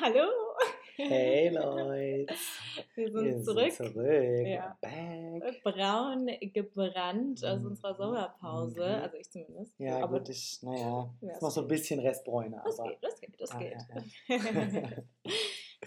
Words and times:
Hallo. 0.00 0.28
Hey 0.96 1.48
Leute. 1.48 2.34
Wir 2.94 3.10
sind 3.10 3.24
Wir 3.24 3.42
zurück. 3.42 3.72
Sind 3.72 3.92
zurück. 3.94 4.46
Ja. 4.46 4.76
Back. 4.80 5.62
Braun 5.62 6.26
gebrannt 6.52 7.44
aus 7.44 7.64
unserer 7.64 7.94
Sommerpause. 7.94 8.80
Mhm. 8.80 9.02
Also 9.02 9.16
ich 9.16 9.30
zumindest. 9.30 9.74
Ja, 9.78 9.98
aber 10.02 10.18
gut, 10.20 10.28
ich, 10.28 10.62
naja, 10.62 11.12
Ja, 11.20 11.32
ist 11.32 11.42
noch 11.42 11.50
so 11.50 11.62
ein 11.62 11.68
bisschen 11.68 12.00
Restbräune, 12.00 12.60
das 12.64 12.78
aber. 12.78 12.90
geht, 12.90 12.98
das 13.02 13.20
geht, 13.20 13.40
das 13.40 13.50
Ah, 13.52 13.58
geht. 13.58 13.76
ja, 14.28 14.82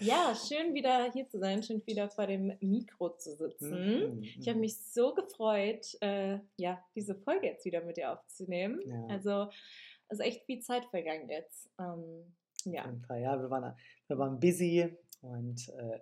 Ja, 0.00 0.34
schön 0.36 0.74
wieder 0.74 1.10
hier 1.12 1.26
zu 1.26 1.38
sein, 1.38 1.62
schön 1.62 1.82
wieder 1.86 2.10
vor 2.10 2.26
dem 2.26 2.52
Mikro 2.60 3.16
zu 3.16 3.34
sitzen. 3.34 4.16
Mhm, 4.18 4.22
Ich 4.22 4.46
habe 4.46 4.56
mhm. 4.56 4.60
mich 4.60 4.76
so 4.78 5.14
gefreut, 5.14 5.96
äh, 6.02 6.38
ja, 6.58 6.84
diese 6.94 7.14
Folge 7.14 7.46
jetzt 7.46 7.64
wieder 7.64 7.82
mit 7.82 7.96
dir 7.96 8.12
aufzunehmen. 8.12 8.80
Ja. 8.84 9.06
Also, 9.08 9.48
es 10.08 10.18
ist 10.18 10.26
echt 10.26 10.44
viel 10.44 10.60
Zeit 10.60 10.84
vergangen 10.86 11.30
jetzt. 11.30 11.70
Ähm, 11.80 12.34
Auf 12.66 12.72
ja. 12.72 12.84
jeden 12.84 13.00
Fall, 13.02 13.20
ja, 13.20 13.40
wir 13.40 13.50
waren, 13.50 13.74
wir 14.08 14.18
waren 14.18 14.40
busy 14.40 14.96
und 15.22 15.68
äh, 15.68 16.00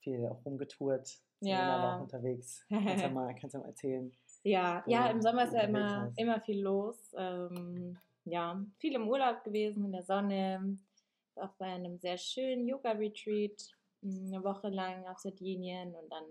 viel 0.00 0.26
auch 0.26 0.44
rumgetourt. 0.44 1.08
Ja. 1.40 1.82
war 1.82 1.96
auch 1.96 2.02
unterwegs. 2.02 2.64
Kannst 2.68 3.02
ja 3.02 3.08
mal, 3.10 3.34
kannst 3.34 3.54
ja 3.54 3.60
mal 3.60 3.66
erzählen. 3.68 4.12
Ja, 4.42 4.82
ja, 4.86 5.08
du 5.08 5.14
im 5.14 5.22
Sommer 5.22 5.44
ist 5.44 5.54
ja 5.54 5.62
immer, 5.62 6.12
immer 6.16 6.40
viel 6.40 6.60
los. 6.60 7.14
Ähm, 7.16 7.98
ja, 8.24 8.62
viel 8.78 8.94
im 8.94 9.08
Urlaub 9.08 9.44
gewesen, 9.44 9.84
in 9.84 9.92
der 9.92 10.02
Sonne. 10.02 10.78
Auch 11.36 11.52
bei 11.58 11.66
einem 11.66 11.98
sehr 11.98 12.18
schönen 12.18 12.66
Yoga-Retreat. 12.66 13.74
mh, 14.02 14.26
Eine 14.36 14.44
Woche 14.44 14.68
lang 14.68 15.06
auf 15.06 15.18
Sardinien 15.18 15.94
und 15.94 16.10
dann 16.10 16.24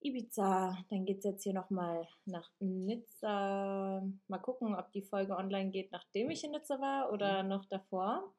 Ibiza. 0.00 0.76
Dann 0.88 1.04
geht 1.04 1.18
es 1.18 1.24
jetzt 1.24 1.42
hier 1.44 1.52
nochmal 1.52 2.06
nach 2.24 2.50
Nizza. 2.60 4.02
Mal 4.28 4.38
gucken, 4.38 4.74
ob 4.74 4.90
die 4.92 5.02
Folge 5.02 5.36
online 5.36 5.70
geht, 5.70 5.92
nachdem 5.92 6.30
ich 6.30 6.42
in 6.44 6.52
Nizza 6.52 6.80
war 6.80 7.12
oder 7.12 7.42
noch 7.42 7.64
davor. 7.66 8.32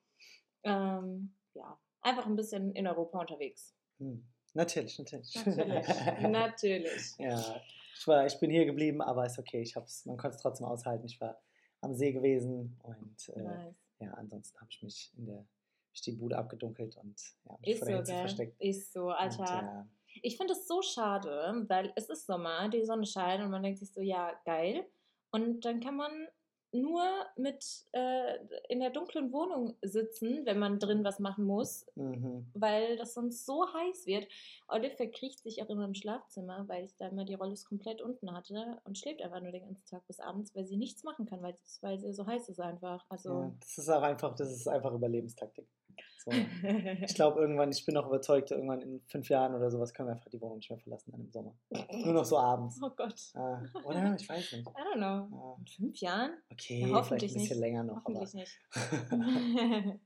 Ähm, 0.64 1.36
ja, 1.54 1.78
einfach 2.02 2.26
ein 2.26 2.36
bisschen 2.36 2.74
in 2.74 2.88
Europa 2.88 3.20
unterwegs. 3.20 3.76
Hm. 4.00 4.26
Natürlich, 4.54 4.98
natürlich. 5.00 5.34
Natürlich. 5.46 6.22
Natürlich. 6.22 7.14
Ja, 7.20 7.62
ich, 7.96 8.08
war, 8.08 8.26
ich 8.26 8.40
bin 8.40 8.50
hier 8.50 8.66
geblieben, 8.66 9.02
aber 9.02 9.26
ist 9.26 9.40
okay. 9.40 9.62
Ich 9.62 9.76
hab's, 9.76 10.06
man 10.06 10.18
konnte 10.18 10.36
es 10.36 10.42
trotzdem 10.42 10.66
aushalten. 10.68 11.06
Ich 11.06 11.22
war 11.22 11.40
am 11.82 11.94
See 11.94 12.12
gewesen 12.12 12.78
und 12.84 13.30
äh, 13.36 13.42
Nice. 13.42 13.76
ja, 14.00 14.14
ansonsten 14.14 14.60
habe 14.60 14.70
ich 14.72 14.82
mich 14.84 15.12
in 15.18 15.26
der 15.26 15.46
ich 15.94 16.02
die 16.02 16.14
Bude 16.14 16.38
abgedunkelt 16.38 16.96
und 16.98 17.20
ja, 17.46 17.58
mich 17.60 17.70
Ist 17.72 17.80
vor 17.80 17.88
so, 17.88 17.92
der 17.92 17.98
Hitze 17.98 18.12
gell? 18.12 18.22
versteckt. 18.22 18.62
Ist 18.62 18.94
so, 18.94 19.10
Alter. 19.10 19.40
Und, 19.42 19.48
ja, 19.48 19.88
Ich 20.22 20.38
finde 20.38 20.54
es 20.54 20.68
so 20.68 20.82
schade, 20.82 21.66
weil 21.68 21.92
es 21.96 22.10
ist 22.10 22.26
Sommer, 22.26 22.70
die 22.70 22.86
Sonne 22.86 23.06
scheint 23.06 23.44
und 23.44 23.52
man 23.52 23.62
denkt 23.64 23.80
sich 23.80 23.92
so, 23.92 24.02
ja, 24.02 24.34
geil. 24.46 24.86
Und 25.32 25.66
dann 25.66 25.80
kann 25.82 25.96
man 25.98 26.12
nur 26.74 27.04
mit 27.36 27.86
äh, 27.92 28.38
in 28.70 28.80
der 28.80 28.90
dunklen 28.90 29.32
Wohnung 29.32 29.76
sitzen, 29.82 30.46
wenn 30.46 30.60
man 30.60 30.80
drin 30.80 31.04
was 31.04 31.20
machen 31.20 31.46
muss, 31.46 31.86
mhm. 31.96 32.46
weil 32.54 32.98
das 32.98 33.14
sonst 33.14 33.46
so 33.46 33.66
heiß 33.74 34.06
wird. 34.06 34.28
Olive 34.68 34.96
verkriecht 34.96 35.40
sich 35.40 35.62
auch 35.62 35.70
immer 35.70 35.86
im 35.86 35.94
Schlafzimmer, 35.94 36.68
weil 36.68 36.86
ich 36.86 36.96
da 36.98 37.08
immer 37.08 37.26
die 37.26 37.34
Rollos 37.34 37.66
komplett 37.66 38.02
unten 38.02 38.32
hatte 38.34 38.80
und 38.86 38.98
schläft 38.98 39.22
einfach 39.22 39.42
nur 39.42 39.52
den 39.52 39.66
ganzen 39.66 39.86
Tag 39.88 40.06
bis 40.08 40.20
abends, 40.20 40.56
weil 40.56 40.66
sie 40.66 40.78
nichts 40.78 41.04
machen 41.04 41.26
kann, 41.26 41.42
weil, 41.42 41.56
weil 41.82 42.00
sie 42.00 42.14
so 42.14 42.26
heiß 42.26 42.50
ist 42.50 42.60
einfach. 42.60 43.02
ja, 43.02 43.06
Also 43.10 43.54
das 43.60 43.78
ist 43.78 43.90
auch 43.90 44.02
einfach, 44.02 44.36
das 44.36 44.52
ist 44.52 44.68
einfach 44.68 44.94
Überlebenstaktik. 44.94 45.68
So. 46.24 46.32
Ich 46.32 47.16
glaube 47.16 47.40
irgendwann, 47.42 47.72
ich 47.72 47.84
bin 47.84 47.98
auch 47.98 48.06
überzeugt, 48.06 48.52
irgendwann 48.52 48.82
in 48.82 49.02
fünf 49.08 49.28
Jahren 49.30 49.56
oder 49.56 49.72
sowas 49.72 49.92
können 49.94 50.10
wir 50.10 50.14
einfach 50.14 50.30
die 50.30 50.40
Wohnung 50.40 50.58
nicht 50.58 50.70
mehr 50.70 50.78
verlassen 50.80 51.12
dann 51.12 51.22
im 51.22 51.32
Sommer. 51.32 51.56
Nur 52.06 52.14
noch 52.14 52.26
so 52.26 52.38
abends. 52.38 52.80
oh 52.84 52.92
Gott. 52.96 53.16
Ah, 53.34 53.62
oder? 53.84 54.16
Ich 54.20 54.30
weiß 54.30 54.52
nicht. 54.54 54.68
I 54.68 54.72
don't 54.72 54.98
know. 54.98 55.36
Ah, 55.36 55.56
In 55.60 55.66
fünf 55.68 55.98
Jahren? 56.00 56.34
okay, 56.52 56.80
Ja, 56.82 56.86
vielleicht 56.86 56.96
hoffentlich 56.96 57.32
ein 57.32 57.42
bisschen 57.42 57.58
nicht. 57.58 57.60
länger 57.60 57.84
noch. 57.84 58.06
Aber. 58.06 58.20
Hoffentlich 58.20 58.34
nicht. 58.36 58.60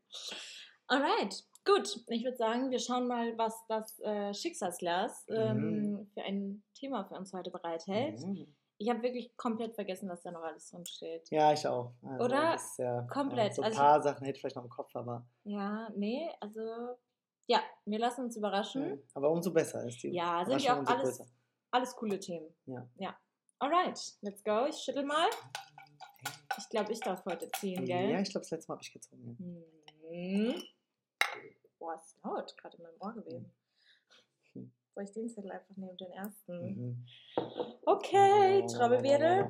Alright, 0.87 1.43
gut. 1.65 2.03
Ich 2.07 2.23
würde 2.23 2.37
sagen, 2.37 2.69
wir 2.71 2.79
schauen 2.79 3.07
mal, 3.07 3.37
was 3.37 3.65
das 3.67 3.99
äh, 4.01 4.33
Schicksalsglas 4.33 5.25
ähm, 5.29 5.57
Mhm. 5.91 6.07
für 6.13 6.21
ein 6.21 6.63
Thema 6.75 7.03
für 7.05 7.15
uns 7.15 7.33
heute 7.33 7.51
bereithält. 7.51 8.21
Mhm. 8.21 8.55
Ich 8.77 8.89
habe 8.89 9.01
wirklich 9.03 9.35
komplett 9.37 9.73
vergessen, 9.75 10.09
was 10.09 10.21
da 10.21 10.31
noch 10.31 10.41
alles 10.43 10.69
drin 10.69 10.85
steht. 10.85 11.29
Ja, 11.31 11.53
ich 11.53 11.65
auch. 11.65 11.93
Also, 12.03 12.25
Oder? 12.25 12.57
ja, 12.77 13.01
Komplett. 13.03 13.49
Ja, 13.49 13.53
so 13.53 13.61
ein 13.61 13.65
Also- 13.67 13.79
paar 13.79 14.01
Sachen 14.01 14.25
hätte 14.25 14.35
ich 14.35 14.41
vielleicht 14.41 14.55
noch 14.57 14.63
im 14.65 14.69
Kopf, 14.69 14.93
aber, 14.95 15.25
Ja, 15.45 15.89
nee, 15.95 16.29
also 16.41 16.59
ja, 17.47 17.59
wir 17.85 17.99
lassen 17.99 18.25
uns 18.25 18.35
überraschen. 18.35 18.89
ja. 18.89 18.97
aber 19.13 19.29
umso 19.31 19.53
besser 19.53 19.85
ist 19.85 20.01
die. 20.03 20.09
Ja, 20.09 20.43
sind 20.45 20.61
ja 20.61 20.81
auch 20.81 20.85
alles, 20.87 21.17
größer. 21.17 21.25
alles 21.71 21.95
coole 21.95 22.19
Themen. 22.19 22.53
Ja. 22.65 22.87
Ja. 22.97 23.15
Alright, 23.59 23.99
let's 24.21 24.43
go. 24.43 24.65
Ich 24.65 24.75
schüttel 24.75 25.05
mal. 25.05 25.29
Ich 26.57 26.67
glaube, 26.69 26.91
ich 26.91 26.99
darf 26.99 27.23
heute 27.25 27.49
ziehen, 27.51 27.85
gell? 27.85 28.09
Ja, 28.11 28.19
ich 28.19 28.29
glaube, 28.29 28.41
das 28.43 28.51
letzte 28.51 28.69
Mal 28.71 28.75
habe 28.75 28.83
ich 28.83 28.91
gezogen. 28.91 29.37
Mhm. 30.09 30.61
Boah, 31.79 31.95
ist 31.95 32.17
laut, 32.23 32.55
gerade 32.57 32.77
in 32.77 32.83
meinem 32.83 32.95
Ohr 32.99 33.13
gewesen. 33.13 33.51
Soll 34.95 35.03
ich 35.03 35.11
den 35.11 35.27
Zettel 35.29 35.51
einfach 35.51 35.75
nehmen, 35.75 35.97
den 35.97 36.11
ersten? 36.11 36.57
Mhm. 36.57 37.05
Okay, 37.85 38.65
Trommelwirbel. 38.65 39.49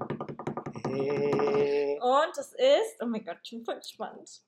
Hey. 0.88 2.00
Und 2.01 2.31
es 2.38 2.51
ist, 2.53 3.01
oh 3.01 3.06
mein 3.06 3.23
Gott, 3.23 3.38
ich 3.44 3.51
bin 3.51 3.63
voll 3.63 3.75
gespannt. 3.75 4.41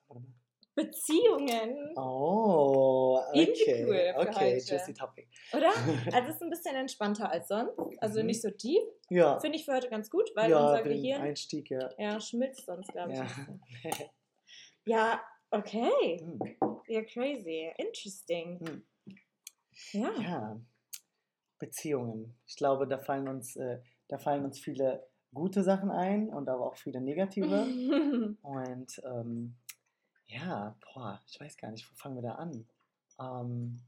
Beziehungen, 0.74 1.92
Oh, 1.98 3.20
okay. 3.32 3.84
cool 3.88 4.14
okay, 4.28 4.56
heute. 4.56 4.66
juicy 4.76 4.94
topic. 4.94 5.28
oder? 5.54 5.72
Also 6.16 6.30
es 6.30 6.36
ist 6.36 6.42
ein 6.44 6.50
bisschen 6.52 6.76
entspannter 6.76 7.32
als 7.32 7.48
sonst. 7.48 7.74
Also 8.00 8.20
Mhm. 8.20 8.26
nicht 8.28 8.42
so 8.42 8.50
deep. 8.50 8.84
Ja, 9.10 9.40
Finde 9.40 9.58
ich 9.58 9.66
für 9.66 9.74
heute 9.76 9.90
ganz 9.90 10.10
gut, 10.10 10.30
weil 10.36 10.50
ja 10.52 10.60
unser 10.60 10.84
Gehirn 10.84 11.22
Einstieg, 11.22 11.70
ja. 11.72 11.90
ja, 11.98 12.20
schmilzt 12.20 12.66
sonst, 12.66 12.92
glaube 12.92 13.12
ich. 13.14 13.20
Ja. 13.20 13.28
Ja, 14.86 15.22
okay. 15.52 16.20
Hm. 16.22 16.40
Ja, 16.88 17.02
crazy. 17.04 17.72
Interesting. 17.78 18.60
Hm. 18.66 18.84
Ja. 19.92 20.12
ja, 20.22 20.62
Beziehungen. 21.60 22.38
Ich 22.46 22.56
glaube, 22.56 22.88
da 22.88 22.98
fallen 22.98 23.28
uns, 23.28 23.56
äh, 23.56 23.80
da 24.08 24.18
fallen 24.18 24.46
uns 24.46 24.60
viele 24.60 25.08
gute 25.34 25.64
Sachen 25.64 25.92
ein 25.92 26.30
und 26.30 26.50
aber 26.50 26.66
auch 26.66 26.78
viele 26.78 27.02
negative. 27.02 27.68
Und 28.42 29.02
ähm, 29.04 29.56
ja, 30.28 30.76
boah, 30.82 31.22
ich 31.28 31.40
weiß 31.40 31.58
gar 31.58 31.72
nicht, 31.72 31.90
wo 31.90 31.96
fangen 31.96 32.16
wir 32.16 32.22
da 32.22 32.36
an? 32.36 32.68
Ähm, 33.20 33.82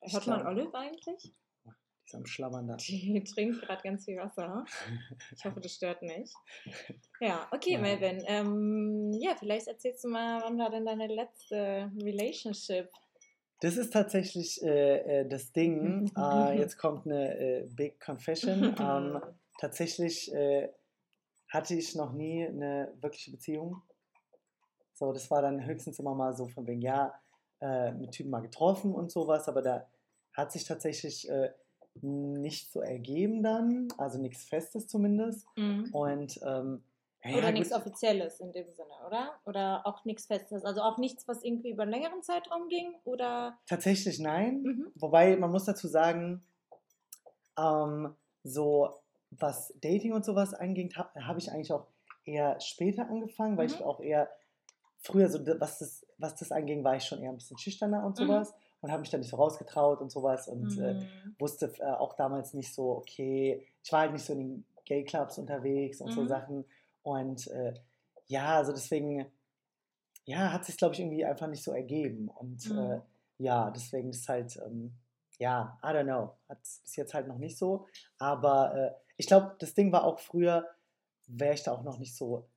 Hört 0.00 0.26
man 0.26 0.46
Olive 0.46 0.74
eigentlich? 0.74 1.22
Die 1.64 1.72
ist 2.04 2.14
am 2.14 2.26
Schlammern 2.26 2.66
da. 2.66 2.76
Die 2.76 3.22
trinkt 3.34 3.60
gerade 3.62 3.82
ganz 3.82 4.04
viel 4.06 4.16
Wasser. 4.16 4.64
Ich 5.36 5.44
hoffe, 5.44 5.60
das 5.60 5.74
stört 5.74 6.02
nicht. 6.02 6.34
Ja, 7.20 7.48
okay, 7.50 7.72
Ja. 7.72 7.80
Melvin. 7.80 8.22
Ähm, 8.26 9.12
ja, 9.20 9.34
vielleicht 9.36 9.66
erzählst 9.66 10.04
du 10.04 10.08
mal, 10.08 10.40
wann 10.42 10.56
war 10.58 10.70
denn 10.70 10.86
deine 10.86 11.08
letzte 11.08 11.90
Relationship? 12.00 12.88
Das 13.60 13.76
ist 13.76 13.92
tatsächlich 13.92 14.62
äh, 14.62 15.22
äh, 15.22 15.28
das 15.28 15.52
Ding. 15.52 16.10
äh, 16.16 16.58
jetzt 16.58 16.78
kommt 16.78 17.06
eine 17.06 17.38
äh, 17.38 17.68
Big 17.74 18.00
Confession. 18.00 18.74
Ähm, 18.80 19.20
tatsächlich 19.58 20.32
äh, 20.32 20.68
hatte 21.48 21.74
ich 21.74 21.94
noch 21.94 22.12
nie 22.12 22.46
eine 22.46 22.92
wirkliche 23.00 23.30
Beziehung. 23.32 23.82
So, 24.94 25.12
das 25.12 25.30
war 25.30 25.42
dann 25.42 25.64
höchstens 25.64 25.98
immer 25.98 26.14
mal 26.14 26.34
so 26.34 26.46
von 26.48 26.66
wegen, 26.66 26.82
ja, 26.82 27.14
mit 27.98 28.12
Typen 28.12 28.30
mal 28.30 28.40
getroffen 28.40 28.94
und 28.94 29.10
sowas, 29.10 29.48
aber 29.48 29.62
da 29.62 29.88
hat 30.32 30.52
sich 30.52 30.64
tatsächlich 30.64 31.28
äh, 31.28 31.50
nicht 32.02 32.70
so 32.70 32.80
ergeben 32.80 33.42
dann, 33.42 33.88
also 33.96 34.18
nichts 34.18 34.44
Festes 34.44 34.86
zumindest. 34.86 35.46
Mhm. 35.56 35.88
Und 35.92 36.40
ähm, 36.44 36.84
ja, 37.24 37.36
Oder 37.36 37.50
nichts 37.52 37.72
Offizielles 37.72 38.40
in 38.40 38.52
dem 38.52 38.72
Sinne, 38.72 38.92
oder? 39.06 39.34
Oder 39.44 39.86
auch 39.86 40.04
nichts 40.04 40.26
Festes. 40.26 40.64
Also 40.64 40.82
auch 40.82 40.98
nichts, 40.98 41.26
was 41.26 41.42
irgendwie 41.42 41.70
über 41.70 41.82
einen 41.82 41.92
längeren 41.92 42.22
Zeitraum 42.22 42.68
ging? 42.68 42.94
Oder. 43.04 43.58
tatsächlich 43.66 44.18
nein. 44.18 44.62
Mhm. 44.62 44.92
Wobei, 44.94 45.36
man 45.36 45.50
muss 45.50 45.64
dazu 45.64 45.88
sagen, 45.88 46.42
ähm, 47.58 48.14
so 48.44 49.00
was 49.30 49.74
Dating 49.80 50.12
und 50.12 50.24
sowas 50.24 50.54
angeht, 50.54 50.96
habe 50.96 51.26
hab 51.26 51.36
ich 51.36 51.50
eigentlich 51.50 51.72
auch 51.72 51.86
eher 52.24 52.60
später 52.60 53.08
angefangen, 53.08 53.56
weil 53.56 53.66
ich 53.66 53.78
Mhm. 53.78 53.84
auch 53.84 54.00
eher 54.00 54.28
früher, 55.00 55.28
so, 55.28 55.40
was 55.60 55.78
das, 55.78 56.06
was 56.18 56.34
das 56.36 56.52
anging, 56.52 56.84
war 56.84 56.96
ich 56.96 57.04
schon 57.04 57.22
eher 57.22 57.30
ein 57.30 57.36
bisschen 57.36 57.58
schüchterner 57.58 58.04
und 58.04 58.18
Mhm. 58.18 58.26
sowas 58.26 58.54
und 58.80 58.90
habe 58.90 59.00
mich 59.00 59.10
dann 59.10 59.20
nicht 59.20 59.30
so 59.30 59.36
rausgetraut 59.36 60.00
und 60.00 60.10
sowas 60.10 60.48
und 60.48 60.76
äh, 60.78 60.94
Mhm. 60.94 61.36
wusste 61.38 61.72
äh, 61.78 61.84
auch 61.84 62.14
damals 62.14 62.54
nicht 62.54 62.72
so, 62.72 62.90
okay, 62.96 63.66
ich 63.82 63.92
war 63.92 64.00
halt 64.00 64.12
nicht 64.12 64.24
so 64.24 64.32
in 64.32 64.38
den 64.38 64.64
Gay-Clubs 64.84 65.38
unterwegs 65.38 66.00
und 66.00 66.12
so 66.12 66.22
Mhm. 66.22 66.28
Sachen 66.28 66.64
und 67.08 67.46
äh, 67.48 67.74
ja, 68.26 68.56
also 68.56 68.72
deswegen, 68.72 69.26
ja, 70.24 70.52
hat 70.52 70.64
sich 70.64 70.76
glaube 70.76 70.94
ich 70.94 71.00
irgendwie 71.00 71.24
einfach 71.24 71.46
nicht 71.48 71.64
so 71.64 71.72
ergeben 71.72 72.28
und 72.28 72.70
Mhm. 72.70 72.76
äh, 72.76 73.00
ja, 73.38 73.70
deswegen 73.70 74.10
ist 74.10 74.28
halt, 74.28 74.56
ähm, 74.66 74.92
ja, 75.38 75.78
I 75.82 75.88
don't 75.88 76.04
know, 76.04 76.36
hat 76.48 76.58
es 76.62 76.80
bis 76.80 76.96
jetzt 76.96 77.14
halt 77.14 77.28
noch 77.28 77.38
nicht 77.38 77.56
so, 77.58 77.86
aber 78.18 78.74
äh, 78.74 78.92
ich 79.16 79.26
glaube, 79.26 79.56
das 79.60 79.74
Ding 79.74 79.92
war 79.92 80.04
auch 80.04 80.18
früher, 80.18 80.66
wäre 81.26 81.54
ich 81.54 81.62
da 81.62 81.72
auch 81.72 81.82
noch 81.82 81.98
nicht 81.98 82.16
so, 82.16 82.48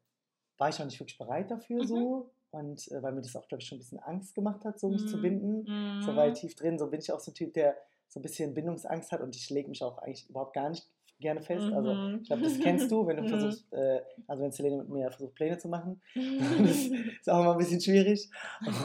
war 0.57 0.69
ich 0.69 0.79
noch 0.79 0.85
nicht 0.85 0.99
wirklich 0.99 1.17
bereit 1.17 1.51
dafür 1.51 1.83
Mhm. 1.83 1.85
so 1.85 2.31
und 2.51 2.87
äh, 2.91 3.01
weil 3.01 3.13
mir 3.13 3.21
das 3.21 3.35
auch, 3.35 3.47
glaube 3.47 3.61
ich, 3.61 3.67
schon 3.67 3.77
ein 3.77 3.79
bisschen 3.81 3.99
Angst 3.99 4.35
gemacht 4.35 4.65
hat, 4.65 4.79
so 4.79 4.89
mich 4.89 5.07
zu 5.07 5.19
Mhm. 5.19 5.21
binden 5.21 5.71
so 5.99 6.15
Mhm. 6.15 6.15
weit 6.15 6.35
tief 6.35 6.55
drin. 6.55 6.79
So 6.79 6.87
bin 6.89 6.99
ich 6.99 7.11
auch 7.11 7.19
so 7.19 7.31
ein 7.31 7.35
Typ, 7.35 7.53
der 7.53 7.77
so 8.09 8.19
ein 8.19 8.23
bisschen 8.23 8.53
Bindungsangst 8.53 9.11
hat 9.11 9.21
und 9.21 9.35
ich 9.35 9.49
lege 9.49 9.69
mich 9.69 9.83
auch 9.83 9.99
eigentlich 9.99 10.29
überhaupt 10.29 10.53
gar 10.53 10.69
nicht 10.69 10.89
gerne 11.21 11.41
fest. 11.41 11.71
Also 11.71 11.93
Mhm. 11.93 12.19
ich 12.21 12.27
glaube, 12.27 12.43
das 12.43 12.59
kennst 12.59 12.91
du, 12.91 13.07
wenn 13.07 13.17
du 13.17 13.23
Mhm. 13.23 13.29
versuchst, 13.29 13.71
äh, 13.73 14.01
also 14.27 14.43
wenn 14.43 14.51
Selene 14.51 14.77
mit 14.77 14.89
mir 14.89 15.09
versucht, 15.11 15.35
Pläne 15.35 15.57
zu 15.57 15.69
machen. 15.69 16.01
das 16.15 16.87
ist 16.87 17.29
auch 17.29 17.39
immer 17.41 17.53
ein 17.53 17.57
bisschen 17.57 17.79
schwierig. 17.81 18.29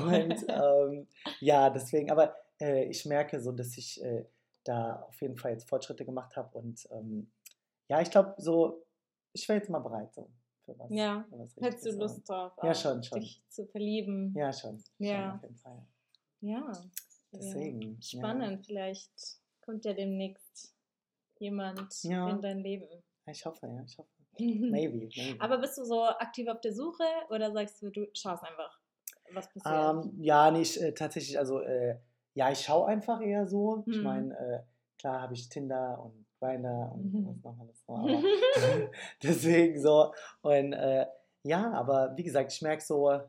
Und 0.05 0.45
ähm, 0.49 1.09
ja, 1.41 1.71
deswegen, 1.71 2.11
aber 2.11 2.37
äh, 2.61 2.85
ich 2.85 3.05
merke 3.07 3.41
so, 3.41 3.51
dass 3.53 3.77
ich 3.77 4.03
äh, 4.05 4.25
da 4.65 5.03
auf 5.03 5.21
jeden 5.21 5.37
Fall 5.37 5.53
jetzt 5.53 5.69
Fortschritte 5.69 6.05
gemacht 6.05 6.37
habe. 6.37 6.57
Und 6.59 6.87
ähm, 6.93 7.31
ja, 7.89 8.01
ich 8.01 8.11
glaube, 8.11 8.35
so, 8.39 8.85
ich 9.33 9.49
wäre 9.49 9.59
jetzt 9.59 9.71
mal 9.71 9.79
bereit 9.81 10.13
so 10.15 10.29
für 10.65 10.79
was. 10.79 10.89
Ja. 10.91 11.25
für 11.31 11.39
was 11.39 11.57
Hättest 11.61 11.87
du. 11.87 11.91
Lust 11.93 12.29
drauf, 12.29 12.53
Ja, 12.63 12.75
schon, 12.75 13.03
schon. 13.03 13.21
dich 13.21 13.43
zu 13.49 13.67
verlieben? 13.67 14.33
Ja, 14.37 14.53
schon. 14.53 14.83
Ja. 14.99 15.15
Schon 15.31 15.31
auf 15.37 15.43
jeden 15.43 15.57
Fall. 15.57 15.87
Ja. 16.41 16.73
Deswegen. 17.33 17.83
Ja. 18.01 18.19
Spannend, 18.19 18.67
vielleicht 18.67 19.11
kommt 19.65 19.85
ja 19.85 19.93
demnächst 19.93 20.75
jemand 21.39 22.05
Ja. 22.05 22.31
in 22.31 22.43
dein 22.43 22.59
Leben. 22.59 22.89
Ich 23.27 23.45
hoffe, 23.45 23.67
ja, 23.67 23.83
ich 23.85 23.99
hoffe. 23.99 24.09
Maybe, 24.39 25.09
maybe. 25.17 25.41
Aber 25.41 25.59
bist 25.59 25.79
du 25.79 25.85
so 25.85 26.05
aktiv 26.05 26.49
auf 26.49 26.61
der 26.61 26.73
Suche 26.73 27.05
oder 27.31 27.51
sagst 27.53 27.81
du, 27.83 27.91
du 27.91 28.07
schaust 28.15 28.45
einfach, 28.45 28.79
was 29.33 29.47
passiert? 29.49 29.65
Ähm, 29.67 30.15
ja, 30.19 30.51
nicht 30.51 30.77
äh, 30.77 30.93
tatsächlich, 30.93 31.39
also 31.39 31.61
äh, 31.61 31.99
ja, 32.35 32.51
ich 32.51 32.61
schaue 32.61 32.87
einfach 32.87 33.21
eher 33.21 33.47
so. 33.47 33.85
Ich 33.91 33.97
Mhm. 33.99 34.05
meine, 34.05 34.39
äh, 34.39 34.61
klar 34.99 35.23
habe 35.23 35.35
ich 35.35 35.49
Tinder 35.49 36.03
und 36.03 36.27
Grindr 36.39 36.93
und 36.93 37.13
Mhm. 37.15 37.27
was 37.27 37.43
noch 37.45 37.59
alles 37.61 37.85
aber 37.89 38.23
deswegen 39.23 39.81
so. 39.81 40.13
Und 40.43 40.73
äh, 40.75 41.07
ja, 41.43 41.73
aber 41.73 42.17
wie 42.17 42.23
gesagt, 42.25 42.53
ich 42.53 42.61
merke 42.63 42.83
so, 42.83 43.21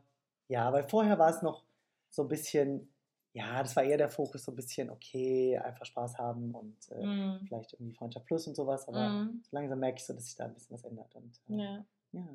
ja, 0.48 0.72
weil 0.72 0.86
vorher 0.88 1.18
war 1.18 1.30
es 1.30 1.42
noch 1.42 1.64
so 2.10 2.22
ein 2.22 2.28
bisschen, 2.28 2.92
ja, 3.32 3.62
das 3.62 3.76
war 3.76 3.84
eher 3.84 3.98
der 3.98 4.08
Fokus, 4.08 4.44
so 4.44 4.52
ein 4.52 4.56
bisschen, 4.56 4.90
okay, 4.90 5.56
einfach 5.58 5.84
Spaß 5.84 6.18
haben 6.18 6.54
und 6.54 6.76
äh, 6.90 7.06
Mm, 7.06 7.40
vielleicht 7.46 7.72
irgendwie 7.74 7.92
Freundschaft 7.94 8.26
Plus 8.26 8.46
und 8.46 8.54
sowas, 8.56 8.88
aber 8.88 9.08
mm, 9.10 9.42
so 9.44 9.48
langsam 9.56 9.78
merke 9.78 9.98
ich 9.98 10.04
so, 10.04 10.12
dass 10.14 10.24
sich 10.26 10.36
da 10.36 10.44
ein 10.46 10.54
bisschen 10.54 10.74
was 10.74 10.84
ändert. 10.84 11.14
Und, 11.14 11.40
äh, 11.50 11.62
ja. 11.62 11.84
ja. 12.12 12.26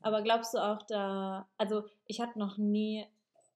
Aber 0.00 0.22
glaubst 0.22 0.54
du 0.54 0.58
auch 0.58 0.82
da, 0.82 1.48
also 1.58 1.84
ich 2.06 2.20
hatte 2.20 2.38
noch 2.38 2.56
nie 2.58 3.04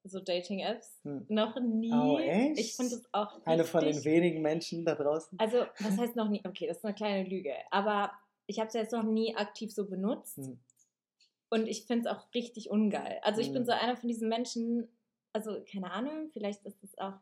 so 0.04 0.20
Dating-Apps, 0.20 1.00
Hm. 1.04 1.26
noch 1.28 1.58
nie. 1.60 1.92
Oh, 1.92 2.18
echt? 2.18 2.58
Ich 2.58 2.76
finde 2.76 2.94
es 2.96 3.04
auch 3.12 3.32
richtig, 3.36 3.46
Eine 3.48 3.64
von 3.64 3.84
den 3.84 4.04
wenigen 4.04 4.40
Menschen 4.42 4.84
da 4.84 4.94
draußen. 4.94 5.38
Also, 5.38 5.64
was 5.78 5.98
heißt 5.98 6.16
noch 6.16 6.28
nie? 6.28 6.40
Okay, 6.46 6.66
das 6.66 6.78
ist 6.78 6.84
eine 6.84 6.94
kleine 6.94 7.28
Lüge. 7.28 7.52
Aber 7.70 8.10
ich 8.46 8.58
habe 8.58 8.68
es 8.68 8.74
jetzt 8.74 8.92
noch 8.92 9.02
nie 9.02 9.36
aktiv 9.36 9.72
so 9.72 9.86
benutzt. 9.86 10.36
Hm. 10.38 10.58
Und 11.50 11.66
ich 11.66 11.84
finde 11.84 12.08
es 12.08 12.16
auch 12.16 12.32
richtig 12.34 12.70
ungeil. 12.70 13.18
Also, 13.22 13.40
ich 13.40 13.52
bin 13.52 13.62
Mhm. 13.62 13.66
so 13.66 13.72
einer 13.72 13.96
von 13.96 14.08
diesen 14.08 14.28
Menschen, 14.28 14.88
also, 15.32 15.62
keine 15.70 15.90
Ahnung, 15.92 16.30
vielleicht 16.32 16.64
ist 16.64 16.82
es 16.82 16.96
auch. 16.98 17.14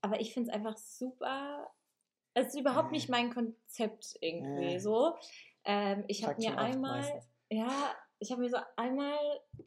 Aber 0.00 0.20
ich 0.20 0.32
finde 0.34 0.48
es 0.50 0.54
einfach 0.54 0.76
super. 0.76 1.68
Es 2.34 2.48
ist 2.48 2.60
überhaupt 2.60 2.92
nicht 2.92 3.08
mein 3.08 3.32
Konzept 3.32 4.16
irgendwie 4.20 4.78
so. 4.78 5.14
Ähm, 5.64 6.04
ich 6.06 6.24
habe 6.24 6.36
mir 6.38 6.58
einmal, 6.58 7.00
meistens. 7.00 7.24
ja, 7.50 7.94
ich 8.18 8.30
habe 8.30 8.42
mir 8.42 8.50
so 8.50 8.58
einmal 8.76 9.18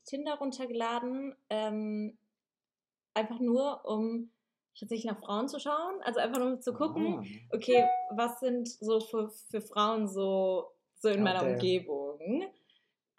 Tinder 0.06 0.36
runtergeladen, 0.36 1.36
ähm, 1.50 2.18
einfach 3.16 3.40
nur, 3.40 3.84
um 3.86 4.32
tatsächlich 4.80 5.12
nach 5.12 5.20
Frauen 5.20 5.50
zu 5.50 5.60
schauen. 5.60 6.02
Also 6.04 6.20
einfach 6.20 6.40
nur 6.40 6.54
um 6.54 6.62
zu 6.62 6.74
gucken, 6.74 7.20
Ah. 7.20 7.56
okay, 7.56 7.86
was 8.12 8.40
sind 8.40 8.70
so 8.70 9.00
für, 9.02 9.30
für 9.30 9.62
Frauen 9.62 10.08
so, 10.08 10.72
so 10.96 11.10
in 11.10 11.24
meiner 11.24 11.40
there. 11.40 11.54
Umgebung? 11.54 12.44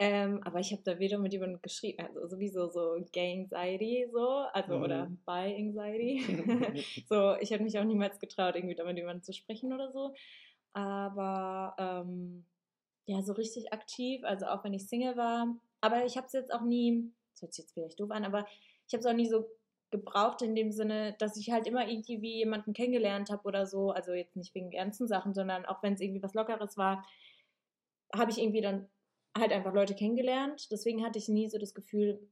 Ähm, 0.03 0.41
aber 0.43 0.59
ich 0.59 0.71
habe 0.71 0.81
da 0.83 0.97
weder 0.97 1.19
mit 1.19 1.31
jemandem 1.31 1.61
geschrieben, 1.61 2.03
also 2.03 2.25
sowieso 2.25 2.67
so 2.69 2.97
Gay 3.11 3.33
Anxiety, 3.39 4.07
so, 4.11 4.47
also 4.51 4.77
oder 4.77 5.05
Mhm. 5.05 5.19
Bi 5.27 5.55
Anxiety. 5.55 6.17
so, 7.07 7.35
ich 7.39 7.51
hätte 7.51 7.61
mich 7.61 7.77
auch 7.77 7.83
niemals 7.83 8.17
getraut, 8.17 8.55
irgendwie 8.55 8.73
da 8.73 8.83
mit 8.83 8.97
jemandem 8.97 9.21
zu 9.21 9.31
sprechen 9.31 9.71
oder 9.71 9.91
so. 9.91 10.11
Aber 10.73 11.75
ähm, 11.77 12.47
ja, 13.05 13.21
so 13.21 13.33
richtig 13.33 13.71
aktiv, 13.73 14.23
also 14.23 14.47
auch 14.47 14.63
wenn 14.63 14.73
ich 14.73 14.87
Single 14.87 15.17
war. 15.17 15.55
Aber 15.81 16.03
ich 16.03 16.17
habe 16.17 16.25
es 16.25 16.33
jetzt 16.33 16.51
auch 16.51 16.61
nie, 16.63 17.13
das 17.33 17.43
hört 17.43 17.53
sich 17.53 17.65
jetzt 17.65 17.73
vielleicht 17.73 17.99
doof 17.99 18.09
an, 18.09 18.25
aber 18.25 18.47
ich 18.87 18.93
habe 18.95 19.01
es 19.01 19.05
auch 19.05 19.13
nie 19.13 19.27
so 19.27 19.45
gebraucht 19.91 20.41
in 20.41 20.55
dem 20.55 20.71
Sinne, 20.71 21.15
dass 21.19 21.37
ich 21.37 21.51
halt 21.51 21.67
immer 21.67 21.87
irgendwie 21.87 22.23
wie 22.23 22.37
jemanden 22.37 22.73
kennengelernt 22.73 23.29
habe 23.29 23.43
oder 23.43 23.67
so. 23.67 23.91
Also 23.91 24.13
jetzt 24.13 24.35
nicht 24.35 24.55
wegen 24.55 24.71
ernsten 24.71 25.07
Sachen, 25.07 25.35
sondern 25.35 25.67
auch 25.67 25.83
wenn 25.83 25.93
es 25.93 26.01
irgendwie 26.01 26.23
was 26.23 26.33
Lockeres 26.33 26.75
war, 26.75 27.05
habe 28.15 28.31
ich 28.31 28.39
irgendwie 28.39 28.61
dann 28.61 28.89
halt 29.37 29.51
einfach 29.51 29.73
Leute 29.73 29.95
kennengelernt. 29.95 30.71
Deswegen 30.71 31.03
hatte 31.05 31.19
ich 31.19 31.27
nie 31.29 31.49
so 31.49 31.57
das 31.57 31.73
Gefühl, 31.73 32.29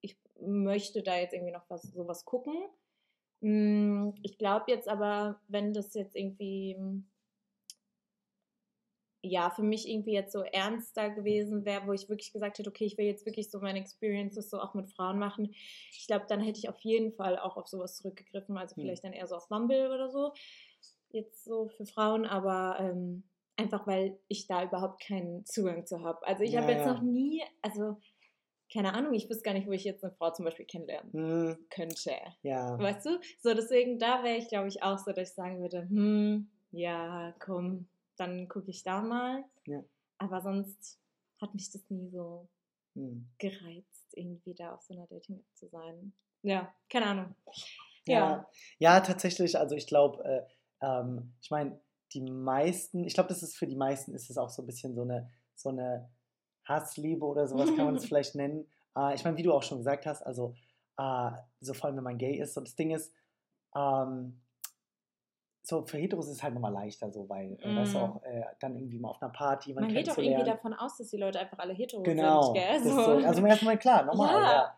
ich 0.00 0.18
möchte 0.40 1.02
da 1.02 1.16
jetzt 1.18 1.32
irgendwie 1.34 1.52
noch 1.52 1.68
was 1.68 1.82
sowas 1.82 2.24
gucken. 2.24 2.54
Mm, 3.40 4.12
Ich 4.22 4.38
glaube 4.38 4.66
jetzt 4.68 4.88
aber, 4.88 5.40
wenn 5.48 5.72
das 5.72 5.94
jetzt 5.94 6.16
irgendwie 6.16 6.76
ja, 9.22 9.50
für 9.50 9.62
mich 9.62 9.86
irgendwie 9.88 10.12
jetzt 10.12 10.32
so 10.32 10.42
ernster 10.42 11.10
gewesen 11.10 11.66
wäre, 11.66 11.86
wo 11.86 11.92
ich 11.92 12.08
wirklich 12.08 12.32
gesagt 12.32 12.58
hätte, 12.58 12.70
okay, 12.70 12.86
ich 12.86 12.96
will 12.96 13.04
jetzt 13.04 13.26
wirklich 13.26 13.50
so 13.50 13.60
meine 13.60 13.78
Experiences 13.78 14.48
so 14.48 14.58
auch 14.60 14.72
mit 14.72 14.90
Frauen 14.90 15.18
machen. 15.18 15.50
Ich 15.52 16.06
glaube, 16.06 16.24
dann 16.26 16.40
hätte 16.40 16.58
ich 16.58 16.68
auf 16.70 16.80
jeden 16.80 17.12
Fall 17.12 17.38
auch 17.38 17.56
auf 17.58 17.68
sowas 17.68 17.96
zurückgegriffen, 17.96 18.56
also 18.56 18.76
Hm. 18.76 18.80
vielleicht 18.80 19.04
dann 19.04 19.12
eher 19.12 19.26
so 19.26 19.36
auf 19.36 19.48
Bumble 19.48 19.92
oder 19.92 20.08
so, 20.10 20.32
jetzt 21.10 21.44
so 21.44 21.68
für 21.68 21.84
Frauen, 21.84 22.24
aber 22.24 22.78
ähm, 22.80 23.24
einfach, 23.60 23.86
weil 23.86 24.18
ich 24.28 24.46
da 24.46 24.64
überhaupt 24.64 25.02
keinen 25.02 25.44
Zugang 25.46 25.86
zu 25.86 26.02
habe. 26.02 26.26
Also 26.26 26.42
ich 26.42 26.52
Ja, 26.52 26.62
habe 26.62 26.72
jetzt 26.72 26.86
ja. 26.86 26.94
noch 26.94 27.02
nie, 27.02 27.42
also 27.62 27.98
keine 28.72 28.94
Ahnung, 28.94 29.14
ich 29.14 29.28
wüsste 29.28 29.42
gar 29.42 29.52
nicht, 29.54 29.66
wo 29.66 29.72
ich 29.72 29.84
jetzt 29.84 30.04
eine 30.04 30.12
Frau 30.14 30.30
zum 30.32 30.44
Beispiel 30.44 30.64
kennenlernen 30.66 31.12
Hm, 31.12 31.66
könnte. 31.70 32.12
ja. 32.42 32.78
Weißt 32.78 33.04
du? 33.04 33.20
So, 33.40 33.52
deswegen, 33.54 33.98
da 33.98 34.22
wäre 34.22 34.36
ich, 34.36 34.48
glaube 34.48 34.68
ich, 34.68 34.82
auch 34.82 34.98
so, 34.98 35.12
dass 35.12 35.30
ich 35.30 35.34
sagen 35.34 35.60
würde, 35.60 35.82
hm, 35.88 36.48
ja, 36.70 37.34
komm, 37.40 37.88
dann 38.16 38.48
gucke 38.48 38.70
ich 38.70 38.82
da 38.82 39.00
mal. 39.02 39.44
Ja. 39.66 39.82
Aber 40.18 40.40
sonst 40.40 41.00
hat 41.40 41.54
mich 41.54 41.70
das 41.70 41.82
nie 41.90 42.08
so 42.10 42.48
Hm. 42.94 43.28
gereizt, 43.38 44.12
irgendwie 44.14 44.54
da 44.54 44.74
auf 44.74 44.82
so 44.82 44.94
einer 44.94 45.06
Dating-App 45.06 45.46
zu 45.54 45.68
sein. 45.68 46.12
Ja, 46.42 46.74
keine 46.88 47.06
Ahnung. 47.06 47.34
Ja. 48.06 48.18
Ja. 48.18 48.48
ja, 48.78 49.00
tatsächlich. 49.00 49.58
Also 49.58 49.74
ich 49.76 49.86
glaube, 49.86 50.24
äh, 50.24 50.42
ähm, 50.84 51.34
ich 51.40 51.50
meine, 51.50 51.80
die 52.12 52.20
meisten, 52.22 53.04
ich 53.04 53.14
glaube, 53.14 53.28
das 53.28 53.42
ist 53.42 53.56
für 53.56 53.66
die 53.66 53.76
meisten 53.76 54.14
ist 54.14 54.30
es 54.30 54.38
auch 54.38 54.50
so 54.50 54.62
ein 54.62 54.66
bisschen 54.66 54.94
so 54.94 55.02
eine, 55.02 55.30
so 55.54 55.68
eine 55.68 56.10
Hassliebe 56.64 57.24
oder 57.24 57.46
sowas 57.46 57.74
kann 57.76 57.86
man 57.86 57.96
es 57.96 58.04
vielleicht 58.06 58.34
nennen. 58.34 58.66
Äh, 58.96 59.14
ich 59.14 59.24
meine, 59.24 59.36
wie 59.36 59.42
du 59.42 59.52
auch 59.52 59.62
schon 59.62 59.78
gesagt 59.78 60.06
hast, 60.06 60.22
also 60.22 60.54
äh, 60.98 61.30
so 61.60 61.74
vor 61.74 61.86
allem, 61.86 61.96
wenn 61.96 62.04
man 62.04 62.18
gay 62.18 62.36
ist, 62.36 62.54
so 62.54 62.60
das 62.60 62.74
Ding 62.74 62.90
ist, 62.90 63.12
ähm, 63.74 64.40
so 65.62 65.84
für 65.86 65.98
Heteros 65.98 66.26
ist 66.26 66.36
es 66.36 66.42
halt 66.42 66.54
nochmal 66.54 66.72
leichter, 66.72 67.12
so, 67.12 67.28
weil, 67.28 67.52
äh, 67.60 67.76
weißt 67.76 67.94
du, 67.94 67.98
Mm. 67.98 68.02
auch 68.02 68.22
äh, 68.24 68.42
dann 68.60 68.76
irgendwie 68.76 68.98
mal 68.98 69.10
auf 69.10 69.22
einer 69.22 69.30
Party 69.30 69.72
man 69.72 69.84
Man 69.84 69.92
geht 69.92 70.08
doch 70.08 70.18
irgendwie 70.18 70.44
davon 70.44 70.72
aus, 70.74 70.96
dass 70.96 71.08
die 71.08 71.16
Leute 71.18 71.38
einfach 71.38 71.58
alle 71.58 71.74
hetero 71.74 72.02
Genau. 72.02 72.42
sind, 72.42 72.54
gell? 72.54 72.76
ist 72.76 72.84
so, 72.84 73.12
also 73.26 73.38
im 73.40 73.46
ersten 73.46 73.66
Mal 73.66 73.78
klar, 73.78 74.04
normal, 74.04 74.34
Ja. 74.34 74.50
ja. 74.52 74.76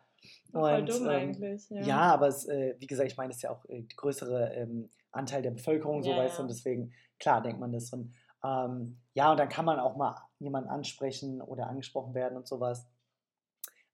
Voll 0.51 0.81
Und, 0.81 0.89
dumm 0.89 1.03
ähm, 1.05 1.09
eigentlich. 1.09 1.71
Ja, 1.71 1.87
Ja, 1.87 2.01
aber 2.13 2.29
es, 2.29 2.47
äh, 2.47 2.75
wie 2.79 2.87
gesagt, 2.87 3.11
ich 3.11 3.17
meine, 3.17 3.31
es 3.31 3.37
ist 3.37 3.43
ja 3.43 3.51
auch 3.51 3.65
äh, 3.67 3.83
der 3.83 3.97
größere 3.97 4.53
ähm, 4.55 4.91
Anteil 5.11 5.43
der 5.43 5.51
Bevölkerung, 5.53 6.03
so 6.03 6.11
Ja, 6.11 6.17
weißt 6.17 6.39
du, 6.39 6.43
und 6.43 6.49
deswegen, 6.49 6.93
klar, 7.23 7.41
denkt 7.41 7.61
man 7.61 7.73
das. 7.73 7.93
Und 7.93 8.13
ähm, 8.45 8.99
ja, 9.15 9.31
und 9.31 9.39
dann 9.39 9.49
kann 9.49 9.65
man 9.65 9.79
auch 9.79 9.97
mal 9.97 10.17
jemanden 10.41 10.69
ansprechen 10.69 11.41
oder 11.41 11.69
angesprochen 11.69 12.15
werden 12.15 12.37
und 12.37 12.47
sowas. 12.47 12.87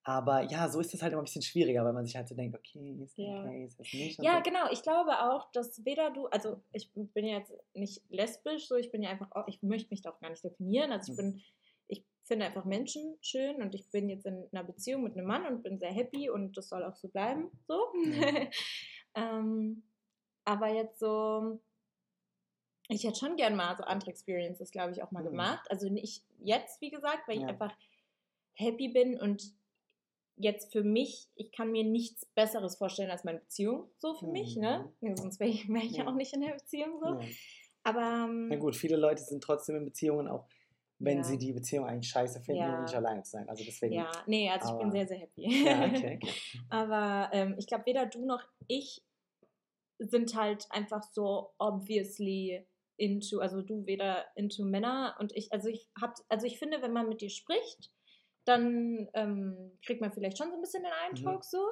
Aber 0.03 0.41
ja, 0.43 0.69
so 0.71 0.81
ist 0.81 0.95
es 0.95 1.03
halt 1.03 1.13
immer 1.13 1.21
ein 1.21 1.27
bisschen 1.27 1.43
schwieriger, 1.43 1.85
weil 1.85 1.93
man 1.93 2.07
sich 2.07 2.17
halt 2.17 2.29
so 2.29 2.35
denkt, 2.35 2.57
okay, 2.57 2.99
ist 3.05 3.19
Ja. 3.19 3.45
okay, 3.45 3.67
ist 3.67 3.79
das 3.79 3.93
nicht? 3.93 4.23
Ja, 4.23 4.39
so. 4.39 4.43
genau. 4.43 4.71
Ich 4.73 4.83
glaube 4.83 5.13
auch, 5.21 5.53
dass 5.53 5.85
weder 5.85 6.11
du, 6.11 6.29
also 6.29 6.63
ich 6.73 6.91
bin 6.95 7.27
ja 7.27 7.39
jetzt 7.39 7.53
nicht 7.75 8.03
lesbisch, 8.09 8.69
so 8.69 8.77
ich 8.77 8.91
bin 8.91 9.03
ja 9.03 9.11
einfach, 9.11 9.31
auch, 9.33 9.47
ich 9.47 9.63
möchte 9.63 9.91
mich 9.91 10.01
da 10.01 10.11
auch 10.11 10.21
gar 10.21 10.31
nicht 10.31 10.43
definieren. 10.43 10.93
Also 10.93 11.13
ich 11.13 11.19
Mhm. 11.19 11.33
bin, 11.33 11.43
ich 11.89 12.05
finde 12.25 12.47
einfach 12.47 12.65
Menschen 12.65 13.19
schön 13.21 13.61
und 13.61 13.75
ich 13.75 13.91
bin 13.91 14.09
jetzt 14.09 14.25
in 14.25 14.49
einer 14.51 14.65
Beziehung 14.65 15.03
mit 15.03 15.13
einem 15.15 15.27
Mann 15.27 15.45
und 15.47 15.63
bin 15.63 15.79
sehr 15.79 15.93
happy 15.93 16.31
und 16.31 16.57
das 16.57 16.71
soll 16.71 16.85
auch 16.85 16.97
so 16.97 17.09
bleiben, 17.09 17.51
so. 17.67 17.79
Mhm. 17.93 18.49
ähm, 19.15 19.83
aber 20.47 20.69
jetzt 20.69 21.01
so, 21.01 21.61
ich 22.89 23.05
hätte 23.05 23.19
schon 23.19 23.37
gern 23.37 23.55
mal 23.57 23.77
so 23.77 23.85
andere 23.85 24.11
Experiences, 24.11 24.71
glaube 24.71 24.93
ich, 24.93 25.03
auch 25.03 25.11
mal 25.11 25.23
Mhm. 25.23 25.29
gemacht. 25.31 25.71
Also 25.71 25.89
nicht 25.89 26.25
jetzt, 26.41 26.81
wie 26.81 26.91
gesagt, 26.91 27.29
weil 27.29 27.37
ich 27.37 27.43
Ja. 27.43 27.49
einfach 27.49 27.75
happy 28.55 28.89
bin 28.89 29.21
und 29.21 29.43
jetzt 30.37 30.73
für 30.73 30.83
mich, 30.85 31.29
ich 31.35 31.53
kann 31.53 31.71
mir 31.73 31.85
nichts 31.85 32.25
Besseres 32.35 32.77
vorstellen 32.77 33.11
als 33.11 33.25
meine 33.25 33.41
Beziehung, 33.41 33.91
so 33.99 34.15
für 34.15 34.27
mich, 34.29 34.57
ne? 34.57 34.91
Ja, 35.01 35.17
sonst 35.17 35.41
wäre 35.41 35.51
ich, 35.51 35.69
wär 35.69 35.83
ich 35.83 35.97
ja 35.97 36.07
auch 36.07 36.15
nicht 36.15 36.33
in 36.33 36.41
der 36.41 36.53
Beziehung 36.55 36.99
so. 37.01 37.21
Aber 37.83 38.27
ähm, 38.29 38.49
Na 38.49 38.57
gut, 38.57 38.77
viele 38.77 38.97
Leute 38.97 39.23
sind 39.23 39.43
trotzdem 39.43 39.77
in 39.77 39.85
Beziehungen, 39.85 40.29
auch 40.29 40.47
wenn 41.01 41.19
Ja. 41.19 41.25
sie 41.25 41.39
die 41.39 41.53
Beziehung 41.53 41.87
eigentlich 41.87 42.09
scheiße 42.11 42.41
finden, 42.41 42.63
Ja. 42.63 42.77
um 42.77 42.83
nicht 42.85 42.95
alleine 42.95 43.23
zu 43.23 43.33
sein. 43.33 43.49
Also 43.49 43.65
deswegen. 43.65 43.95
ja, 43.95 44.11
nee, 44.27 44.49
also 44.51 44.69
ich 44.69 44.75
bin 44.79 44.83
Aber- 44.89 44.93
sehr, 44.93 45.07
sehr 45.09 45.19
happy. 45.19 45.65
Ja, 45.65 45.85
okay, 45.87 46.19
okay. 46.23 46.33
Aber 46.71 47.31
ähm, 47.33 47.55
ich 47.59 47.67
glaube, 47.67 47.87
weder 47.87 48.07
du 48.07 48.25
noch 48.25 48.43
ich 48.67 49.03
sind 49.99 50.35
halt 50.37 50.67
einfach 50.71 51.03
so 51.13 51.51
obviously 51.59 52.65
into, 52.99 53.39
also 53.41 53.63
du 53.63 53.87
weder 53.87 54.27
into 54.37 54.65
Männer 54.65 55.17
und 55.19 55.35
ich, 55.35 55.53
also 55.53 55.69
ich 55.69 55.89
hab, 56.01 56.15
also 56.29 56.47
ich 56.47 56.59
finde, 56.59 56.83
wenn 56.83 56.93
man 56.93 57.09
mit 57.09 57.21
dir 57.21 57.31
spricht, 57.31 57.91
dann 58.45 59.09
ähm, 59.15 59.79
kriegt 59.85 60.01
man 60.01 60.13
vielleicht 60.13 60.39
schon 60.39 60.51
so 60.51 60.55
ein 60.57 60.61
bisschen 60.61 60.83
den 60.83 60.93
Eindruck 60.93 61.45
so. 61.45 61.65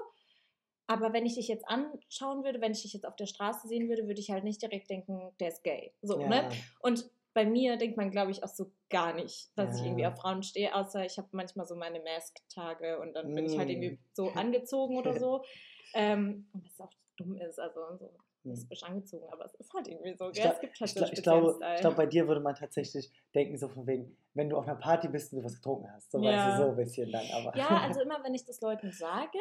Aber 0.88 1.12
wenn 1.12 1.26
ich 1.26 1.34
dich 1.34 1.48
jetzt 1.48 1.66
anschauen 1.68 2.44
würde, 2.44 2.60
wenn 2.60 2.72
ich 2.72 2.82
dich 2.82 2.92
jetzt 2.92 3.06
auf 3.06 3.16
der 3.16 3.26
Straße 3.26 3.66
sehen 3.66 3.88
würde, 3.88 4.06
würde 4.06 4.20
ich 4.20 4.30
halt 4.30 4.44
nicht 4.44 4.62
direkt 4.62 4.88
denken, 4.88 5.32
der 5.40 5.48
ist 5.48 5.64
gay. 5.64 5.92
So, 6.00 6.20
ja. 6.20 6.28
ne? 6.28 6.48
Und 6.80 7.10
bei 7.34 7.44
mir 7.44 7.76
denkt 7.76 7.96
man, 7.96 8.10
glaube 8.10 8.30
ich, 8.30 8.44
auch 8.44 8.48
so 8.48 8.70
gar 8.88 9.12
nicht, 9.12 9.50
dass 9.56 9.74
Ja. 9.74 9.80
ich 9.80 9.86
irgendwie 9.86 10.06
auf 10.06 10.16
Frauen 10.16 10.42
stehe, 10.42 10.74
außer 10.74 11.04
ich 11.04 11.18
habe 11.18 11.28
manchmal 11.32 11.66
so 11.66 11.74
meine 11.74 12.00
Mask-Tage 12.00 13.00
und 13.00 13.14
dann 13.14 13.34
bin 13.34 13.46
ich 13.46 13.58
halt 13.58 13.68
Mm. 13.68 13.72
irgendwie 13.72 13.98
so 14.14 14.28
angezogen 14.34 14.96
oder 14.96 15.18
so. 15.18 15.44
Ähm, 15.94 16.46
und 16.52 16.62
was 16.64 16.80
auch 16.80 16.92
dumm 17.16 17.36
ist, 17.36 17.58
also 17.58 17.80
so. 17.96 18.10
Lesbisch 18.48 18.82
angezogen, 18.82 19.28
aber 19.32 19.44
es 19.44 19.54
ist 19.54 19.72
halt 19.74 19.88
irgendwie 19.88 20.14
so. 20.14 20.30
Ich, 20.30 20.40
glaub, 20.40 20.54
es 20.54 20.60
gibt 20.60 20.80
halt 20.80 20.90
ich, 20.90 20.96
so 20.96 21.04
ich, 21.04 21.22
glaube, 21.22 21.58
ich 21.74 21.80
glaube, 21.80 21.96
bei 21.96 22.06
dir 22.06 22.28
würde 22.28 22.40
man 22.40 22.54
tatsächlich 22.54 23.10
denken, 23.34 23.58
so 23.58 23.68
von 23.68 23.86
wegen, 23.86 24.16
wenn 24.34 24.48
du 24.48 24.56
auf 24.56 24.66
einer 24.66 24.76
Party 24.76 25.08
bist 25.08 25.32
und 25.32 25.40
du 25.40 25.44
was 25.44 25.56
getrunken 25.56 25.90
hast. 25.92 26.10
So 26.10 26.22
weißt 26.22 26.44
Ja. 26.44 26.50
du, 26.50 26.56
so 26.56 26.70
ein 26.70 26.76
bisschen 26.76 27.12
dann. 27.12 27.30
Aber. 27.30 27.56
Ja, 27.56 27.80
also 27.82 28.00
immer 28.00 28.22
wenn 28.24 28.34
ich 28.34 28.44
das 28.44 28.60
Leuten 28.60 28.92
sage, 28.92 29.38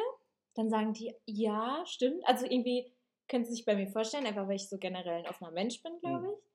dann 0.54 0.70
sagen 0.70 0.92
die, 0.92 1.14
ja, 1.26 1.82
stimmt. 1.86 2.26
Also 2.26 2.46
irgendwie 2.46 2.92
können 3.28 3.44
sie 3.44 3.52
sich 3.52 3.64
bei 3.64 3.76
mir 3.76 3.88
vorstellen, 3.88 4.26
einfach 4.26 4.48
weil 4.48 4.56
ich 4.56 4.68
so 4.68 4.78
generell 4.78 5.20
ein 5.24 5.28
offener 5.28 5.50
Mensch 5.50 5.82
bin, 5.82 5.98
glaube 6.00 6.26
Mhm. 6.26 6.30
ich. 6.32 6.46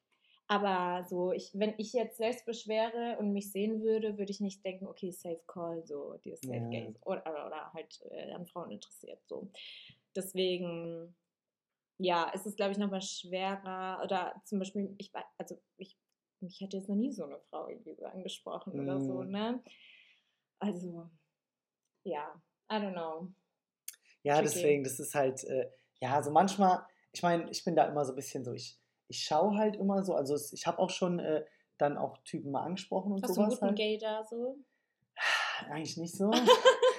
Aber 0.48 1.06
so, 1.08 1.32
ich, 1.32 1.52
wenn 1.54 1.74
ich 1.78 1.94
jetzt 1.94 2.20
lesbisch 2.20 2.68
wäre 2.68 3.18
und 3.20 3.32
mich 3.32 3.54
sehen 3.54 3.84
würde, 3.84 4.18
würde 4.18 4.32
ich 4.32 4.42
nicht 4.42 4.66
denken, 4.66 4.86
okay, 4.86 5.12
safe 5.12 5.42
call, 5.48 5.82
so, 5.86 6.16
die 6.26 6.32
ist 6.32 6.44
safe 6.44 6.60
Ja. 6.60 6.70
gay 6.70 6.94
oder, 7.06 7.22
oder, 7.22 7.48
oder 7.48 7.74
halt 7.74 8.02
äh, 8.12 8.32
an 8.34 8.46
Frauen 8.46 8.72
interessiert, 8.72 9.20
so. 9.28 9.50
Deswegen, 10.14 11.16
ja, 12.02 12.30
ist 12.32 12.46
es, 12.48 12.56
glaube 12.56 12.72
ich, 12.72 12.78
nochmal 12.78 13.02
schwerer 13.02 14.02
oder 14.04 14.42
zum 14.46 14.60
Beispiel, 14.60 14.96
ich 14.98 15.14
weiß, 15.14 15.26
also 15.38 15.62
ich, 15.78 15.98
mich 16.42 16.60
hätte 16.62 16.78
jetzt 16.78 16.90
noch 16.90 16.96
nie 16.96 17.12
so 17.12 17.26
eine 17.26 17.40
Frau 17.50 17.68
irgendwie 17.68 17.96
so 17.96 18.06
angesprochen 18.06 18.80
oder 18.80 19.00
so, 19.00 19.24
Mhm. 19.24 19.32
ne? 19.32 19.64
Also, 20.60 21.10
ja, 22.04 22.42
I 22.72 22.76
don't 22.76 22.94
know. 22.94 23.34
Ja, 24.24 24.36
Tricky. 24.40 24.52
deswegen, 24.54 24.84
das 24.84 25.00
ist 25.00 25.16
halt, 25.16 25.44
äh, 25.46 25.70
ja, 26.00 26.22
so 26.24 26.32
manchmal, 26.32 26.86
ich 27.12 27.24
meine, 27.24 27.50
ich 27.52 27.64
bin 27.64 27.76
da 27.76 27.86
immer 27.86 28.06
so 28.06 28.14
ein 28.14 28.16
bisschen 28.16 28.44
so, 28.44 28.54
ich, 28.54 28.80
ich 29.08 29.24
schaue 29.24 29.58
halt 29.58 29.76
immer 29.76 30.04
so, 30.04 30.14
also 30.16 30.36
ich 30.54 30.68
habe 30.68 30.80
auch 30.80 30.90
schon 30.90 31.20
äh, 31.20 31.46
dann 31.78 31.98
auch 31.98 32.18
Typen 32.24 32.52
mal 32.52 32.64
angesprochen 32.64 33.12
und 33.12 33.24
Hast 33.24 33.36
du 33.38 33.42
einen 33.42 33.50
sowas 33.50 33.50
guten 33.50 33.66
halt. 33.68 33.76
Gay 33.76 33.98
da 33.98 34.24
so? 34.24 34.60
Eigentlich 35.70 35.98
nicht 35.98 36.16
so. 36.16 36.32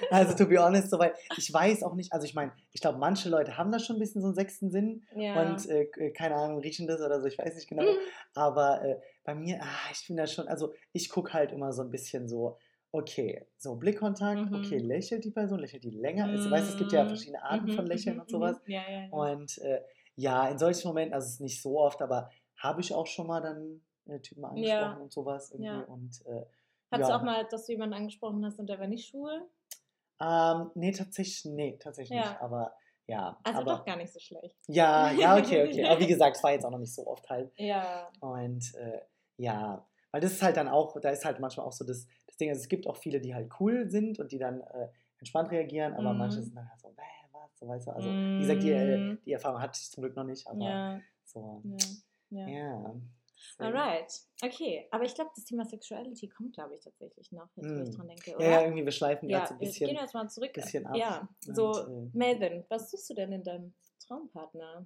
Also, 0.09 0.35
to 0.35 0.45
be 0.47 0.57
honest, 0.61 0.89
so, 0.89 0.99
weil 0.99 1.13
ich 1.37 1.51
weiß 1.53 1.83
auch 1.83 1.95
nicht, 1.95 2.11
also 2.13 2.25
ich 2.25 2.33
meine, 2.35 2.51
ich 2.71 2.81
glaube, 2.81 2.97
manche 2.99 3.29
Leute 3.29 3.57
haben 3.57 3.71
da 3.71 3.79
schon 3.79 3.95
ein 3.95 3.99
bisschen 3.99 4.21
so 4.21 4.27
einen 4.27 4.35
sechsten 4.35 4.69
Sinn 4.71 5.03
Ja. 5.15 5.41
und 5.41 5.67
äh, 5.69 5.85
keine 6.11 6.35
Ahnung, 6.35 6.59
riechen 6.59 6.87
das 6.87 6.99
oder 7.01 7.21
so, 7.21 7.27
ich 7.27 7.37
weiß 7.37 7.55
nicht 7.55 7.67
genau. 7.69 7.83
Mhm. 7.83 7.97
Aber 8.33 8.83
äh, 8.83 8.99
bei 9.23 9.33
mir, 9.35 9.59
ah, 9.61 9.91
ich 9.91 10.05
bin 10.07 10.17
da 10.17 10.27
schon, 10.27 10.47
also 10.47 10.73
ich 10.91 11.09
gucke 11.09 11.33
halt 11.33 11.51
immer 11.51 11.71
so 11.73 11.81
ein 11.81 11.89
bisschen 11.89 12.27
so, 12.27 12.57
okay, 12.91 13.45
so 13.57 13.75
Blickkontakt, 13.75 14.51
Mhm. 14.51 14.55
okay, 14.55 14.77
lächelt 14.77 15.23
die 15.25 15.31
Person, 15.31 15.59
lächelt 15.59 15.83
die 15.83 15.91
länger? 15.91 16.29
Also, 16.29 16.51
weißt 16.51 16.67
du, 16.67 16.71
es 16.71 16.77
gibt 16.77 16.91
ja 16.91 17.03
Mhm. 17.03 17.07
verschiedene 17.07 17.43
Arten 17.43 17.67
Mhm, 17.67 17.71
von 17.71 17.85
Lächeln 17.87 18.15
mhm, 18.17 18.21
und 18.23 18.29
sowas. 18.29 18.57
mhm. 18.65 18.71
Ja, 18.73 18.81
ja. 18.89 19.07
Und 19.09 19.57
äh, 19.59 19.81
ja, 20.15 20.47
in 20.49 20.59
solchen 20.59 20.87
Momenten, 20.87 21.13
also 21.13 21.25
es 21.25 21.33
ist 21.35 21.41
nicht 21.41 21.61
so 21.61 21.79
oft, 21.79 22.01
aber 22.01 22.29
habe 22.57 22.81
ich 22.81 22.93
auch 22.93 23.07
schon 23.07 23.27
mal 23.27 23.41
dann 23.41 23.81
äh, 24.07 24.19
Typen 24.19 24.45
angesprochen 24.45 25.01
und 25.01 25.11
sowas 25.11 25.51
irgendwie. 25.51 25.65
Und 25.87 26.25
äh, 26.27 26.45
Hattest 26.93 27.09
ja. 27.09 27.17
du 27.17 27.21
auch 27.21 27.25
mal, 27.25 27.45
dass 27.45 27.65
du 27.65 27.71
jemanden 27.71 27.95
angesprochen 27.95 28.45
hast 28.45 28.59
und 28.59 28.67
der 28.67 28.79
war 28.79 28.87
nicht 28.87 29.07
schwul? 29.09 29.49
Ähm, 30.21 30.71
nee, 30.75 30.91
tatsächlich, 30.91 31.45
nee, 31.45 31.77
tatsächlich 31.79 32.17
Ja. 32.17 32.29
nicht. 32.29 32.41
Aber 32.41 32.73
ja. 33.07 33.37
Also 33.43 33.61
aber, 33.61 33.77
doch 33.77 33.85
gar 33.85 33.97
nicht 33.97 34.13
so 34.13 34.19
schlecht. 34.19 34.55
Ja, 34.67 35.11
ja, 35.11 35.35
okay, 35.37 35.67
okay. 35.67 35.83
Aber 35.85 35.99
wie 35.99 36.07
gesagt, 36.07 36.37
es 36.37 36.43
war 36.43 36.51
jetzt 36.51 36.65
auch 36.65 36.71
noch 36.71 36.77
nicht 36.79 36.93
so 36.93 37.05
oft 37.07 37.29
halt. 37.29 37.51
Ja. 37.57 38.09
Und 38.19 38.73
äh, 38.75 39.01
ja, 39.37 39.85
weil 40.11 40.21
das 40.21 40.33
ist 40.33 40.43
halt 40.43 40.55
dann 40.57 40.67
auch, 40.67 40.99
da 41.01 41.09
ist 41.09 41.25
halt 41.25 41.39
manchmal 41.39 41.65
auch 41.65 41.71
so 41.73 41.83
das, 41.83 42.05
das 42.27 42.37
Ding, 42.37 42.49
also 42.49 42.61
es 42.61 42.69
gibt 42.69 42.85
auch 42.87 42.95
viele, 42.97 43.19
die 43.19 43.33
halt 43.33 43.51
cool 43.59 43.89
sind 43.89 44.19
und 44.19 44.31
die 44.31 44.37
dann 44.37 44.61
äh, 44.61 44.87
entspannt 45.17 45.49
reagieren, 45.51 45.93
aber 45.95 46.13
Mhm. 46.13 46.19
manche 46.19 46.41
sind 46.43 46.55
dann 46.55 46.69
halt 46.69 46.79
so, 46.79 46.89
äh, 46.89 47.01
was, 47.31 47.57
so 47.59 47.67
weißt 47.67 47.87
du. 47.87 47.91
Also, 47.91 48.15
wie 48.37 48.43
gesagt, 48.43 48.61
die, 48.63 48.71
äh, 48.71 48.99
Mhm. 48.99 49.19
die 49.25 49.33
Erfahrung 49.33 49.59
hatte 49.59 49.79
ich 49.81 49.89
zum 49.89 50.03
Glück 50.03 50.15
noch 50.15 50.23
nicht, 50.25 50.47
aber 50.47 50.63
Ja. 50.63 51.01
so, 51.25 51.63
Ja. 52.29 52.47
ja. 52.47 52.95
Ja. 53.59 53.65
Alright. 53.65 54.11
Okay. 54.43 54.87
Aber 54.91 55.03
ich 55.03 55.13
glaube, 55.15 55.31
das 55.35 55.45
Thema 55.45 55.65
Sexuality 55.65 56.29
kommt, 56.29 56.53
glaube 56.55 56.75
ich, 56.75 56.81
tatsächlich 56.83 57.31
noch, 57.31 57.49
jetzt 57.55 57.69
wo 57.69 57.81
ich 57.83 57.89
Mm. 57.89 57.91
dran 57.91 58.07
denke, 58.07 58.31
Ja, 58.31 58.35
oder? 58.37 58.45
ja, 58.49 58.61
irgendwie, 58.61 58.85
wir 58.85 58.91
schleifen 58.91 59.29
Ja, 59.29 59.39
gerade 59.39 59.47
so 59.49 59.53
ein 59.55 59.59
wir 59.59 59.67
bisschen. 59.67 59.87
gehen 59.87 59.97
jetzt 59.97 60.13
mal 60.13 60.29
zurück. 60.29 60.53
bisschen 60.53 60.85
ab. 60.85 60.95
Ja, 60.95 61.27
Und, 61.47 61.55
so, 61.55 61.71
äh, 61.79 62.09
Melvin, 62.13 62.65
was 62.69 62.91
suchst 62.91 63.09
du 63.09 63.13
denn 63.15 63.31
in 63.31 63.43
deinem 63.43 63.73
Traumpartner? 64.05 64.85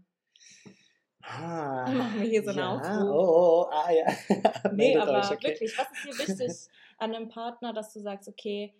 Ah, 1.23 1.85
Machen 1.91 2.21
wir 2.21 2.27
hier 2.29 2.43
so 2.43 2.49
einen 2.51 2.59
ja, 2.59 2.75
Aufruf. 2.75 3.09
Oh, 3.09 3.13
oh, 3.13 3.65
oh, 3.65 3.69
ah, 3.71 3.91
ja. 3.91 4.05
Nee, 4.73 4.97
aber 4.97 5.19
euch, 5.19 5.31
okay. 5.31 5.47
wirklich, 5.49 5.77
was 5.77 5.87
ist 5.91 6.05
dir 6.05 6.27
wichtig 6.39 6.69
an 6.99 7.13
einem 7.15 7.27
Partner, 7.29 7.73
dass 7.73 7.93
du 7.93 7.99
sagst, 7.99 8.27
okay, 8.29 8.73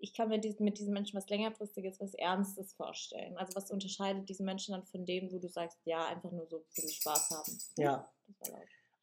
ich 0.00 0.14
kann 0.14 0.28
mir 0.28 0.40
mit 0.58 0.78
diesem 0.78 0.94
Menschen 0.94 1.16
was 1.16 1.28
längerfristiges, 1.28 2.00
was 2.00 2.14
Ernstes 2.14 2.72
vorstellen? 2.72 3.36
Also 3.36 3.54
was 3.54 3.70
unterscheidet 3.70 4.28
diesen 4.28 4.46
Menschen 4.46 4.72
dann 4.72 4.84
von 4.84 5.04
denen, 5.04 5.30
wo 5.32 5.38
du 5.38 5.48
sagst, 5.48 5.78
ja, 5.84 6.06
einfach 6.06 6.32
nur 6.32 6.46
so 6.46 6.58
ein 6.58 6.64
bisschen 6.64 6.88
Spaß 6.88 7.30
haben? 7.30 7.58
Ja. 7.76 8.10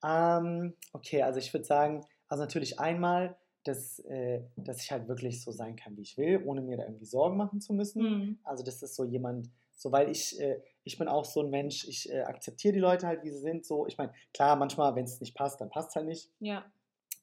Ähm, 0.03 0.75
okay, 0.93 1.21
also 1.21 1.39
ich 1.39 1.53
würde 1.53 1.65
sagen, 1.65 2.05
also 2.27 2.43
natürlich 2.43 2.79
einmal, 2.79 3.37
dass, 3.63 3.99
äh, 3.99 4.41
dass 4.55 4.81
ich 4.81 4.91
halt 4.91 5.07
wirklich 5.07 5.43
so 5.43 5.51
sein 5.51 5.75
kann, 5.75 5.97
wie 5.97 6.01
ich 6.01 6.17
will, 6.17 6.41
ohne 6.45 6.61
mir 6.61 6.77
da 6.77 6.83
irgendwie 6.83 7.05
Sorgen 7.05 7.37
machen 7.37 7.61
zu 7.61 7.73
müssen. 7.73 8.01
Mhm. 8.01 8.39
Also 8.43 8.63
das 8.63 8.81
ist 8.81 8.95
so 8.95 9.03
jemand, 9.03 9.49
so 9.75 9.91
weil 9.91 10.09
ich, 10.09 10.39
äh, 10.39 10.61
ich 10.83 10.97
bin 10.97 11.07
auch 11.07 11.25
so 11.25 11.41
ein 11.41 11.49
Mensch, 11.49 11.87
ich 11.87 12.09
äh, 12.09 12.21
akzeptiere 12.21 12.73
die 12.73 12.79
Leute 12.79 13.07
halt, 13.07 13.23
wie 13.23 13.29
sie 13.29 13.39
sind. 13.39 13.65
So, 13.65 13.85
ich 13.87 13.97
meine, 13.97 14.13
klar, 14.33 14.55
manchmal, 14.55 14.95
wenn 14.95 15.05
es 15.05 15.19
nicht 15.19 15.35
passt, 15.35 15.59
dann 15.59 15.69
passt 15.69 15.89
es 15.89 15.95
halt 15.95 16.07
nicht. 16.07 16.31
Ja. 16.39 16.65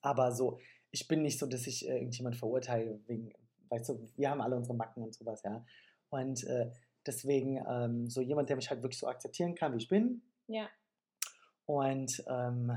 Aber 0.02 0.32
so, 0.32 0.58
ich 0.90 1.08
bin 1.08 1.22
nicht 1.22 1.38
so, 1.38 1.46
dass 1.46 1.66
ich 1.66 1.88
äh, 1.88 1.94
irgendjemand 1.94 2.36
verurteile 2.36 3.00
wegen, 3.06 3.32
weißt 3.74 3.88
du, 3.90 4.08
wir 4.16 4.30
haben 4.30 4.40
alle 4.40 4.56
unsere 4.56 4.74
Macken 4.76 5.02
und 5.02 5.14
sowas, 5.14 5.42
ja. 5.42 5.64
Und 6.10 6.44
äh, 6.44 6.70
deswegen 7.06 7.62
ähm, 7.68 8.08
so 8.08 8.20
jemand, 8.20 8.48
der 8.48 8.56
mich 8.56 8.70
halt 8.70 8.82
wirklich 8.82 8.98
so 8.98 9.08
akzeptieren 9.08 9.54
kann, 9.54 9.72
wie 9.72 9.78
ich 9.78 9.88
bin. 9.88 10.22
Ja. 10.46 10.68
Und 11.66 12.22
ähm, 12.28 12.72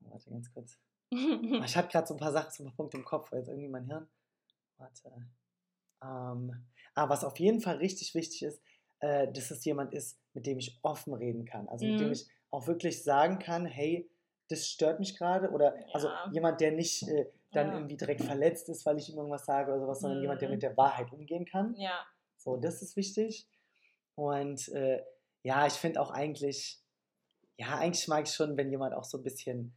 warte 0.00 0.30
ganz 0.30 0.52
kurz. 0.52 0.78
Ich 1.64 1.76
hatte 1.76 1.88
gerade 1.88 2.06
so 2.06 2.14
ein 2.14 2.20
paar 2.20 2.32
Sachen, 2.32 2.50
so 2.52 2.62
ein 2.62 2.66
paar 2.66 2.76
Punkte 2.76 2.96
im 2.98 3.04
Kopf, 3.04 3.30
weil 3.32 3.40
jetzt 3.40 3.48
irgendwie 3.48 3.68
mein 3.68 3.86
Hirn. 3.86 4.08
Warte. 4.78 5.10
Ähm, 6.02 6.66
ah, 6.94 7.08
was 7.08 7.24
auf 7.24 7.38
jeden 7.38 7.60
Fall 7.60 7.76
richtig 7.76 8.14
wichtig 8.14 8.42
ist, 8.44 8.62
äh, 9.00 9.30
dass 9.32 9.50
es 9.50 9.64
jemand 9.64 9.92
ist, 9.92 10.18
mit 10.34 10.46
dem 10.46 10.58
ich 10.58 10.78
offen 10.82 11.12
reden 11.14 11.44
kann. 11.44 11.68
Also 11.68 11.84
mit 11.86 11.98
dem 12.00 12.06
Mhm. 12.08 12.12
ich 12.12 12.28
auch 12.50 12.66
wirklich 12.66 13.02
sagen 13.04 13.38
kann, 13.38 13.66
hey, 13.66 14.08
das 14.48 14.66
stört 14.68 15.00
mich 15.00 15.16
gerade. 15.16 15.50
Oder 15.50 15.74
also 15.92 16.08
Ja. 16.08 16.30
jemand, 16.32 16.60
der 16.60 16.72
nicht 16.72 17.06
äh, 17.08 17.26
dann 17.52 17.68
Ja. 17.68 17.74
irgendwie 17.74 17.96
direkt 17.96 18.22
verletzt 18.22 18.68
ist, 18.68 18.84
weil 18.86 18.98
ich 18.98 19.08
ihm 19.10 19.16
irgendwas 19.16 19.44
sage 19.46 19.72
oder 19.72 19.80
sowas, 19.80 20.00
sondern 20.00 20.20
jemand, 20.20 20.40
der 20.40 20.48
Mhm. 20.48 20.54
mit 20.54 20.62
der 20.62 20.76
Wahrheit 20.76 21.12
umgehen 21.12 21.44
kann. 21.46 21.74
ja. 21.76 22.04
So, 22.36 22.56
das 22.56 22.80
ist 22.80 22.96
wichtig. 22.96 23.46
Und 24.14 24.68
äh, 24.68 25.02
ja, 25.42 25.66
ich 25.66 25.74
finde 25.74 26.00
auch 26.00 26.10
eigentlich, 26.10 26.80
ja, 27.58 27.76
eigentlich 27.78 28.08
mag 28.08 28.26
ich 28.26 28.32
schon, 28.34 28.56
wenn 28.56 28.70
jemand 28.70 28.94
auch 28.94 29.04
so 29.04 29.18
ein 29.18 29.22
bisschen 29.22 29.74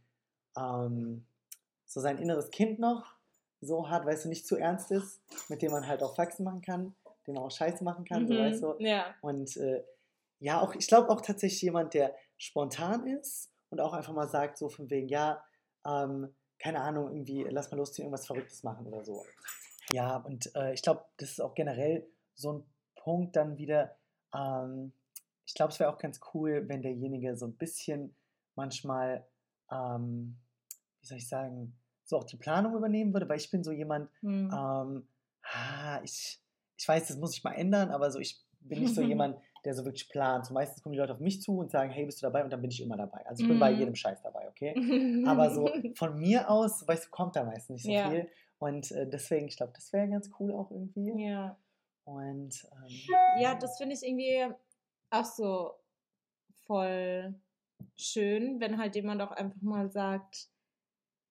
ähm, 0.56 1.26
so 1.84 2.00
sein 2.00 2.16
inneres 2.18 2.50
Kind 2.50 2.78
noch 2.78 3.14
so 3.60 3.88
hat, 3.90 4.04
weißt 4.06 4.24
du, 4.24 4.28
nicht 4.28 4.46
zu 4.46 4.56
ernst 4.56 4.90
ist, 4.90 5.20
mit 5.50 5.62
dem 5.62 5.72
man 5.72 5.86
halt 5.86 6.02
auch 6.02 6.14
Faxen 6.16 6.44
machen 6.44 6.60
kann, 6.62 6.94
dem 7.26 7.34
man 7.34 7.44
auch 7.44 7.50
Scheiße 7.50 7.82
machen 7.84 8.04
kann, 8.04 8.26
so 8.26 8.34
Mhm. 8.34 8.38
weißt 8.38 8.62
du. 8.62 8.74
Ja. 8.78 9.14
Und 9.20 9.56
äh, 9.56 9.82
ja, 10.40 10.60
auch, 10.60 10.74
ich 10.74 10.86
glaube 10.86 11.08
auch 11.10 11.20
tatsächlich 11.20 11.62
jemand, 11.62 11.94
der 11.94 12.14
spontan 12.36 13.06
ist 13.06 13.50
und 13.70 13.80
auch 13.80 13.92
einfach 13.94 14.12
mal 14.12 14.28
sagt, 14.28 14.58
so 14.58 14.68
von 14.68 14.88
wegen, 14.90 15.08
ja, 15.08 15.42
ähm, 15.86 16.34
keine 16.58 16.80
Ahnung, 16.80 17.10
irgendwie, 17.10 17.44
lass 17.44 17.70
mal 17.70 17.76
losziehen, 17.76 18.06
irgendwas 18.06 18.26
Verrücktes 18.26 18.62
machen 18.62 18.86
oder 18.86 19.04
so. 19.04 19.24
Ja, 19.92 20.16
und 20.16 20.54
äh, 20.56 20.72
ich 20.72 20.82
glaube, 20.82 21.04
das 21.18 21.30
ist 21.30 21.40
auch 21.40 21.54
generell 21.54 22.06
so 22.34 22.52
ein 22.52 22.64
Punkt 22.96 23.36
dann 23.36 23.58
wieder, 23.58 23.96
ähm, 24.34 24.92
ich 25.46 25.54
glaube, 25.54 25.72
es 25.72 25.78
wäre 25.80 25.92
auch 25.92 25.98
ganz 25.98 26.20
cool, 26.32 26.64
wenn 26.68 26.80
derjenige 26.82 27.36
so 27.36 27.46
ein 27.46 27.54
bisschen 27.56 28.16
manchmal, 28.54 29.26
ähm, 29.70 30.38
wie 31.00 31.06
soll 31.06 31.18
ich 31.18 31.28
sagen, 31.28 31.76
so 32.04 32.18
auch 32.18 32.24
die 32.24 32.36
Planung 32.36 32.74
übernehmen 32.74 33.12
würde, 33.12 33.28
weil 33.28 33.38
ich 33.38 33.50
bin 33.50 33.62
so 33.62 33.72
jemand, 33.72 34.10
Mhm. 34.22 34.50
ähm, 34.52 35.08
ah, 35.52 36.00
ich, 36.02 36.40
ich 36.78 36.88
weiß, 36.88 37.08
das 37.08 37.16
muss 37.18 37.36
ich 37.36 37.44
mal 37.44 37.52
ändern, 37.52 37.90
aber 37.90 38.10
so 38.10 38.18
ich 38.18 38.42
bin 38.60 38.80
nicht 38.80 38.94
so 38.94 39.02
jemand, 39.02 39.36
der 39.64 39.74
so 39.74 39.84
wirklich 39.84 40.08
plant. 40.08 40.50
Meistens 40.50 40.82
kommen 40.82 40.92
die 40.92 40.98
Leute 40.98 41.12
auf 41.14 41.20
mich 41.20 41.40
zu 41.42 41.58
und 41.58 41.70
sagen, 41.70 41.90
hey, 41.90 42.04
bist 42.06 42.20
du 42.22 42.26
dabei? 42.26 42.44
Und 42.44 42.52
dann 42.52 42.60
bin 42.60 42.70
ich 42.70 42.82
immer 42.82 42.96
dabei. 42.96 43.26
Also 43.26 43.42
ich 43.42 43.48
bin 43.48 43.58
bei 43.58 43.72
Mhm. 43.72 43.78
jedem 43.78 43.94
Scheiß 43.94 44.22
dabei, 44.22 44.48
okay? 44.48 44.74
Aber 45.26 45.50
so 45.50 45.70
von 45.96 46.18
mir 46.18 46.50
aus, 46.50 46.86
weißt 46.86 47.06
du, 47.06 47.10
kommt 47.10 47.36
da 47.36 47.44
meistens 47.44 47.70
nicht 47.70 47.84
so 47.84 47.90
Ja. 47.92 48.10
viel. 48.10 48.28
Und 48.58 48.90
äh, 48.92 49.08
deswegen, 49.08 49.48
ich 49.48 49.56
glaube, 49.56 49.72
das 49.74 49.92
wäre 49.92 50.08
ganz 50.08 50.30
cool 50.38 50.52
auch 50.52 50.70
irgendwie. 50.70 51.24
ja. 51.24 51.56
Und 52.04 52.66
ähm, 52.72 53.40
Ja, 53.40 53.54
das 53.54 53.78
finde 53.78 53.94
ich 53.94 54.02
irgendwie 54.02 54.54
auch 55.10 55.24
so 55.24 55.70
voll 56.66 57.34
schön, 57.96 58.60
wenn 58.60 58.78
halt 58.78 58.94
jemand 58.94 59.22
auch 59.22 59.30
einfach 59.32 59.60
mal 59.62 59.90
sagt, 59.90 60.48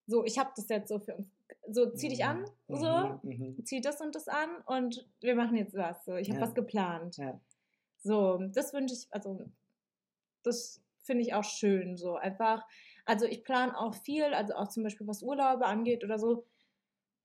so, 0.07 0.25
ich 0.25 0.37
habe 0.37 0.51
das 0.55 0.67
jetzt 0.69 0.89
so 0.89 0.99
für 0.99 1.15
uns, 1.15 1.27
so 1.69 1.89
zieh 1.91 2.09
dich 2.09 2.25
an, 2.25 2.41
mhm, 2.67 2.75
so, 2.75 3.19
mhm, 3.23 3.55
mhm. 3.55 3.65
zieh 3.65 3.81
das 3.81 4.01
und 4.01 4.15
das 4.15 4.27
an 4.27 4.49
und 4.65 5.07
wir 5.21 5.35
machen 5.35 5.55
jetzt 5.55 5.75
was, 5.75 6.03
so, 6.05 6.15
ich 6.15 6.29
habe 6.29 6.39
Ja. 6.39 6.45
was 6.45 6.53
geplant. 6.55 7.17
Ja. 7.17 7.39
So, 8.03 8.37
das 8.53 8.73
wünsche 8.73 8.95
ich, 8.95 9.07
also 9.11 9.39
das 10.43 10.83
finde 11.03 11.23
ich 11.23 11.33
auch 11.33 11.43
schön, 11.43 11.97
so 11.97 12.15
einfach, 12.15 12.65
also 13.05 13.25
ich 13.25 13.43
plane 13.43 13.77
auch 13.77 13.95
viel, 13.95 14.25
also 14.33 14.55
auch 14.55 14.69
zum 14.69 14.83
Beispiel 14.83 15.07
was 15.07 15.23
Urlaube 15.23 15.65
angeht 15.65 16.03
oder 16.03 16.19
so, 16.19 16.47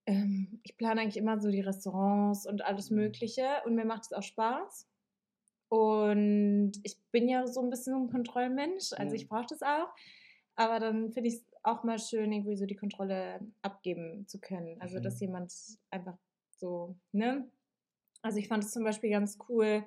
ähm, 0.07 0.61
ich 0.63 0.77
plane 0.77 1.01
eigentlich 1.01 1.17
immer 1.17 1.39
so 1.41 1.49
die 1.51 1.61
Restaurants 1.61 2.47
und 2.47 2.63
alles 2.63 2.89
Mhm. 2.89 2.89
Mögliche 2.91 3.61
und 3.65 3.75
mir 3.75 3.85
macht 3.85 4.03
es 4.05 4.13
auch 4.13 4.23
Spaß. 4.23 4.89
Und 5.69 6.73
ich 6.83 6.99
bin 7.11 7.29
ja 7.29 7.47
so 7.47 7.61
ein 7.61 7.69
bisschen 7.69 7.95
ein 7.95 8.09
Kontrollmensch, 8.11 8.93
also 8.93 9.15
ich 9.15 9.27
Mhm. 9.27 9.29
brauche 9.29 9.47
das 9.49 9.61
auch. 9.61 9.89
aber 10.55 10.79
dann 10.79 11.11
finde 11.13 11.29
ich 11.29 11.35
es 11.37 11.45
auch 11.63 11.83
mal 11.83 11.99
schön, 11.99 12.31
irgendwie 12.31 12.55
so 12.57 12.65
die 12.65 12.75
Kontrolle 12.75 13.41
abgeben 13.61 14.27
zu 14.27 14.39
können. 14.41 14.79
Also, 14.81 14.99
dass 14.99 15.19
Mhm. 15.19 15.21
jemand 15.21 15.53
einfach 15.91 16.17
so, 16.57 16.97
ne? 17.13 17.51
Also, 18.21 18.37
ich 18.39 18.47
fand 18.47 18.63
es 18.63 18.71
zum 18.71 18.83
Beispiel 18.83 19.09
ganz 19.11 19.37
cool, 19.49 19.85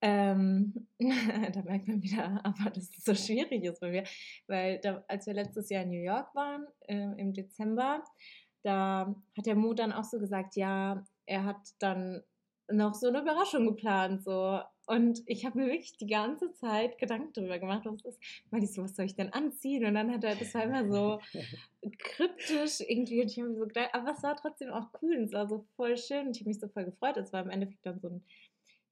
ähm, 0.00 0.88
da 0.98 1.62
merkt 1.62 1.88
man 1.88 2.02
wieder, 2.02 2.40
aber 2.44 2.70
dass 2.70 2.90
es 2.90 3.04
so 3.04 3.14
schwierig 3.14 3.64
ist 3.64 3.80
bei 3.80 3.90
mir, 3.90 4.04
weil 4.46 4.78
da, 4.80 5.04
als 5.08 5.26
wir 5.26 5.34
letztes 5.34 5.68
Jahr 5.70 5.82
in 5.82 5.90
New 5.90 6.02
York 6.02 6.34
waren, 6.34 6.66
äh, 6.88 7.20
im 7.20 7.32
Dezember, 7.32 8.02
da 8.62 9.14
hat 9.36 9.46
der 9.46 9.54
Mo 9.54 9.74
dann 9.74 9.92
auch 9.92 10.04
so 10.04 10.18
gesagt, 10.18 10.56
ja, 10.56 11.04
er 11.26 11.44
hat 11.44 11.60
dann 11.78 12.22
noch 12.68 12.94
so 12.94 13.08
eine 13.08 13.20
Überraschung 13.20 13.66
geplant, 13.66 14.24
so. 14.24 14.60
Und 14.88 15.22
ich 15.26 15.44
habe 15.44 15.58
mir 15.58 15.66
wirklich 15.66 15.96
die 15.96 16.06
ganze 16.06 16.52
Zeit 16.52 16.98
Gedanken 16.98 17.32
darüber 17.32 17.58
gemacht, 17.58 17.82
was 17.84 18.04
ist. 18.04 18.20
Meinte 18.50 18.66
ich 18.66 18.74
so, 18.74 18.84
was 18.84 18.94
soll 18.94 19.06
ich 19.06 19.16
denn 19.16 19.32
anziehen? 19.32 19.84
Und 19.84 19.94
dann 19.94 20.12
hat 20.12 20.22
er, 20.22 20.36
das 20.36 20.54
war 20.54 20.62
immer 20.62 20.88
so 20.88 21.20
kryptisch 21.98 22.80
irgendwie. 22.80 23.20
Und 23.20 23.30
ich 23.30 23.38
habe 23.38 23.48
mir 23.48 23.58
so 23.58 23.66
gedacht, 23.66 23.90
aber 23.92 24.12
es 24.12 24.22
war 24.22 24.36
trotzdem 24.36 24.70
auch 24.70 24.86
cool. 25.02 25.16
Und 25.16 25.24
es 25.24 25.32
war 25.32 25.48
so 25.48 25.66
voll 25.74 25.96
schön. 25.96 26.28
Und 26.28 26.36
ich 26.36 26.42
habe 26.42 26.50
mich 26.50 26.60
so 26.60 26.68
voll 26.68 26.84
gefreut. 26.84 27.16
Es 27.16 27.32
war 27.32 27.42
im 27.42 27.50
Endeffekt 27.50 27.84
dann 27.84 27.98
so 27.98 28.08
ein 28.08 28.24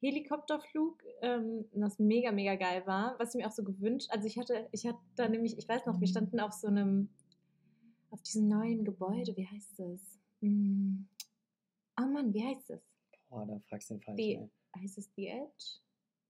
Helikopterflug, 0.05 1.03
ähm, 1.23 1.65
was 1.73 1.99
mega, 1.99 2.33
mega 2.33 2.55
geil 2.57 2.87
war. 2.87 3.19
Was 3.19 3.35
ich 3.35 3.41
mir 3.41 3.49
auch 3.49 3.53
so 3.53 3.65
gewünscht. 3.65 4.09
Also 4.11 4.27
ich 4.27 4.39
hatte, 4.39 4.69
ich 4.73 4.87
hatte 4.87 4.99
da 5.17 5.29
nämlich, 5.29 5.59
ich 5.59 5.69
weiß 5.69 5.87
noch, 5.87 6.01
wir 6.01 6.09
standen 6.09 6.41
auf 6.41 6.53
so 6.53 6.67
einem, 6.69 7.09
auf 8.11 8.23
diesem 8.23 8.49
neuen 8.49 8.85
Gebäude, 8.85 9.37
wie 9.37 9.47
heißt 9.47 9.79
das? 9.79 10.21
Hm. 10.41 11.09
Oh 12.01 12.07
Mann, 12.07 12.33
wie 12.35 12.45
heißt 12.45 12.71
das? 12.71 12.81
Boah, 13.29 13.47
da 13.47 13.59
fragst 13.69 13.91
du 13.91 13.95
den 13.95 14.03
falsch. 14.03 14.51
Heißt 14.77 14.99
es 14.99 15.11
The 15.17 15.29
Edge? 15.29 15.81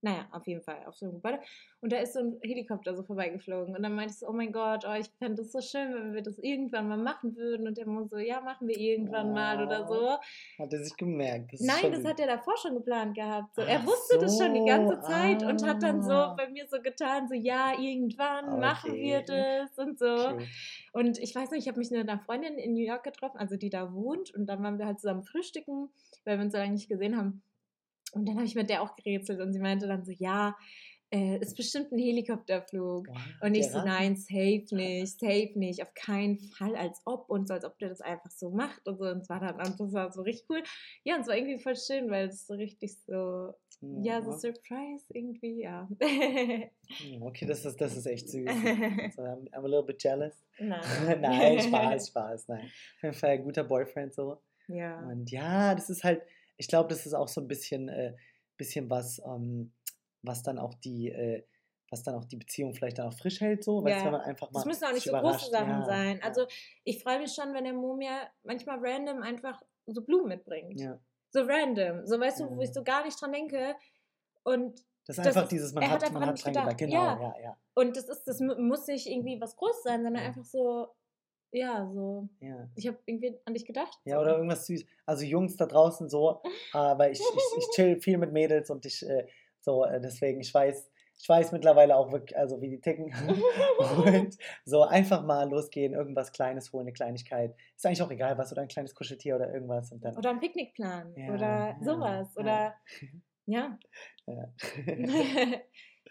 Naja, 0.04 0.28
auf 0.32 0.46
jeden 0.46 0.60
Fall, 0.60 0.84
auf 0.86 0.94
so 0.96 1.06
einem 1.06 1.14
Gebäude. 1.14 1.40
Und 1.80 1.90
da 1.90 1.96
ist 1.96 2.12
so 2.12 2.20
ein 2.20 2.38
Helikopter 2.42 2.94
so 2.94 3.02
vorbeigeflogen. 3.04 3.74
Und 3.74 3.82
dann 3.82 3.94
meinte 3.94 4.12
ich 4.12 4.18
so, 4.18 4.28
oh 4.28 4.34
mein 4.34 4.52
Gott, 4.52 4.84
oh, 4.86 4.92
ich 4.92 5.08
fände 5.18 5.36
das 5.36 5.50
so 5.50 5.62
schön, 5.62 5.94
wenn 5.94 6.12
wir 6.12 6.20
das 6.20 6.38
irgendwann 6.38 6.88
mal 6.88 6.98
machen 6.98 7.34
würden. 7.36 7.66
Und 7.66 7.78
der 7.78 7.86
muss 7.86 8.10
so, 8.10 8.18
ja, 8.18 8.42
machen 8.42 8.68
wir 8.68 8.78
irgendwann 8.78 9.32
mal 9.32 9.64
oder 9.64 9.88
so. 9.88 10.10
Hat 10.58 10.70
er 10.74 10.84
sich 10.84 10.94
gemerkt. 10.98 11.54
Das 11.54 11.60
Nein, 11.62 11.90
das 11.90 12.04
hat 12.04 12.20
er 12.20 12.26
davor 12.26 12.54
schon 12.58 12.74
geplant 12.74 13.14
gehabt. 13.14 13.54
So, 13.54 13.62
er 13.62 13.82
wusste 13.86 14.18
das 14.18 14.38
schon 14.38 14.52
die 14.52 14.66
ganze 14.66 14.96
so, 14.96 15.08
Zeit 15.08 15.42
und 15.42 15.66
hat 15.66 15.82
dann 15.82 16.02
so 16.02 16.12
ah. 16.12 16.34
bei 16.36 16.50
mir 16.50 16.66
so 16.68 16.82
getan, 16.82 17.26
so, 17.26 17.34
ja, 17.34 17.72
irgendwann 17.80 18.60
machen 18.60 18.92
wir 18.92 19.20
Okay. 19.20 19.24
das 19.26 19.78
und 19.78 19.98
so. 19.98 20.04
Cute. 20.04 20.48
Und 20.92 21.18
ich 21.18 21.34
weiß 21.34 21.50
nicht, 21.50 21.62
ich 21.62 21.68
habe 21.68 21.78
mich 21.78 21.90
mit 21.90 22.06
einer 22.06 22.20
Freundin 22.20 22.58
in 22.58 22.74
New 22.74 22.84
York 22.84 23.04
getroffen, 23.04 23.38
also 23.38 23.56
die 23.56 23.70
da 23.70 23.94
wohnt. 23.94 24.34
Und 24.34 24.44
dann 24.46 24.62
waren 24.62 24.78
wir 24.78 24.84
halt 24.84 25.00
zusammen 25.00 25.24
frühstücken, 25.24 25.88
weil 26.26 26.36
wir 26.36 26.44
uns 26.44 26.52
so 26.52 26.58
lange 26.58 26.72
nicht 26.72 26.90
gesehen 26.90 27.16
haben. 27.16 27.42
Und 28.14 28.26
dann 28.26 28.36
habe 28.36 28.46
ich 28.46 28.54
mit 28.54 28.70
der 28.70 28.82
auch 28.82 28.96
gerätselt 28.96 29.40
und 29.40 29.52
sie 29.52 29.60
meinte 29.60 29.86
dann 29.86 30.04
so, 30.04 30.12
ja, 30.12 30.56
äh, 31.10 31.38
ist 31.38 31.56
bestimmt 31.56 31.92
ein 31.92 31.98
Helikopterflug. 31.98 33.06
Wow, 33.08 33.16
Und 33.42 33.54
ich 33.54 33.70
so, 33.70 33.78
nein, 33.78 34.16
safe 34.16 34.64
nicht, 34.72 35.20
safe 35.20 35.52
nicht, 35.54 35.82
auf 35.82 35.94
keinen 35.94 36.40
Fall, 36.40 36.74
als 36.74 37.00
ob 37.04 37.30
und 37.30 37.46
so, 37.46 37.54
als 37.54 37.64
ob 37.64 37.78
der 37.78 37.90
das 37.90 38.00
einfach 38.00 38.30
so 38.30 38.50
macht 38.50 38.86
und 38.88 38.98
so. 38.98 39.04
Und 39.04 39.18
es 39.18 39.28
war 39.28 39.38
dann, 39.38 39.54
und 39.56 39.78
das 39.78 39.92
war 39.92 40.12
so 40.12 40.22
richtig 40.22 40.46
cool. 40.50 40.62
Ja, 41.04 41.14
und 41.14 41.22
es 41.22 41.28
war 41.28 41.36
irgendwie 41.36 41.58
voll 41.58 41.76
schön, 41.76 42.10
weil 42.10 42.28
es 42.28 42.46
so 42.46 42.54
richtig 42.54 42.96
so, 43.06 43.52
ja, 43.80 44.22
so 44.22 44.30
Ja. 44.30 44.38
Surprise 44.38 45.04
irgendwie, 45.10 45.62
ja. 45.62 45.88
Hm, 46.00 47.22
Okay, 47.22 47.46
das 47.46 47.64
ist, 47.64 47.80
das 47.80 47.96
ist 47.96 48.06
echt 48.06 48.28
süß. 48.28 48.44
So, 49.14 49.22
I'm, 49.22 49.48
I'm 49.52 49.58
a 49.64 49.68
little 49.68 49.84
bit 49.84 50.02
jealous. 50.02 50.34
Nein. 50.58 50.80
nein, 51.20 51.60
Spaß, 51.60 52.08
Spaß, 52.08 52.48
nein. 52.48 52.64
Auf 52.96 53.02
jeden 53.02 53.14
Fall 53.14 53.30
ein 53.30 53.44
guter 53.44 53.64
Boyfriend 53.64 54.14
so. 54.14 54.38
Ja. 54.66 54.98
Und 55.06 55.30
ja, 55.30 55.74
das 55.74 55.90
ist 55.90 56.02
halt, 56.02 56.22
ich 56.56 56.68
glaube, 56.68 56.88
das 56.88 57.06
ist 57.06 57.14
auch 57.14 57.28
so 57.28 57.40
ein 57.40 57.48
bisschen, 57.48 57.88
äh, 57.88 58.14
bisschen 58.56 58.88
was, 58.90 59.20
ähm, 59.24 59.72
was 60.22 60.42
dann 60.42 60.58
auch 60.58 60.74
die, 60.74 61.10
äh, 61.10 61.44
was 61.90 62.02
dann 62.02 62.14
auch 62.14 62.24
die 62.24 62.36
Beziehung 62.36 62.74
vielleicht 62.74 62.98
dann 62.98 63.08
auch 63.08 63.12
frisch 63.14 63.40
hält, 63.40 63.62
so, 63.64 63.84
weißt 63.84 63.98
Ja. 63.98 64.04
wenn 64.06 64.12
man 64.12 64.20
einfach 64.22 64.50
mal. 64.50 64.60
Das 64.60 64.64
müssen 64.66 64.84
auch 64.84 64.92
nicht 64.92 65.04
so 65.04 65.12
große. 65.12 65.50
Sachen 65.50 65.68
ja, 65.68 65.84
sein. 65.84 66.20
Also 66.22 66.46
ich 66.84 67.02
freue 67.02 67.18
mich 67.20 67.32
schon, 67.32 67.52
wenn 67.54 67.64
der 67.64 67.72
Mo 67.74 67.94
mir 67.94 68.28
manchmal 68.42 68.78
random 68.80 69.22
einfach 69.22 69.62
so 69.86 70.02
Blumen 70.02 70.28
mitbringt. 70.28 70.80
ja. 70.80 70.98
So 71.30 71.42
random. 71.42 72.06
So 72.06 72.18
weißt 72.20 72.40
du, 72.40 72.56
wo 72.56 72.60
ich 72.62 72.72
so 72.72 72.84
gar 72.84 73.04
nicht 73.04 73.20
dran 73.20 73.32
denke. 73.32 73.74
Und, 74.44 74.78
Das 75.06 75.18
ist 75.18 75.26
Das 75.26 75.26
einfach 75.28 75.42
ist- 75.42 75.52
dieses, 75.52 75.72
man 75.74 75.90
hat 75.90 76.02
hat, 76.04 76.12
man 76.12 76.22
an 76.22 76.28
hat 76.30 76.44
dran 76.44 76.52
gedacht. 76.54 76.78
gedacht. 76.78 76.78
Genau, 76.78 77.02
Ja. 77.04 77.20
ja, 77.36 77.42
ja, 77.42 77.56
und 77.74 77.96
das 77.96 78.08
ist, 78.08 78.24
das 78.24 78.40
mu- 78.40 78.54
muss 78.56 78.86
nicht 78.86 79.06
irgendwie 79.06 79.40
was 79.40 79.54
groß 79.56 79.82
sein, 79.82 80.02
sondern 80.04 80.22
einfach 80.24 80.44
so, 80.44 80.88
ja, 81.54 81.88
so. 81.94 82.28
ja. 82.40 82.68
Ich 82.74 82.86
habe 82.88 82.98
irgendwie 83.06 83.38
an 83.44 83.54
dich 83.54 83.64
gedacht. 83.64 83.98
Ja, 84.04 84.20
oder 84.20 84.36
irgendwas 84.36 84.66
süß. 84.66 84.84
Also 85.06 85.24
Jungs 85.24 85.56
da 85.56 85.66
draußen 85.66 86.08
so, 86.08 86.42
äh, 86.72 86.78
weil 86.78 87.12
ich, 87.12 87.20
ich, 87.20 87.58
ich 87.58 87.68
chill 87.74 88.00
viel 88.00 88.18
mit 88.18 88.32
Mädels 88.32 88.70
und 88.70 88.84
ich 88.84 89.06
äh, 89.08 89.26
so, 89.60 89.84
äh, 89.84 90.00
deswegen, 90.00 90.40
ich 90.40 90.52
weiß, 90.52 90.90
ich 91.16 91.28
weiß 91.28 91.52
mittlerweile 91.52 91.96
auch 91.96 92.10
wirklich, 92.10 92.36
also 92.36 92.60
wie 92.60 92.70
die 92.70 92.80
ticken. 92.80 93.14
und 94.04 94.36
so 94.64 94.82
einfach 94.82 95.22
mal 95.24 95.48
losgehen, 95.48 95.94
irgendwas 95.94 96.32
Kleines 96.32 96.72
holen, 96.72 96.86
eine 96.86 96.92
Kleinigkeit. 96.92 97.54
Ist 97.76 97.86
eigentlich 97.86 98.02
auch 98.02 98.10
egal, 98.10 98.36
was, 98.36 98.50
oder 98.50 98.62
ein 98.62 98.68
kleines 98.68 98.94
Kuscheltier 98.94 99.36
oder 99.36 99.52
irgendwas 99.54 99.92
und 99.92 100.04
dann. 100.04 100.16
Oder 100.16 100.30
ein 100.30 100.40
Picknickplan. 100.40 101.14
Ja, 101.16 101.32
oder 101.32 101.76
sowas. 101.82 102.34
ja. 102.34 102.42
Oder 102.42 102.74
ja. 103.46 103.78
Ja. 104.26 104.54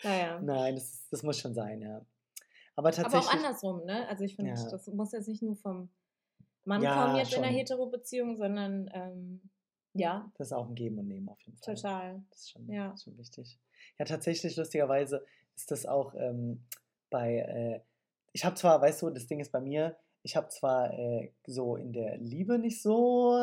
naja. 0.04 0.40
Nein, 0.42 0.76
das, 0.76 1.08
das 1.12 1.22
muss 1.22 1.38
schon 1.38 1.54
sein, 1.54 1.82
ja. 1.82 2.02
Aber 2.76 2.88
Aber 2.90 2.92
tatsächlich. 2.96 3.30
auch 3.30 3.34
andersrum, 3.34 3.86
ne? 3.86 4.08
Also 4.08 4.24
ich 4.24 4.36
finde, 4.36 4.52
Ja. 4.54 4.70
das 4.70 4.88
muss 4.88 5.12
jetzt 5.12 5.28
nicht 5.28 5.42
nur 5.44 5.56
vom 5.56 5.90
Mann 6.66 6.82
Ja, 6.82 6.96
kommen 7.06 7.18
jetzt 7.18 7.34
in 7.34 7.40
einer 7.40 7.48
schon. 7.48 7.56
Hetero-Beziehung, 7.58 8.38
sondern 8.38 8.90
ähm, 8.94 9.42
ja, 9.94 10.32
Das 10.38 10.48
ist 10.48 10.54
auch 10.54 10.68
ein 10.68 10.76
Geben 10.76 10.98
und 10.98 11.08
Nehmen 11.08 11.30
auf 11.30 11.40
jeden 11.42 11.58
Fall. 11.58 11.76
total. 11.76 12.24
Das 12.32 12.40
ist 12.40 12.52
schon, 12.52 12.68
Ja. 12.72 12.96
schon 12.98 13.18
wichtig. 13.18 13.60
Ja, 14.00 14.06
tatsächlich, 14.06 14.56
lustigerweise 14.56 15.24
ist 15.56 15.70
das 15.70 15.86
auch 15.86 16.16
ähm, 16.16 16.64
bei, 17.12 17.38
äh, 17.38 17.82
ich 18.32 18.44
habe 18.44 18.56
zwar, 18.56 18.82
weißt 18.82 19.02
du, 19.04 19.10
das 19.12 19.28
Ding 19.28 19.40
ist 19.40 19.52
bei 19.52 19.62
mir, 19.62 19.96
ich 20.24 20.36
habe 20.36 20.48
zwar 20.48 20.92
äh, 20.98 21.32
so 21.46 21.76
in 21.76 21.92
der 21.94 22.18
Liebe 22.18 22.58
nicht 22.58 22.82
so 22.82 23.38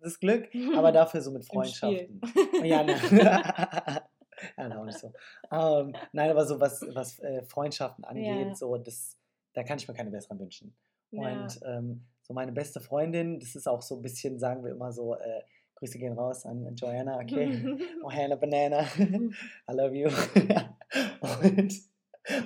das 0.00 0.20
Glück, 0.20 0.48
aber 0.76 0.92
dafür 0.92 1.22
so 1.22 1.32
mit. 1.32 1.44
Freundschaften. 1.44 2.20
Ja, 2.62 2.84
ne. 2.84 2.94
ja, 4.56 4.78
auch 4.78 4.84
nicht 4.84 4.98
so. 4.98 5.12
Ähm, 5.50 5.94
nein, 6.12 6.30
aber 6.30 6.46
so 6.46 6.60
was, 6.60 6.84
was 6.94 7.18
äh, 7.20 7.42
Freundschaften 7.44 8.04
angeht, 8.04 8.48
Ja. 8.48 8.54
so 8.54 8.76
das, 8.76 9.16
da 9.52 9.62
kann 9.62 9.78
ich 9.78 9.88
mir 9.88 9.94
keine 9.94 10.10
besseren 10.10 10.38
wünschen. 10.38 10.74
Ja. 11.10 11.42
Und 11.42 11.60
ähm, 11.64 12.06
so 12.22 12.34
meine 12.34 12.52
beste 12.52 12.80
Freundin, 12.80 13.40
das 13.40 13.56
ist 13.56 13.66
auch 13.66 13.82
so 13.82 13.96
ein 13.96 14.02
bisschen, 14.02 14.38
sagen 14.38 14.64
wir 14.64 14.70
immer 14.70 14.92
so, 14.92 15.16
äh, 15.16 15.42
Grüße 15.76 15.98
gehen 15.98 16.12
raus 16.12 16.44
an 16.44 16.74
Joanna, 16.76 17.18
okay? 17.18 17.48
Oh, 18.04 18.10
Hannah 18.10 18.36
Banana, 18.36 18.82
I 18.98 19.72
love 19.72 19.94
you. 19.96 20.08
und 21.20 21.72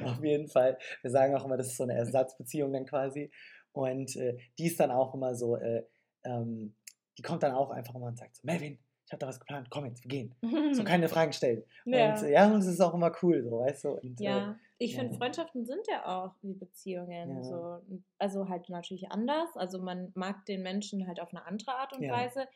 auf 0.05 0.23
jeden 0.23 0.49
Fall, 0.49 0.79
wir 1.03 1.11
sagen 1.11 1.35
auch 1.35 1.45
immer, 1.45 1.57
das 1.57 1.67
ist 1.69 1.77
so 1.77 1.83
eine 1.83 1.95
Ersatzbeziehung 1.95 2.73
dann 2.73 2.87
quasi. 2.87 3.31
Und 3.73 4.15
äh, 4.17 4.39
die 4.57 4.67
ist 4.67 4.79
dann 4.79 4.93
auch 4.93 5.15
immer 5.15 5.35
so, 5.35 5.57
äh, 5.57 5.85
ähm, 6.23 6.77
die 7.19 7.23
kommt 7.23 7.43
dann 7.43 7.53
auch 7.53 7.71
einfach 7.71 7.95
immer 7.95 8.07
und 8.07 8.17
sagt 8.17 8.37
so, 8.37 8.41
Melvin, 8.45 8.79
ich 9.07 9.13
habe 9.13 9.19
da 9.21 9.27
was 9.27 9.39
geplant, 9.41 9.69
komm 9.71 9.87
jetzt, 9.87 10.03
wir 10.03 10.09
gehen. 10.09 10.35
So 10.73 10.83
keine 10.85 11.09
Fragen 11.09 11.33
stellen. 11.33 11.63
ja. 11.85 12.15
Und 12.15 12.23
äh, 12.23 12.33
ja, 12.33 12.47
und 12.47 12.59
es 12.61 12.67
ist 12.67 12.81
auch 12.81 12.95
immer 12.95 13.13
cool, 13.23 13.43
so, 13.43 13.59
weißt 13.61 13.85
du? 13.85 13.89
Und, 13.91 14.21
äh, 14.21 14.25
Ja, 14.25 14.59
ich 14.79 14.93
ja. 14.95 15.01
finde, 15.01 15.17
Freundschaften 15.19 15.65
sind 15.67 15.87
ja 15.89 16.07
auch 16.07 16.35
wie 16.43 16.55
Beziehungen. 16.55 17.37
Ja. 17.37 17.43
So. 17.45 17.81
Also 18.19 18.49
halt 18.49 18.69
natürlich 18.69 19.11
anders. 19.11 19.57
Also 19.57 19.81
man 19.83 20.11
mag 20.15 20.45
den 20.47 20.63
Menschen 20.63 21.07
halt 21.07 21.21
auf 21.21 21.31
eine 21.35 21.45
andere 21.47 21.73
Art 21.75 21.93
und 21.93 22.03
Ja. 22.03 22.13
Weise. 22.13 22.47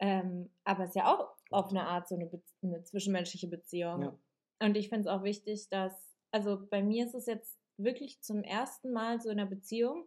Ähm, 0.00 0.50
aber 0.64 0.84
es 0.84 0.90
ist 0.90 0.96
ja 0.96 1.12
auch 1.12 1.28
auf 1.50 1.70
eine 1.70 1.84
Art 1.86 2.08
so 2.08 2.14
eine, 2.14 2.26
Be 2.26 2.40
eine 2.62 2.82
zwischenmenschliche 2.84 3.48
Beziehung. 3.48 4.18
Und 4.60 4.76
ich 4.76 4.88
finde 4.88 5.02
es 5.02 5.06
auch 5.14 5.22
wichtig, 5.22 5.68
dass, 5.70 5.92
also 6.30 6.58
bei 6.70 6.82
mir 6.82 7.04
ist 7.06 7.14
es 7.14 7.26
jetzt 7.26 7.58
wirklich 7.76 8.20
zum 8.22 8.42
ersten 8.42 8.92
Mal 8.92 9.20
so 9.20 9.28
in 9.30 9.38
einer 9.38 9.48
Beziehung, 9.48 10.06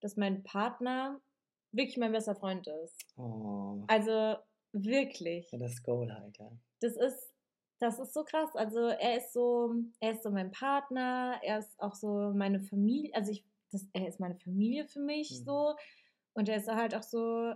dass 0.00 0.16
mein 0.16 0.42
Partner 0.42 1.20
wirklich 1.72 1.96
mein 1.98 2.12
bester 2.12 2.34
Freund 2.34 2.66
ist. 2.66 3.06
oh, 3.18 3.82
Also 3.88 4.36
wirklich 4.84 5.50
ja, 5.52 5.58
das 5.58 5.72
ist 5.72 5.84
Goal 5.84 6.12
halt, 6.12 6.38
ja. 6.38 6.50
das 6.80 6.96
ist, 6.96 7.32
das 7.78 7.98
ist 7.98 8.14
so 8.14 8.24
krass. 8.24 8.54
Also 8.54 8.78
er 8.80 9.16
ist 9.18 9.32
so, 9.32 9.74
er 10.00 10.12
ist 10.12 10.22
so 10.22 10.30
mein 10.30 10.50
Partner, 10.50 11.38
er 11.42 11.58
ist 11.58 11.78
auch 11.80 11.94
so 11.94 12.32
meine 12.34 12.60
Familie, 12.60 13.14
also 13.14 13.32
ich, 13.32 13.44
das, 13.72 13.86
er 13.92 14.08
ist 14.08 14.20
meine 14.20 14.36
Familie 14.36 14.86
für 14.86 15.00
mich 15.00 15.30
Mhm. 15.30 15.44
so. 15.44 15.74
Und 16.34 16.48
er 16.48 16.56
ist 16.56 16.68
halt 16.68 16.94
auch 16.94 17.02
so 17.02 17.54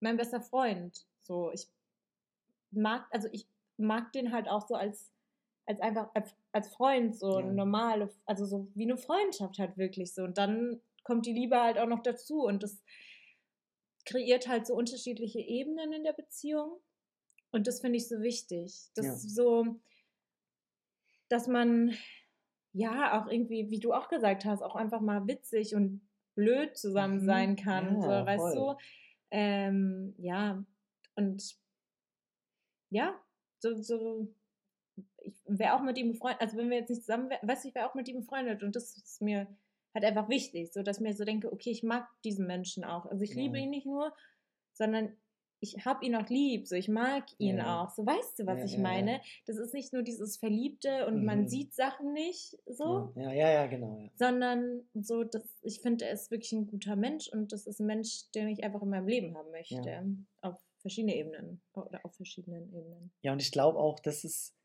mein 0.00 0.16
bester 0.16 0.40
Freund. 0.40 1.06
So, 1.22 1.52
ich 1.52 1.68
mag, 2.70 3.06
also 3.10 3.28
ich 3.32 3.46
mag 3.76 4.12
den 4.12 4.32
halt 4.32 4.48
auch 4.48 4.66
so 4.66 4.74
als, 4.74 5.12
als 5.66 5.80
einfach, 5.80 6.10
als, 6.14 6.34
als 6.52 6.68
Freund, 6.68 7.14
so 7.16 7.38
Ja. 7.38 7.44
eine 7.44 7.54
normale, 7.54 8.10
also 8.26 8.44
so 8.44 8.68
wie 8.74 8.84
eine 8.84 8.96
Freundschaft 8.96 9.58
halt 9.58 9.76
wirklich 9.76 10.14
so. 10.14 10.22
Und 10.24 10.38
dann 10.38 10.80
kommt 11.04 11.26
die 11.26 11.32
Liebe 11.32 11.60
halt 11.60 11.78
auch 11.78 11.86
noch 11.86 12.02
dazu 12.02 12.42
und 12.44 12.62
das 12.62 12.82
kreiert 14.04 14.48
halt 14.48 14.66
so 14.66 14.74
unterschiedliche 14.74 15.40
Ebenen 15.40 15.92
in 15.92 16.04
der 16.04 16.12
Beziehung. 16.12 16.80
Und 17.50 17.66
das 17.66 17.80
finde 17.80 17.98
ich 17.98 18.08
so 18.08 18.20
wichtig. 18.20 18.90
Das 18.94 19.06
Ja. 19.06 19.12
ist 19.12 19.34
so, 19.34 19.80
dass 21.28 21.46
man 21.46 21.94
ja 22.72 23.20
auch 23.20 23.30
irgendwie, 23.30 23.70
wie 23.70 23.80
du 23.80 23.92
auch 23.92 24.08
gesagt 24.08 24.44
hast, 24.44 24.62
auch 24.62 24.74
einfach 24.76 25.00
mal 25.00 25.26
witzig 25.26 25.74
und 25.74 26.08
blöd 26.34 26.76
zusammen 26.76 27.20
Mhm. 27.22 27.26
sein 27.26 27.56
kann. 27.56 27.96
Ja, 27.96 28.02
so, 28.20 28.26
weißt 28.26 28.54
voll. 28.54 28.76
du? 28.76 28.76
Ähm, 29.30 30.14
ja, 30.18 30.64
und 31.16 31.56
ja, 32.90 33.18
so, 33.58 33.80
so 33.82 34.34
ich 35.24 35.34
wäre 35.46 35.74
auch 35.74 35.82
mit 35.82 35.96
ihm 35.98 36.12
befreundet, 36.12 36.40
also 36.40 36.56
wenn 36.56 36.68
wir 36.70 36.78
jetzt 36.78 36.90
nicht 36.90 37.02
zusammen 37.02 37.30
wären, 37.30 37.48
weißt 37.48 37.64
du, 37.64 37.68
ich 37.68 37.74
wäre 37.74 37.88
auch 37.88 37.94
mit 37.94 38.08
ihm 38.08 38.20
befreundet 38.20 38.62
und 38.62 38.74
das 38.76 38.96
ist 38.96 39.22
mir 39.22 39.46
halt 39.94 40.04
einfach 40.04 40.28
wichtig, 40.28 40.72
so 40.72 40.82
dass 40.82 40.98
ich 40.98 41.02
mir 41.02 41.14
so 41.14 41.24
denke, 41.24 41.52
okay, 41.52 41.70
ich 41.70 41.82
mag 41.82 42.08
diesen 42.24 42.46
Menschen 42.46 42.84
auch. 42.84 43.06
Also 43.06 43.22
ich 43.24 43.34
liebe 43.34 43.58
Ja. 43.58 43.64
ihn 43.64 43.70
nicht 43.70 43.86
nur, 43.86 44.14
sondern 44.72 45.16
ich 45.64 45.84
habe 45.84 46.04
ihn 46.04 46.16
auch 46.16 46.28
lieb, 46.28 46.66
so 46.66 46.74
ich 46.74 46.88
mag 46.88 47.24
ihn 47.38 47.58
Ja. 47.58 47.84
auch. 47.84 47.90
So 47.90 48.04
weißt 48.04 48.40
du, 48.40 48.46
was 48.46 48.58
Ja, 48.58 48.64
ich 48.64 48.78
meine? 48.78 49.20
Das 49.46 49.56
ist 49.58 49.72
nicht 49.74 49.92
nur 49.92 50.02
dieses 50.02 50.36
Verliebte 50.38 51.06
und 51.06 51.24
man 51.24 51.42
Mhm. 51.42 51.46
sieht 51.48 51.72
Sachen 51.74 52.12
nicht 52.12 52.56
so, 52.66 53.12
Ja, 53.14 53.32
ja, 53.32 53.48
ja, 53.50 53.66
genau. 53.68 53.96
Ja. 53.96 54.10
sondern 54.16 54.82
so, 54.94 55.22
dass 55.22 55.44
ich 55.62 55.80
finde, 55.80 56.06
er 56.06 56.12
ist 56.14 56.30
wirklich 56.32 56.50
ein 56.52 56.66
guter 56.66 56.96
Mensch 56.96 57.28
und 57.28 57.52
das 57.52 57.66
ist 57.68 57.78
ein 57.80 57.86
Mensch, 57.86 58.30
den 58.34 58.48
ich 58.48 58.64
einfach 58.64 58.82
in 58.82 58.88
meinem 58.88 59.06
Leben 59.06 59.36
haben 59.36 59.50
möchte. 59.52 60.04
Auf 60.40 60.60
verschiedene 60.80 61.14
Ebenen 61.14 61.62
oder 61.74 62.00
auf 62.04 62.16
verschiedenen 62.16 62.72
Ebenen. 62.74 63.12
ja, 63.22 63.32
und 63.32 63.40
ich 63.40 63.52
glaube 63.52 63.78
auch, 63.78 64.00
das 64.00 64.24
ist, 64.24 64.56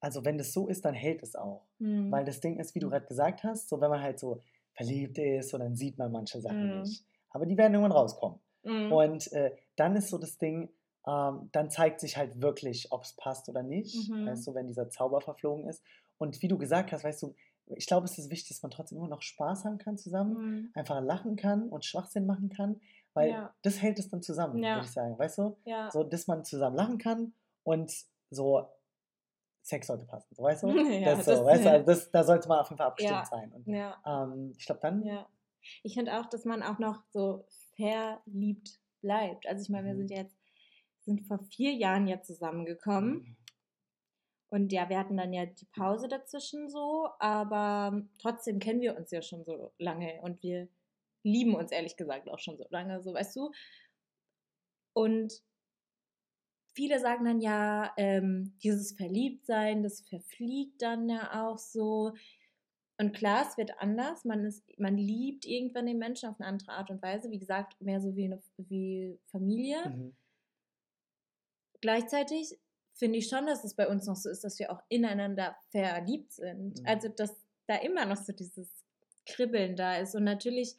also 0.00 0.24
wenn 0.24 0.38
das 0.38 0.52
so 0.52 0.68
ist, 0.68 0.84
dann 0.84 0.94
hält 0.94 1.22
es 1.22 1.34
auch. 1.34 1.62
Hm. 1.78 2.10
Weil 2.12 2.24
das 2.24 2.40
Ding 2.40 2.58
ist, 2.58 2.74
wie 2.74 2.80
du 2.80 2.88
gerade 2.90 3.06
gesagt 3.06 3.42
hast, 3.44 3.68
so 3.68 3.80
wenn 3.80 3.90
man 3.90 4.00
halt 4.02 4.18
so 4.18 4.40
verliebt 4.74 5.18
ist, 5.18 5.50
so 5.50 5.58
dann 5.58 5.74
sieht 5.74 5.98
man 5.98 6.12
manche 6.12 6.40
Sachen 6.40 6.74
Mhm. 6.74 6.80
nicht. 6.82 7.04
Aber 7.30 7.46
die 7.46 7.56
werden 7.56 7.74
irgendwann 7.74 7.92
rauskommen. 7.96 8.38
Mhm. 8.62 8.92
Und 8.92 9.32
äh, 9.32 9.52
dann 9.76 9.96
ist 9.96 10.08
so 10.08 10.18
das 10.18 10.38
Ding, 10.38 10.68
ähm, 11.06 11.48
dann 11.52 11.70
zeigt 11.70 12.00
sich 12.00 12.16
halt 12.16 12.40
wirklich, 12.42 12.90
ob 12.92 13.04
es 13.04 13.12
passt 13.14 13.48
oder 13.48 13.62
nicht. 13.62 14.10
Mhm. 14.10 14.26
Weißt 14.26 14.46
du, 14.46 14.54
wenn 14.54 14.66
dieser 14.66 14.88
Zauber 14.90 15.20
verflogen 15.20 15.68
ist. 15.68 15.82
Und 16.18 16.40
wie 16.42 16.48
du 16.48 16.58
gesagt 16.58 16.92
hast, 16.92 17.04
weißt 17.04 17.22
du, 17.22 17.34
ich 17.74 17.86
glaube, 17.86 18.06
es 18.06 18.16
ist 18.18 18.30
wichtig, 18.30 18.48
dass 18.50 18.62
man 18.62 18.70
trotzdem 18.70 18.98
immer 18.98 19.08
noch 19.08 19.22
Spaß 19.22 19.64
haben 19.64 19.78
kann 19.78 19.96
zusammen, 19.98 20.34
Mhm. 20.34 20.70
einfach 20.74 21.00
lachen 21.00 21.36
kann 21.36 21.68
und 21.68 21.84
Schwachsinn 21.84 22.26
machen 22.26 22.48
kann, 22.48 22.80
weil 23.14 23.30
Ja. 23.30 23.54
das 23.62 23.80
hält 23.82 23.98
es 23.98 24.08
dann 24.08 24.22
zusammen, 24.22 24.62
Ja. 24.62 24.74
würde 24.76 24.86
ich 24.86 24.92
sagen. 24.92 25.18
Weißt 25.18 25.38
du? 25.38 25.56
Ja. 25.64 25.90
So, 25.90 26.04
dass 26.04 26.26
man 26.26 26.44
zusammen 26.44 26.76
lachen 26.76 26.98
kann 26.98 27.32
und 27.64 27.92
so 28.30 28.68
Sex 29.66 29.86
sollte 29.88 30.04
passen. 30.06 30.34
So, 30.34 30.42
weißt 30.44 30.62
du? 30.62 30.68
Ja, 31.00 31.16
das, 31.16 31.24
so, 31.24 31.32
das- 31.32 31.44
weißt 31.44 31.64
du? 31.64 31.70
Also 31.72 31.86
das, 31.86 32.10
da 32.10 32.22
sollte 32.24 32.48
man 32.48 32.60
auf 32.60 32.68
jeden 32.70 32.78
Fall 32.78 32.86
abgestimmt 32.86 33.18
Ja. 33.18 33.24
sein. 33.24 33.52
Und 33.52 33.66
ja. 33.66 34.02
ähm, 34.06 34.52
ich 34.56 34.64
glaube, 34.66 34.80
dann. 34.80 35.02
Ja. 35.04 35.28
Ich 35.82 35.94
finde 35.94 36.18
auch, 36.20 36.26
dass 36.26 36.44
man 36.44 36.62
auch 36.62 36.78
noch 36.78 37.02
so 37.10 37.44
verliebt 37.74 38.80
bleibt. 39.00 39.46
Also 39.48 39.62
ich 39.62 39.68
meine, 39.68 39.88
wir 39.88 39.94
Mhm. 39.94 39.98
sind 39.98 40.10
ja 40.12 40.18
jetzt, 40.18 40.36
sind 41.00 41.26
vor 41.26 41.38
vier 41.40 41.72
Jahren 41.72 42.06
ja 42.06 42.22
zusammengekommen. 42.22 43.36
Und 44.48 44.72
ja, 44.72 44.88
wir 44.88 44.98
hatten 44.98 45.16
dann 45.16 45.32
ja 45.32 45.44
die 45.46 45.66
Pause 45.66 46.06
dazwischen 46.06 46.68
so, 46.70 47.08
aber 47.18 48.00
trotzdem 48.20 48.60
kennen 48.60 48.80
wir 48.80 48.96
uns 48.96 49.10
ja 49.10 49.20
schon 49.20 49.44
so 49.44 49.72
lange 49.78 50.20
und 50.22 50.40
wir 50.44 50.68
lieben 51.24 51.56
uns 51.56 51.72
ehrlich 51.72 51.96
gesagt 51.96 52.30
auch 52.30 52.38
schon 52.38 52.56
so 52.56 52.64
lange, 52.70 53.02
so 53.02 53.12
weißt 53.12 53.34
du. 53.34 53.50
Und 54.92 55.42
viele 56.76 57.00
sagen 57.00 57.24
dann 57.24 57.40
ja, 57.40 57.92
ähm, 57.96 58.52
dieses 58.62 58.92
Verliebtsein, 58.92 59.82
das 59.82 60.02
verfliegt 60.02 60.82
dann 60.82 61.08
ja 61.08 61.46
auch 61.46 61.58
so. 61.58 62.12
Und 62.98 63.14
klar, 63.14 63.46
es 63.48 63.56
wird 63.56 63.80
anders. 63.80 64.24
Man, 64.24 64.44
ist, 64.44 64.62
man 64.78 64.96
liebt 64.96 65.46
irgendwann 65.46 65.86
den 65.86 65.98
Menschen 65.98 66.28
auf 66.28 66.38
eine 66.38 66.48
andere 66.48 66.72
Art 66.72 66.90
und 66.90 67.02
Weise. 67.02 67.30
Wie 67.30 67.38
gesagt, 67.38 67.80
mehr 67.80 68.00
so 68.00 68.14
wie 68.14 68.26
eine 68.26 68.42
wie 68.58 69.18
Familie. 69.26 69.88
Mhm. 69.88 70.16
Gleichzeitig 71.80 72.58
finde 72.92 73.18
ich 73.18 73.28
schon, 73.28 73.46
dass 73.46 73.64
es 73.64 73.74
bei 73.74 73.88
uns 73.88 74.06
noch 74.06 74.16
so 74.16 74.28
ist, 74.28 74.44
dass 74.44 74.58
wir 74.58 74.70
auch 74.70 74.82
ineinander 74.88 75.56
verliebt 75.70 76.32
sind. 76.32 76.80
Mhm. 76.80 76.86
Also, 76.86 77.08
dass 77.08 77.34
da 77.66 77.76
immer 77.76 78.04
noch 78.04 78.16
so 78.16 78.32
dieses 78.32 78.70
Kribbeln 79.24 79.76
da 79.76 79.96
ist. 79.96 80.14
Und 80.14 80.24
natürlich, 80.24 80.76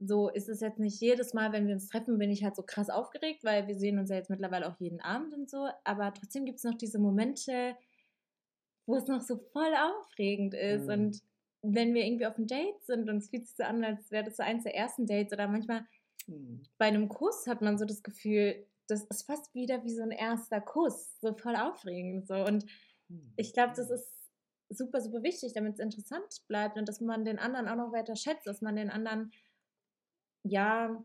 so 0.00 0.28
ist 0.28 0.48
es 0.48 0.60
jetzt 0.60 0.78
nicht 0.78 1.00
jedes 1.00 1.34
Mal, 1.34 1.52
wenn 1.52 1.66
wir 1.66 1.74
uns 1.74 1.88
treffen, 1.88 2.18
bin 2.18 2.30
ich 2.30 2.44
halt 2.44 2.54
so 2.56 2.62
krass 2.62 2.88
aufgeregt, 2.88 3.42
weil 3.42 3.66
wir 3.66 3.76
sehen 3.78 3.98
uns 3.98 4.10
ja 4.10 4.16
jetzt 4.16 4.30
mittlerweile 4.30 4.68
auch 4.68 4.78
jeden 4.78 5.00
Abend 5.00 5.34
und 5.34 5.50
so. 5.50 5.68
Aber 5.84 6.12
trotzdem 6.14 6.44
gibt 6.44 6.58
es 6.58 6.64
noch 6.64 6.76
diese 6.76 6.98
Momente, 6.98 7.76
wo 8.86 8.96
es 8.96 9.06
noch 9.06 9.20
so 9.20 9.38
voll 9.52 9.74
aufregend 9.74 10.54
ist. 10.54 10.86
Mhm. 10.86 10.92
Und 10.92 11.22
wenn 11.62 11.94
wir 11.94 12.04
irgendwie 12.04 12.26
auf 12.26 12.36
einem 12.36 12.46
Date 12.46 12.82
sind 12.84 13.08
und 13.08 13.18
es 13.18 13.30
fühlt 13.30 13.46
sich 13.46 13.56
so 13.56 13.64
an, 13.64 13.82
als 13.84 14.10
wäre 14.10 14.24
das 14.24 14.36
so 14.36 14.42
eins 14.42 14.62
der 14.64 14.74
ersten 14.74 15.06
Dates 15.06 15.32
oder 15.32 15.48
manchmal 15.48 15.84
Mhm. 16.26 16.62
bei 16.76 16.86
einem 16.86 17.08
Kuss 17.08 17.46
hat 17.46 17.62
man 17.62 17.78
so 17.78 17.84
das 17.86 18.02
Gefühl, 18.02 18.66
das 18.86 19.04
ist 19.04 19.26
fast 19.26 19.54
wieder 19.54 19.82
wie 19.84 19.94
so 19.94 20.02
ein 20.02 20.10
erster 20.10 20.60
Kuss, 20.60 21.18
so 21.20 21.34
voll 21.34 21.56
aufregend. 21.56 22.26
So. 22.26 22.34
Und 22.44 22.66
Mhm. 23.08 23.32
ich 23.36 23.52
glaube, 23.52 23.72
das 23.74 23.90
ist 23.90 24.12
super, 24.70 25.00
super 25.00 25.22
wichtig, 25.22 25.54
damit 25.54 25.74
es 25.74 25.80
interessant 25.80 26.42
bleibt 26.46 26.76
und 26.76 26.86
dass 26.88 27.00
man 27.00 27.24
den 27.24 27.38
anderen 27.38 27.68
auch 27.68 27.76
noch 27.76 27.92
weiter 27.92 28.16
schätzt, 28.16 28.46
dass 28.46 28.60
man 28.60 28.76
den 28.76 28.90
anderen 28.90 29.32
ja 30.44 31.04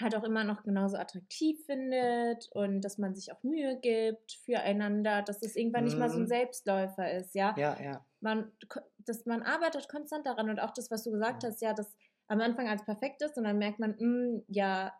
halt 0.00 0.14
auch 0.14 0.24
immer 0.24 0.44
noch 0.44 0.62
genauso 0.62 0.96
attraktiv 0.96 1.64
findet 1.66 2.48
und 2.52 2.80
dass 2.82 2.96
man 2.98 3.14
sich 3.14 3.32
auch 3.32 3.42
Mühe 3.42 3.78
gibt 3.80 4.32
füreinander, 4.44 5.22
dass 5.22 5.42
es 5.42 5.56
irgendwann 5.56 5.84
nicht 5.84 5.98
mal 5.98 6.08
so 6.10 6.18
ein 6.18 6.26
Mhm. 6.26 6.28
Selbstläufer 6.28 7.10
ist, 7.12 7.34
ja 7.34 7.56
Ja, 7.56 7.76
ja. 7.80 8.06
man, 8.20 8.52
dass 8.98 9.26
man 9.26 9.42
arbeitet 9.42 9.88
konstant 9.88 10.26
daran 10.26 10.50
und 10.50 10.60
auch 10.60 10.72
das, 10.72 10.90
was 10.90 11.04
du 11.04 11.10
gesagt 11.12 11.42
Ja. 11.42 11.44
hast, 11.44 11.62
ja, 11.62 11.74
das 11.74 11.96
am 12.28 12.40
Anfang 12.40 12.68
als 12.68 12.84
perfekt 12.84 13.22
ist 13.22 13.36
und 13.38 13.44
dann 13.44 13.58
merkt 13.58 13.80
man, 13.80 13.92
mm, 13.98 14.44
ja, 14.48 14.94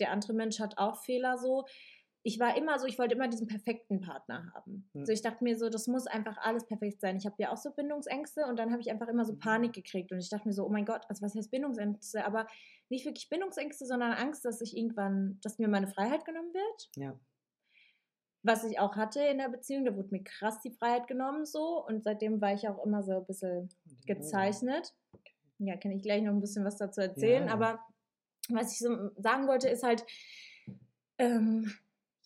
der 0.00 0.12
andere 0.12 0.34
Mensch 0.34 0.60
hat 0.60 0.78
auch 0.78 1.02
Fehler 1.04 1.38
so. 1.38 1.66
Ich 2.26 2.40
war 2.40 2.56
immer 2.56 2.76
so, 2.80 2.86
ich 2.86 2.98
wollte 2.98 3.14
immer 3.14 3.28
diesen 3.28 3.46
perfekten 3.46 4.00
Partner 4.00 4.50
haben. 4.52 4.90
Mhm. 4.94 5.06
So, 5.06 5.12
ich 5.12 5.22
dachte 5.22 5.44
mir 5.44 5.56
so, 5.56 5.68
das 5.68 5.86
muss 5.86 6.08
einfach 6.08 6.36
alles 6.38 6.66
perfekt 6.66 7.00
sein. 7.00 7.16
Ich 7.16 7.24
habe 7.24 7.36
ja 7.38 7.52
auch 7.52 7.56
so 7.56 7.70
Bindungsängste 7.70 8.46
und 8.46 8.58
dann 8.58 8.72
habe 8.72 8.80
ich 8.80 8.90
einfach 8.90 9.06
immer 9.06 9.24
so 9.24 9.34
Mhm. 9.34 9.38
Panik 9.38 9.72
gekriegt 9.72 10.10
und 10.10 10.18
ich 10.18 10.28
dachte 10.28 10.48
mir 10.48 10.52
so, 10.52 10.66
oh 10.66 10.68
mein 10.68 10.84
Gott, 10.84 11.02
also 11.08 11.22
was 11.24 11.36
heißt 11.36 11.52
Bindungsängste? 11.52 12.24
Aber 12.26 12.48
nicht 12.88 13.04
wirklich 13.06 13.28
Bindungsängste, 13.28 13.86
sondern 13.86 14.12
Angst, 14.12 14.44
dass 14.44 14.60
ich 14.60 14.76
irgendwann, 14.76 15.38
dass 15.42 15.58
mir 15.60 15.68
meine 15.68 15.86
Freiheit 15.86 16.24
genommen 16.24 16.52
wird 16.52 16.90
Ja. 16.96 17.18
was 18.42 18.64
ich 18.64 18.78
auch 18.80 18.96
hatte 18.96 19.20
in 19.20 19.38
der 19.38 19.48
Beziehung, 19.48 19.84
da 19.84 19.94
wurde 19.96 20.08
mir 20.10 20.24
krass 20.24 20.60
die 20.62 20.70
Freiheit 20.72 21.06
genommen 21.06 21.46
so 21.46 21.84
und 21.86 22.02
seitdem 22.02 22.40
war 22.40 22.52
ich 22.54 22.68
auch 22.68 22.84
immer 22.84 23.02
so 23.04 23.12
ein 23.18 23.26
bisschen 23.26 23.68
gezeichnet. 24.06 24.94
Ja, 25.58 25.76
kann 25.76 25.92
ich 25.92 26.02
gleich 26.02 26.22
noch 26.22 26.32
ein 26.32 26.40
bisschen 26.40 26.64
was 26.64 26.76
dazu 26.76 27.00
erzählen, 27.00 27.46
Ja. 27.46 27.52
aber 27.54 27.78
was 28.48 28.72
ich 28.72 28.78
so 28.78 29.10
sagen 29.16 29.46
wollte, 29.46 29.68
ist 29.68 29.82
halt, 29.84 30.04
ähm, 31.18 31.72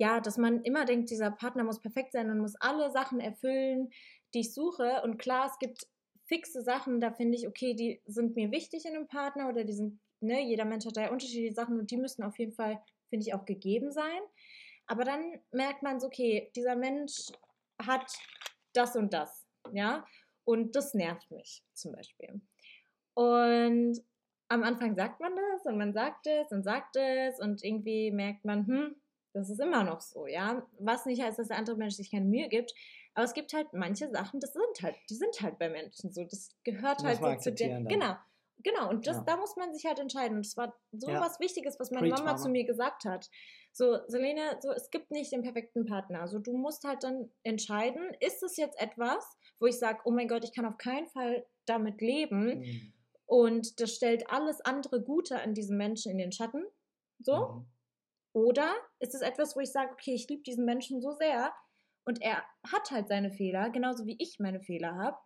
ja, 0.01 0.19
dass 0.19 0.39
man 0.39 0.63
immer 0.63 0.87
denkt, 0.87 1.11
dieser 1.11 1.31
Partner 1.31 1.63
muss 1.63 1.83
perfekt 1.83 2.13
sein 2.13 2.31
und 2.31 2.39
muss 2.39 2.57
alle 2.57 2.91
Sachen 2.91 3.21
erfüllen, 3.21 3.91
die 4.33 4.41
ich 4.41 4.55
suche. 4.55 5.03
Und 5.05 5.19
klar, 5.19 5.47
es 5.47 5.59
gibt 5.59 5.87
fixe 6.27 6.63
Sachen, 6.63 7.01
da 7.01 7.13
finde 7.13 7.37
ich, 7.37 7.47
okay, 7.47 7.75
die 7.75 8.01
sind 8.07 8.35
mir 8.35 8.51
wichtig 8.51 8.87
in 8.87 8.97
einem 8.97 9.09
Partner 9.09 9.51
oder 9.51 9.63
die 9.63 9.75
sind, 9.75 10.01
ne, 10.21 10.43
jeder 10.43 10.65
Mensch 10.65 10.87
hat 10.87 10.97
da 10.97 11.03
ja 11.03 11.11
unterschiedliche 11.11 11.55
Sachen 11.55 11.79
und 11.79 11.91
die 11.91 11.99
müssen 11.99 12.23
auf 12.23 12.39
jeden 12.39 12.53
Fall, 12.53 12.81
finde 13.11 13.27
ich, 13.27 13.35
auch 13.35 13.45
gegeben 13.45 13.93
sein. 13.93 14.21
Aber 14.87 15.05
dann 15.05 15.39
merkt 15.53 15.83
man 15.83 16.01
so, 16.01 16.07
okay, 16.07 16.51
dieser 16.57 16.77
Mensch 16.77 17.27
hat 17.83 18.11
das 18.73 18.97
und 18.97 19.13
das, 19.13 19.47
ja, 19.73 20.07
und 20.45 20.77
das 20.77 20.95
nervt 20.95 21.31
mich 21.31 21.63
zum 21.75 21.93
Beispiel. 21.93 22.41
Und 23.13 24.01
am 24.49 24.63
Anfang 24.63 24.95
sagt 24.95 25.21
man 25.21 25.37
das 25.37 25.67
und 25.67 25.77
man 25.77 25.93
sagt 25.93 26.27
es 26.27 26.51
und 26.53 26.63
sagt 26.63 26.97
es 26.97 27.39
und 27.39 27.63
irgendwie 27.63 28.11
merkt 28.11 28.47
man, 28.47 28.67
hm, 28.67 28.97
das 29.33 29.49
ist 29.51 29.61
immer 29.61 29.85
noch 29.85 30.01
so, 30.01 30.27
ja. 30.27 30.67
Was 30.79 31.07
nicht 31.07 31.23
heißt, 31.23 31.39
dass 31.39 31.49
der 31.49 31.57
andere 31.59 31.77
Mensch 31.77 31.95
sich 31.95 32.11
keine 32.11 32.25
Mühe 32.27 32.49
gibt, 32.49 32.75
aber 33.15 33.25
es 33.25 33.35
gibt 33.35 33.53
halt 33.53 33.73
manche 33.73 34.09
Sachen, 34.11 34.41
das 34.41 34.53
sind 34.53 34.83
halt, 34.83 34.97
die 35.09 35.15
sind 35.15 35.41
halt 35.41 35.59
bei 35.59 35.69
Menschen 35.69 36.13
so. 36.13 36.25
Das 36.25 36.51
gehört 36.65 37.03
halt 37.03 37.19
so 37.43 37.51
zu 37.51 37.53
dann. 37.55 37.87
Genau, 37.87 38.15
genau. 38.63 38.89
Und 38.89 39.07
das, 39.07 39.17
Ja. 39.19 39.23
da 39.25 39.37
muss 39.37 39.57
man 39.57 39.75
sich 39.75 39.85
halt 39.87 39.99
entscheiden. 39.99 40.37
Und 40.39 40.47
das 40.47 40.57
war 40.57 40.75
so 40.93 41.11
Ja. 41.11 41.21
was 41.21 41.41
Wichtiges, 41.41 41.79
was 41.81 41.91
meine 41.91 42.09
Preach, 42.09 42.19
Mama 42.19 42.33
Mama. 42.33 42.37
zu 42.43 42.49
mir 42.49 42.65
gesagt 42.65 43.05
hat. 43.05 43.29
So, 43.73 43.99
Selene, 44.09 44.59
so, 44.61 44.71
es 44.73 44.91
gibt 44.91 45.11
nicht 45.13 45.33
den 45.33 45.43
perfekten 45.43 45.87
Partner. 45.87 46.21
Also 46.23 46.39
du 46.41 46.57
musst 46.57 46.85
halt 46.85 47.03
dann 47.05 47.31
entscheiden, 47.45 48.15
ist 48.21 48.43
es 48.43 48.57
jetzt 48.57 48.81
etwas, 48.81 49.25
wo 49.61 49.67
ich 49.67 49.79
sage, 49.79 50.01
oh 50.05 50.11
mein 50.11 50.27
Gott, 50.29 50.45
ich 50.45 50.53
kann 50.53 50.67
auf 50.67 50.77
keinen 50.79 51.07
Fall 51.09 51.47
damit 51.67 52.01
leben 52.01 52.59
Mhm. 52.61 52.93
und 53.27 53.81
das 53.81 53.95
stellt 53.95 54.29
alles 54.31 54.61
andere 54.63 55.01
Gute 55.03 55.41
an 55.41 55.55
diesem 55.55 55.77
Menschen 55.77 56.11
in 56.13 56.19
den 56.19 56.33
Schatten. 56.33 56.65
So. 57.21 57.37
Mhm. 57.49 57.67
Oder 58.33 58.75
ist 59.01 59.15
es 59.15 59.23
etwas, 59.23 59.57
wo 59.57 59.61
ich 59.61 59.73
sage, 59.73 59.93
okay, 59.93 60.15
ich 60.15 60.29
liebe 60.29 60.43
diesen 60.43 60.65
Menschen 60.65 61.01
so 61.01 61.13
sehr 61.13 61.53
und 62.05 62.23
er 62.23 62.45
hat 62.71 62.91
halt 62.91 63.09
seine 63.09 63.31
Fehler, 63.31 63.71
genauso 63.71 64.07
wie 64.07 64.17
ich 64.19 64.39
meine 64.39 64.61
Fehler 64.61 64.95
habe. 64.97 65.17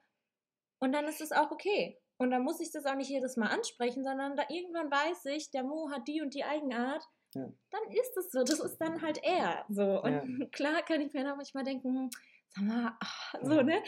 Und 0.81 0.93
dann 0.93 1.07
ist 1.07 1.21
es 1.21 1.33
auch 1.33 1.51
okay. 1.51 1.99
Und 2.19 2.31
dann 2.31 2.43
muss 2.43 2.61
ich 2.61 2.71
das 2.71 2.87
auch 2.87 2.95
nicht 2.95 3.11
jedes 3.11 3.37
Mal 3.37 3.49
ansprechen, 3.49 4.05
sondern 4.05 4.37
da 4.37 4.45
irgendwann 4.49 4.91
weiß 4.91 5.25
ich, 5.27 5.51
der 5.51 5.65
Mo 5.65 5.91
hat 5.91 6.07
die 6.07 6.23
und 6.23 6.35
die 6.35 6.45
Eigenart. 6.45 7.03
Ja. 7.35 7.53
Dann 7.71 7.91
ist 7.91 8.17
es 8.17 8.31
so. 8.31 8.45
Das 8.45 8.61
ist 8.61 8.79
dann 8.79 9.03
halt 9.03 9.19
er. 9.23 9.65
So. 9.69 10.03
Und 10.03 10.13
Ja. 10.13 10.47
klar 10.53 10.83
kann 10.83 11.01
ich 11.01 11.13
mir 11.13 11.25
dann 11.25 11.37
manchmal 11.37 11.65
denken, 11.65 11.89
hm, 11.89 12.11
sag 12.51 12.65
mal, 12.65 12.97
ah, 13.01 13.39
so, 13.43 13.55
Ja. 13.55 13.63
ne? 13.65 13.83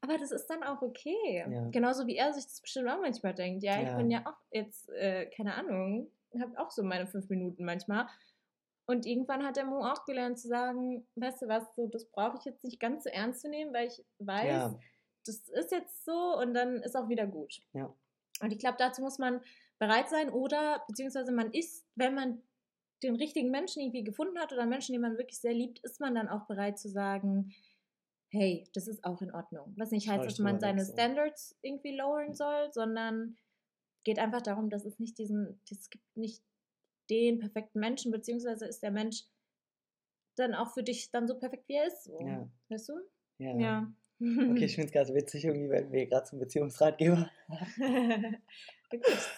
Aber 0.00 0.16
das 0.18 0.30
ist 0.30 0.46
dann 0.46 0.62
auch 0.62 0.80
okay. 0.82 1.44
Genauso 1.72 2.06
wie 2.06 2.16
er 2.16 2.32
sich 2.32 2.44
das 2.44 2.60
bestimmt 2.60 2.88
auch 2.88 3.00
manchmal 3.00 3.34
denkt. 3.34 3.64
Ja, 3.64 3.82
ich 3.82 3.96
bin 3.96 4.10
ja 4.10 4.24
auch 4.26 4.38
jetzt, 4.52 4.88
äh, 4.90 5.26
keine 5.36 5.54
Ahnung, 5.54 6.12
habe 6.40 6.58
auch 6.58 6.70
so 6.70 6.82
meine 6.82 7.06
fünf 7.06 7.28
Minuten 7.28 7.64
manchmal. 7.64 8.06
Und 8.86 9.06
irgendwann 9.06 9.44
hat 9.44 9.56
der 9.56 9.64
Mo 9.64 9.84
auch 9.84 10.04
gelernt 10.04 10.38
zu 10.38 10.48
sagen, 10.48 11.06
weißt 11.14 11.42
du 11.42 11.48
was, 11.48 11.74
so, 11.74 11.86
das 11.86 12.04
brauche 12.06 12.38
ich 12.38 12.44
jetzt 12.44 12.64
nicht 12.64 12.80
ganz 12.80 13.04
so 13.04 13.10
ernst 13.10 13.40
zu 13.42 13.48
nehmen, 13.48 13.72
weil 13.72 13.88
ich 13.88 14.04
weiß, 14.18 14.46
Ja. 14.46 14.78
das 15.24 15.48
ist 15.48 15.70
jetzt 15.70 16.04
so 16.04 16.36
und 16.38 16.52
dann 16.54 16.82
ist 16.82 16.96
auch 16.96 17.08
wieder 17.08 17.26
gut. 17.26 17.62
Ja. 17.72 17.94
Und 18.40 18.52
ich 18.52 18.58
glaube, 18.58 18.76
dazu 18.78 19.02
muss 19.02 19.18
man 19.18 19.40
bereit 19.78 20.08
sein 20.08 20.30
oder 20.30 20.82
beziehungsweise 20.88 21.32
man 21.32 21.52
ist, 21.52 21.86
wenn 21.94 22.14
man 22.14 22.42
den 23.02 23.16
richtigen 23.16 23.50
Menschen 23.50 23.82
irgendwie 23.82 24.04
gefunden 24.04 24.38
hat 24.38 24.52
oder 24.52 24.66
Menschen, 24.66 24.92
den 24.92 25.02
man 25.02 25.18
wirklich 25.18 25.40
sehr 25.40 25.54
liebt, 25.54 25.80
ist 25.80 26.00
man 26.00 26.14
dann 26.14 26.28
auch 26.28 26.46
bereit 26.46 26.78
zu 26.78 26.88
sagen, 26.88 27.52
hey, 28.30 28.68
das 28.74 28.88
ist 28.88 29.04
auch 29.04 29.20
in 29.22 29.32
Ordnung. 29.32 29.74
Was 29.76 29.90
nicht 29.90 30.08
heißt, 30.08 30.24
dass 30.24 30.38
man 30.38 30.58
seine 30.60 30.84
so. 30.84 30.92
Standards 30.92 31.56
irgendwie 31.62 31.96
lowern 31.96 32.34
soll, 32.34 32.72
sondern 32.72 33.36
geht 34.04 34.18
einfach 34.18 34.42
darum, 34.42 34.70
dass 34.70 34.84
es 34.84 34.98
nicht 34.98 35.18
diesen, 35.18 35.60
es 35.70 35.90
gibt 35.90 36.16
nicht 36.16 36.42
den 37.20 37.38
perfekten 37.38 37.80
Menschen, 37.80 38.12
beziehungsweise 38.12 38.66
ist 38.66 38.82
der 38.82 38.90
Mensch 38.90 39.24
dann 40.36 40.54
auch 40.54 40.72
für 40.72 40.82
dich 40.82 41.10
dann 41.10 41.28
so 41.28 41.38
perfekt, 41.38 41.68
wie 41.68 41.74
er 41.74 41.86
ist. 41.86 42.04
So. 42.04 42.18
Ja. 42.20 42.48
Weißt 42.68 42.88
du? 42.88 42.92
Ja. 43.38 43.56
Ja. 43.58 43.92
Okay, 44.20 44.64
ich 44.64 44.74
finde 44.76 44.86
es 44.86 44.92
ganz 44.92 45.12
witzig, 45.12 45.44
irgendwie, 45.44 45.70
wenn 45.70 45.92
wir 45.92 46.06
gerade 46.06 46.24
zum 46.24 46.38
Beziehungsratgeber. 46.38 47.30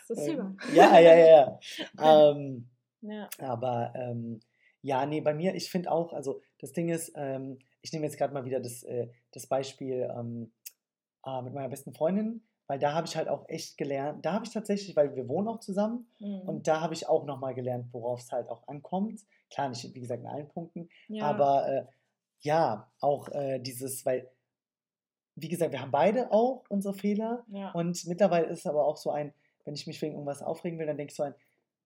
So 0.08 0.14
ist 0.14 0.28
Ähm, 0.28 0.56
ja, 0.74 0.98
ja, 0.98 1.14
ja, 1.14 1.60
ja. 1.96 2.30
ähm, 2.32 2.68
Ja. 3.02 3.28
aber 3.38 3.92
ähm, 3.94 4.40
ja, 4.82 5.06
nee, 5.06 5.20
bei 5.20 5.32
mir, 5.32 5.54
ich 5.54 5.70
finde 5.70 5.92
auch, 5.92 6.12
also 6.12 6.42
das 6.58 6.72
Ding 6.72 6.88
ist, 6.88 7.12
ähm, 7.14 7.60
ich 7.80 7.92
nehme 7.92 8.04
jetzt 8.04 8.18
gerade 8.18 8.34
mal 8.34 8.44
wieder 8.44 8.58
das, 8.58 8.82
äh, 8.82 9.08
das 9.30 9.46
Beispiel 9.46 10.10
äh, 10.12 10.22
mit 11.42 11.54
meiner 11.54 11.68
besten 11.68 11.94
Freundin, 11.94 12.42
weil 12.66 12.78
da 12.78 12.92
habe 12.94 13.06
ich 13.06 13.16
halt 13.16 13.28
auch 13.28 13.48
echt 13.48 13.76
gelernt, 13.76 14.24
da 14.24 14.32
habe 14.32 14.46
ich 14.46 14.52
tatsächlich, 14.52 14.96
weil 14.96 15.14
wir 15.16 15.28
wohnen 15.28 15.48
auch 15.48 15.60
zusammen 15.60 16.06
Mhm. 16.18 16.40
und 16.40 16.66
da 16.68 16.80
habe 16.80 16.94
ich 16.94 17.08
auch 17.08 17.24
nochmal 17.24 17.54
gelernt, 17.54 17.86
worauf 17.92 18.20
es 18.20 18.32
halt 18.32 18.48
auch 18.48 18.66
ankommt. 18.68 19.20
Klar, 19.50 19.68
nicht, 19.68 19.94
wie 19.94 20.00
gesagt, 20.00 20.22
in 20.22 20.26
allen 20.28 20.48
Punkten, 20.48 20.88
ja. 21.08 21.24
aber 21.24 21.68
äh, 21.68 21.86
ja, 22.40 22.90
auch 23.00 23.28
äh, 23.28 23.58
dieses, 23.58 24.04
weil, 24.06 24.30
wie 25.36 25.48
gesagt, 25.48 25.72
wir 25.72 25.80
haben 25.80 25.90
beide 25.90 26.30
auch 26.32 26.64
unsere 26.68 26.94
Fehler 26.94 27.44
ja. 27.48 27.70
und 27.72 28.06
mittlerweile 28.06 28.46
ist 28.46 28.60
es 28.60 28.66
aber 28.66 28.86
auch 28.86 28.96
so 28.96 29.10
ein, 29.10 29.32
wenn 29.64 29.74
ich 29.74 29.86
mich 29.86 30.00
wegen 30.02 30.14
irgendwas 30.14 30.42
aufregen 30.42 30.78
will, 30.78 30.86
dann 30.86 30.96
denke 30.96 31.10
ich 31.10 31.16
so 31.16 31.22
ein, 31.22 31.34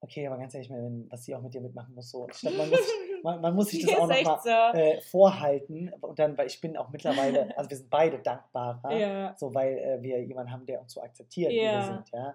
okay, 0.01 0.27
aber 0.27 0.39
ganz 0.39 0.55
ehrlich, 0.55 0.71
wenn, 0.71 1.11
was 1.11 1.25
sie 1.25 1.35
auch 1.35 1.43
mit 1.43 1.55
dir 1.55 1.61
mitmachen 1.61 1.95
muss, 1.95 2.11
so. 2.11 2.29
Ich 2.29 2.39
glaube, 2.41 2.57
man 2.57 2.71
muss, 2.71 2.81
man, 3.29 3.41
man 3.41 3.55
muss 3.55 3.69
sich 3.69 3.81
das 3.85 3.91
Ist 3.93 3.99
auch 3.99 4.07
nochmal 4.09 4.41
so. 4.43 4.79
äh, 4.79 5.01
vorhalten 5.03 5.93
und 6.01 6.19
dann, 6.19 6.37
weil 6.39 6.47
ich 6.47 6.61
bin 6.61 6.77
auch 6.77 6.89
mittlerweile, 6.91 7.41
also 7.59 7.69
wir 7.71 7.77
sind 7.77 7.91
beide 7.91 8.19
dankbarer, 8.19 8.97
ja. 8.99 9.37
so 9.37 9.55
weil 9.55 9.79
äh, 9.79 10.03
wir 10.03 10.23
jemanden 10.25 10.53
haben, 10.53 10.67
der 10.67 10.81
uns 10.81 10.93
so 10.95 11.03
akzeptiert, 11.03 11.53
wie 11.53 11.57
wir 11.57 11.65
Ja. 11.73 11.83
sind, 11.83 12.11
ja. 12.13 12.35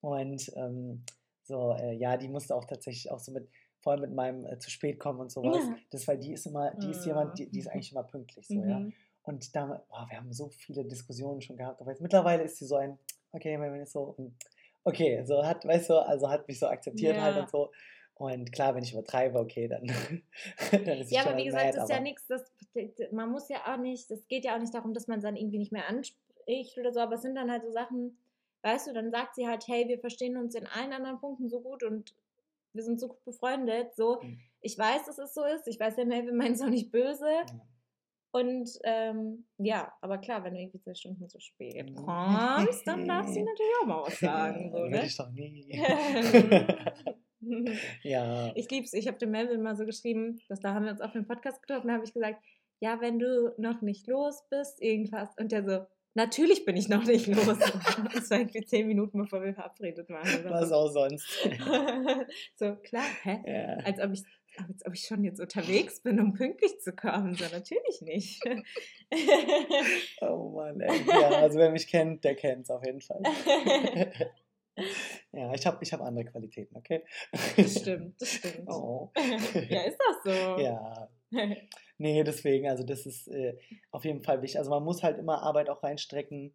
Und 0.00 0.52
ähm, 0.56 1.02
so, 1.42 1.72
äh, 1.72 1.92
ja, 1.94 2.16
die 2.16 2.28
musste 2.28 2.54
auch 2.54 2.64
tatsächlich 2.66 3.10
auch 3.10 3.18
so 3.18 3.32
mit, 3.32 3.48
vor 3.80 3.92
allem 3.92 4.02
mit 4.02 4.12
meinem 4.14 4.46
äh, 4.46 4.58
zu 4.58 4.70
spät 4.70 5.00
kommen 5.00 5.18
und 5.20 5.30
sowas. 5.32 5.56
Ja. 5.68 5.76
Das, 5.90 6.06
weil 6.06 6.18
die 6.18 6.32
ist 6.32 6.46
immer, 6.46 6.70
die 6.76 6.90
ist 6.90 7.00
Mhm. 7.04 7.08
jemand, 7.10 7.38
die, 7.38 7.48
die 7.50 7.58
ist 7.58 7.68
eigentlich 7.68 7.90
immer 7.92 8.04
pünktlich, 8.04 8.46
so, 8.46 8.62
ja. 8.62 8.78
Mhm. 8.80 8.92
Und 9.24 9.54
da, 9.56 9.82
boah, 9.88 10.06
wir 10.08 10.16
haben 10.18 10.32
so 10.32 10.48
viele 10.48 10.84
Diskussionen 10.84 11.40
schon 11.42 11.56
gehabt, 11.56 11.80
aber 11.80 11.90
jetzt 11.90 12.00
mittlerweile 12.00 12.44
ist 12.44 12.58
sie 12.58 12.66
so 12.66 12.76
ein, 12.76 12.98
okay, 13.32 13.60
wenn 13.60 13.82
ich 13.82 13.90
so, 13.90 14.16
okay, 14.84 15.22
so 15.24 15.44
hat, 15.44 15.64
weißt 15.66 15.90
du, 15.90 15.94
also 15.98 16.30
hat 16.30 16.46
mich 16.48 16.58
so 16.58 16.66
akzeptiert 16.66 17.18
halt 17.20 17.36
Ja. 17.36 17.42
und 17.42 17.50
so. 17.50 17.70
Und 18.18 18.50
klar, 18.52 18.74
wenn 18.74 18.82
ich 18.82 18.92
übertreibe, 18.92 19.38
okay, 19.38 19.68
dann, 19.68 19.86
dann 20.72 20.98
ist 20.98 21.12
Ja, 21.12 21.22
schon 21.22 21.32
aber 21.32 21.40
wie 21.40 21.44
gesagt, 21.44 21.76
das 21.76 21.84
ist 21.84 21.90
ja 21.90 22.00
nichts, 22.00 22.26
das, 22.26 22.52
man 23.12 23.30
muss 23.30 23.48
ja 23.48 23.72
auch 23.72 23.78
nicht, 23.78 24.10
das 24.10 24.26
geht 24.26 24.44
ja 24.44 24.56
auch 24.56 24.60
nicht 24.60 24.74
darum, 24.74 24.92
dass 24.92 25.06
man 25.06 25.18
es 25.18 25.24
dann 25.24 25.36
irgendwie 25.36 25.58
nicht 25.58 25.72
mehr 25.72 25.88
anspricht 25.88 26.76
oder 26.78 26.92
so, 26.92 27.00
aber 27.00 27.14
es 27.14 27.22
sind 27.22 27.36
dann 27.36 27.50
halt 27.50 27.62
so 27.62 27.70
Sachen, 27.70 28.18
weißt 28.62 28.88
du, 28.88 28.92
dann 28.92 29.12
sagt 29.12 29.36
sie 29.36 29.46
halt, 29.46 29.68
hey, 29.68 29.86
wir 29.86 30.00
verstehen 30.00 30.36
uns 30.36 30.56
in 30.56 30.66
allen 30.66 30.92
anderen 30.92 31.20
Punkten 31.20 31.48
so 31.48 31.60
gut 31.60 31.84
und 31.84 32.12
wir 32.72 32.82
sind 32.82 32.98
so 32.98 33.08
gut 33.08 33.24
befreundet, 33.24 33.94
so. 33.94 34.20
Mhm. 34.20 34.40
Ich 34.60 34.76
weiß, 34.76 35.06
dass 35.06 35.18
es 35.18 35.34
so 35.34 35.44
ist, 35.44 35.68
ich 35.68 35.78
weiß, 35.78 35.94
der 35.94 36.04
Melvin 36.04 36.36
meint 36.36 36.56
es 36.56 36.62
auch 36.62 36.68
nicht 36.68 36.90
böse 36.90 37.24
Ja. 37.24 37.60
Und 38.40 38.68
ähm, 38.84 39.44
ja, 39.58 39.92
aber 40.00 40.18
klar, 40.18 40.42
wenn 40.44 40.54
du 40.54 40.60
irgendwie 40.60 40.80
zwei 40.80 40.94
Stunden 40.94 41.28
zu 41.28 41.38
spät 41.40 41.90
Mhm. 41.90 41.94
kommst, 41.96 42.86
dann 42.86 43.06
darf 43.06 43.26
sie 43.28 43.42
natürlich 43.44 43.72
auch 43.82 43.86
mal 43.86 44.02
was 44.06 44.18
sagen, 44.18 44.70
so, 44.72 44.84
ne? 44.84 45.04
ich 45.04 45.16
doch 45.16 45.30
nie. 45.30 45.68
ja. 48.02 48.52
Ich 48.54 48.70
lieb's. 48.70 48.92
Ich 48.92 49.06
habe 49.06 49.18
dem 49.18 49.30
Melvin 49.30 49.62
mal 49.62 49.76
so 49.76 49.84
geschrieben, 49.84 50.40
dass 50.48 50.60
da 50.60 50.74
haben 50.74 50.84
wir 50.84 50.92
uns 50.92 51.00
auf 51.00 51.12
dem 51.12 51.26
Podcast 51.26 51.62
getroffen, 51.62 51.88
da 51.88 51.94
habe 51.94 52.04
ich 52.04 52.12
gesagt, 52.12 52.42
ja, 52.80 53.00
wenn 53.00 53.18
du 53.18 53.54
noch 53.58 53.80
nicht 53.82 54.06
los 54.06 54.44
bist, 54.50 54.80
irgendwas. 54.80 55.28
Und 55.38 55.50
der 55.52 55.64
so, 55.64 55.86
natürlich 56.14 56.64
bin 56.64 56.76
ich 56.76 56.88
noch 56.88 57.04
nicht 57.04 57.26
los. 57.26 57.46
das 58.14 58.30
war 58.30 58.38
irgendwie 58.38 58.64
zehn 58.64 58.86
Minuten, 58.86 59.18
bevor 59.18 59.42
wir 59.42 59.54
verabredet 59.54 60.08
waren. 60.10 60.40
Oder 60.40 60.50
Was 60.50 60.72
auch 60.72 60.88
sonst. 60.88 61.26
so, 62.56 62.76
klar, 62.76 63.04
hä? 63.22 63.40
ja. 63.46 63.84
Als 63.84 64.00
ob 64.00 64.12
ich 64.12 64.22
als 64.66 64.84
ob 64.86 64.94
ich 64.94 65.06
schon 65.06 65.24
jetzt 65.24 65.40
unterwegs 65.40 66.00
bin, 66.00 66.20
um 66.20 66.32
pünktlich 66.34 66.80
zu 66.80 66.92
kommen. 66.92 67.34
So, 67.34 67.44
natürlich 67.44 68.02
nicht. 68.02 68.42
Oh 70.20 70.50
Mann, 70.50 70.80
ey. 70.80 71.00
Ja, 71.06 71.28
also 71.30 71.58
wer 71.58 71.70
mich 71.70 71.86
kennt, 71.86 72.22
der 72.22 72.34
kennt 72.34 72.64
es 72.64 72.70
auf 72.70 72.84
jeden 72.84 73.00
Fall. 73.00 73.22
ja, 75.32 75.54
ich 75.54 75.66
habe 75.66 75.78
ich 75.80 75.92
hab 75.94 76.02
andere 76.02 76.26
Qualitäten, 76.26 76.76
okay? 76.76 77.02
das 77.56 77.80
stimmt, 77.80 78.20
das 78.20 78.32
stimmt. 78.34 78.68
Oh. 78.68 79.10
Ja, 79.16 79.82
ist 79.82 79.98
das 79.98 80.22
so? 80.24 80.60
Ja. 80.60 81.08
Nee, 81.96 82.22
deswegen, 82.22 82.68
also 82.68 82.84
das 82.84 83.06
ist 83.06 83.28
äh, 83.28 83.58
auf 83.90 84.04
jeden 84.04 84.22
Fall 84.22 84.42
wichtig. 84.42 84.58
Also 84.58 84.70
man 84.70 84.84
muss 84.84 85.02
halt 85.02 85.18
immer 85.18 85.42
Arbeit 85.42 85.70
auch 85.70 85.82
reinstrecken. 85.82 86.54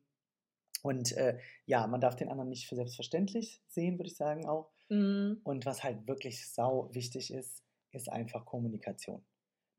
Und 0.84 1.13
äh, 1.13 1.39
ja, 1.66 1.88
man 1.88 2.02
darf 2.02 2.16
den 2.16 2.30
anderen 2.30 2.50
nicht 2.50 2.68
für 2.68 2.76
selbstverständlich 2.76 3.62
sehen, 3.68 3.98
würde 3.98 4.10
ich 4.10 4.18
sagen 4.18 4.46
auch. 4.46 4.70
Mhm. 4.89 5.42
Und 5.44 5.66
was 5.66 5.84
halt 5.84 6.08
wirklich 6.08 6.48
sau 6.52 6.94
wichtig 6.94 7.34
ist, 7.34 7.62
ist 7.93 8.10
einfach 8.10 8.45
Kommunikation. 8.45 9.23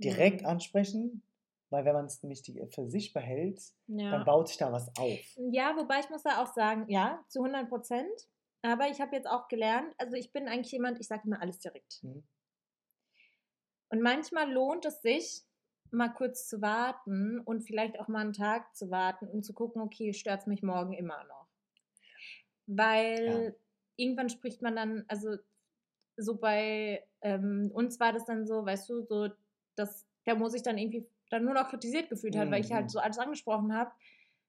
Direkt 0.03 0.42
Mhm. 0.42 0.46
ansprechen, 0.48 1.22
weil 1.70 1.85
wenn 1.85 1.94
man 1.94 2.07
es 2.07 2.22
nämlich 2.22 2.42
die, 2.42 2.61
für 2.68 2.87
sich 2.88 3.12
behält, 3.12 3.61
Ja. 3.87 4.11
dann 4.11 4.24
baut 4.24 4.48
sich 4.48 4.57
da 4.57 4.72
was 4.72 4.88
auf. 4.96 5.20
Ja, 5.50 5.77
wobei 5.77 6.00
ich 6.00 6.11
muss 6.11 6.22
da 6.22 6.42
auch 6.42 6.53
sagen, 6.55 6.88
ja, 6.88 7.24
zu 7.29 7.42
100 7.42 7.68
Prozent. 7.68 8.29
Aber 8.62 8.88
ich 8.88 9.00
habe 9.00 9.14
jetzt 9.14 9.29
auch 9.29 9.48
gelernt, 9.48 9.94
also 9.98 10.14
ich 10.16 10.33
bin 10.33 10.48
eigentlich 10.48 10.72
jemand, 10.72 10.98
ich 10.98 11.07
sage 11.07 11.22
immer 11.27 11.40
alles 11.42 11.59
direkt. 11.59 12.03
Mhm. 12.03 12.22
Und 13.90 14.00
manchmal 14.00 14.50
lohnt 14.50 14.85
es 14.87 15.03
sich, 15.03 15.42
mal 15.90 16.09
kurz 16.09 16.48
zu 16.48 16.61
warten 16.61 17.38
und 17.40 17.62
vielleicht 17.62 18.00
auch 18.00 18.09
mal 18.09 18.20
einen 18.22 18.33
Tag 18.33 18.74
zu 18.74 18.90
warten 18.90 19.29
und 19.29 19.44
zu 19.44 19.53
gucken, 19.53 19.83
okay, 19.83 20.12
stört 20.12 20.40
es 20.40 20.46
mich 20.46 20.62
morgen 20.62 20.92
immer 20.92 21.22
noch. 21.24 21.46
Weil 22.66 23.57
irgendwann 23.96 24.29
spricht 24.29 24.62
man 24.62 24.74
dann, 24.74 25.05
also 25.09 25.37
so 26.16 26.37
bei 26.37 27.05
ähm, 27.20 27.70
uns 27.74 27.98
war 28.00 28.12
das 28.12 28.24
dann 28.24 28.46
so, 28.46 28.64
weißt 28.64 28.88
du, 28.90 29.03
so, 29.03 29.29
dass 29.77 30.07
der 30.27 30.37
Mo 30.37 30.48
sich 30.48 30.62
dann 30.62 30.79
irgendwie 30.79 31.07
dann 31.31 31.44
nur 31.44 31.55
noch 31.55 31.68
kritisiert 31.68 32.09
gefühlt 32.09 32.37
hat, 32.37 32.50
weil 32.50 32.61
ich 32.62 32.70
Mhm. 32.70 32.74
halt 32.74 32.90
so 32.90 32.98
alles 32.98 33.18
angesprochen 33.18 33.74
habe, 33.74 33.90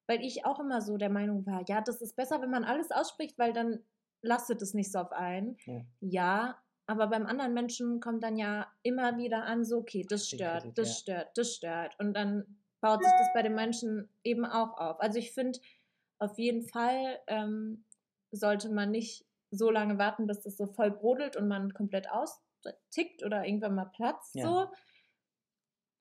weil 0.07 0.21
ich 0.23 0.45
auch 0.45 0.59
immer 0.59 0.81
so 0.81 0.97
der 0.97 1.09
Meinung 1.09 1.45
war, 1.45 1.63
ja, 1.67 1.81
das 1.81 2.01
ist 2.01 2.15
besser, 2.15 2.41
wenn 2.41 2.51
man 2.51 2.63
alles 2.63 2.91
ausspricht, 2.91 3.37
weil 3.39 3.53
dann 3.53 3.79
lastet 4.21 4.61
es 4.61 4.73
nicht 4.73 4.91
so 4.91 4.99
auf 4.99 5.11
einen. 5.11 5.57
Ja. 5.65 5.81
Ja, 6.01 6.61
aber 6.87 7.07
beim 7.07 7.25
anderen 7.25 7.53
Menschen 7.53 7.99
kommt 7.99 8.23
dann 8.23 8.37
ja 8.37 8.67
immer 8.83 9.17
wieder 9.17 9.43
an, 9.43 9.63
so, 9.65 9.77
okay, 9.79 10.05
das 10.07 10.29
stört, 10.29 10.77
das 10.77 10.99
stört, 10.99 11.29
das 11.35 11.55
stört. 11.55 11.99
Und 11.99 12.13
dann 12.13 12.45
baut 12.81 13.03
sich 13.03 13.11
das 13.17 13.33
bei 13.33 13.41
den 13.41 13.55
Menschen 13.55 14.07
eben 14.23 14.45
auch 14.45 14.77
auf. 14.77 14.99
Also 15.01 15.17
ich 15.17 15.31
finde, 15.31 15.59
auf 16.19 16.37
jeden 16.37 16.61
Fall 16.61 17.19
ähm, 17.27 17.83
sollte 18.31 18.69
man 18.69 18.91
nicht 18.91 19.25
so 19.57 19.69
lange 19.71 19.97
warten, 19.97 20.27
bis 20.27 20.41
das 20.41 20.57
so 20.57 20.67
voll 20.67 20.91
brodelt 20.91 21.35
und 21.37 21.47
man 21.47 21.73
komplett 21.73 22.09
austickt 22.09 23.23
oder 23.23 23.45
irgendwann 23.45 23.75
mal 23.75 23.85
platzt. 23.85 24.35
Ja. 24.35 24.43
So. 24.43 24.67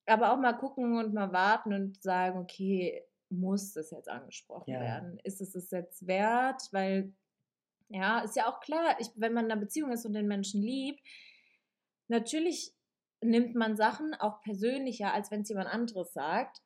Aber 0.07 0.33
auch 0.33 0.39
mal 0.39 0.53
gucken 0.53 0.99
und 0.99 1.15
mal 1.15 1.33
warten 1.33 1.73
und 1.73 2.03
sagen, 2.03 2.39
okay, 2.39 3.05
muss 3.31 3.73
das 3.73 3.91
jetzt 3.91 4.09
angesprochen 4.09 4.71
Ja. 4.71 4.81
werden? 4.81 5.19
Ist 5.25 5.41
es 5.41 5.55
es 5.55 5.71
jetzt 5.71 6.07
wert? 6.07 6.63
Weil, 6.73 7.13
ja, 7.89 8.21
ist 8.21 8.37
ja 8.37 8.47
auch 8.49 8.61
klar, 8.61 8.97
ich, 9.01 9.09
wenn 9.17 9.33
man 9.33 9.47
in 9.47 9.53
einer 9.53 9.61
Beziehung 9.61 9.93
ist 9.93 10.05
und 10.05 10.13
den 10.13 10.29
Menschen 10.29 10.63
liebt, 10.63 11.01
natürlich 12.09 12.75
nimmt 13.23 13.55
man 13.55 13.77
Sachen 13.77 14.15
auch 14.15 14.43
persönlicher, 14.43 15.13
als 15.13 15.31
wenn 15.31 15.41
es 15.43 15.49
jemand 15.49 15.69
anderes 15.69 16.13
sagt, 16.13 16.61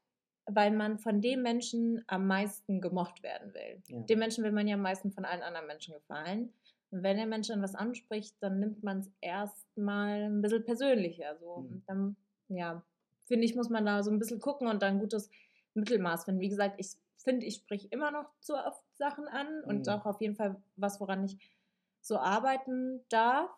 weil 0.46 0.70
man 0.70 0.98
von 0.98 1.20
dem 1.20 1.42
Menschen 1.42 2.02
am 2.06 2.26
meisten 2.26 2.80
gemocht 2.80 3.22
werden 3.22 3.52
will. 3.54 3.82
Ja. 3.86 4.00
Dem 4.00 4.18
Menschen 4.18 4.42
will 4.44 4.52
man 4.52 4.66
ja 4.66 4.74
am 4.74 4.82
meisten 4.82 5.12
von 5.12 5.24
allen 5.24 5.42
anderen 5.42 5.66
Menschen 5.66 5.94
gefallen. 5.94 6.52
Wenn 6.90 7.16
der 7.18 7.26
Mensch 7.26 7.48
dann 7.48 7.62
was 7.62 7.74
anspricht, 7.74 8.36
dann 8.40 8.60
nimmt 8.60 8.82
man 8.82 9.00
es 9.00 9.10
erstmal 9.20 10.22
ein 10.22 10.40
bisschen 10.42 10.64
persönlicher. 10.64 11.36
So. 11.38 11.56
Mhm. 11.56 11.68
Und 11.70 11.82
dann, 11.88 12.16
ja, 12.48 12.82
finde 13.26 13.44
ich, 13.44 13.54
muss 13.54 13.68
man 13.70 13.84
da 13.84 14.02
so 14.02 14.10
ein 14.10 14.18
bisschen 14.18 14.40
gucken 14.40 14.68
und 14.68 14.82
dann 14.82 14.94
ein 14.94 15.00
gutes 15.00 15.30
Mittelmaß 15.74 16.24
finden. 16.24 16.40
Wie 16.40 16.48
gesagt, 16.48 16.76
ich 16.78 16.92
finde, 17.18 17.46
ich 17.46 17.56
spreche 17.56 17.88
immer 17.88 18.10
noch 18.10 18.30
zu 18.40 18.54
oft 18.54 18.82
Sachen 18.96 19.28
an 19.28 19.62
und 19.64 19.86
Mhm. 19.86 19.92
auch 19.92 20.06
auf 20.06 20.20
jeden 20.20 20.34
Fall 20.36 20.62
was, 20.76 21.00
woran 21.00 21.24
ich 21.24 21.36
so 22.00 22.18
arbeiten 22.18 23.04
darf. 23.10 23.50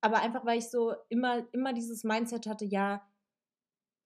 Aber 0.00 0.20
einfach, 0.20 0.44
weil 0.44 0.58
ich 0.58 0.70
so 0.70 0.94
immer, 1.08 1.46
immer 1.52 1.72
dieses 1.72 2.04
Mindset 2.04 2.46
hatte, 2.46 2.64
ja, 2.64 3.06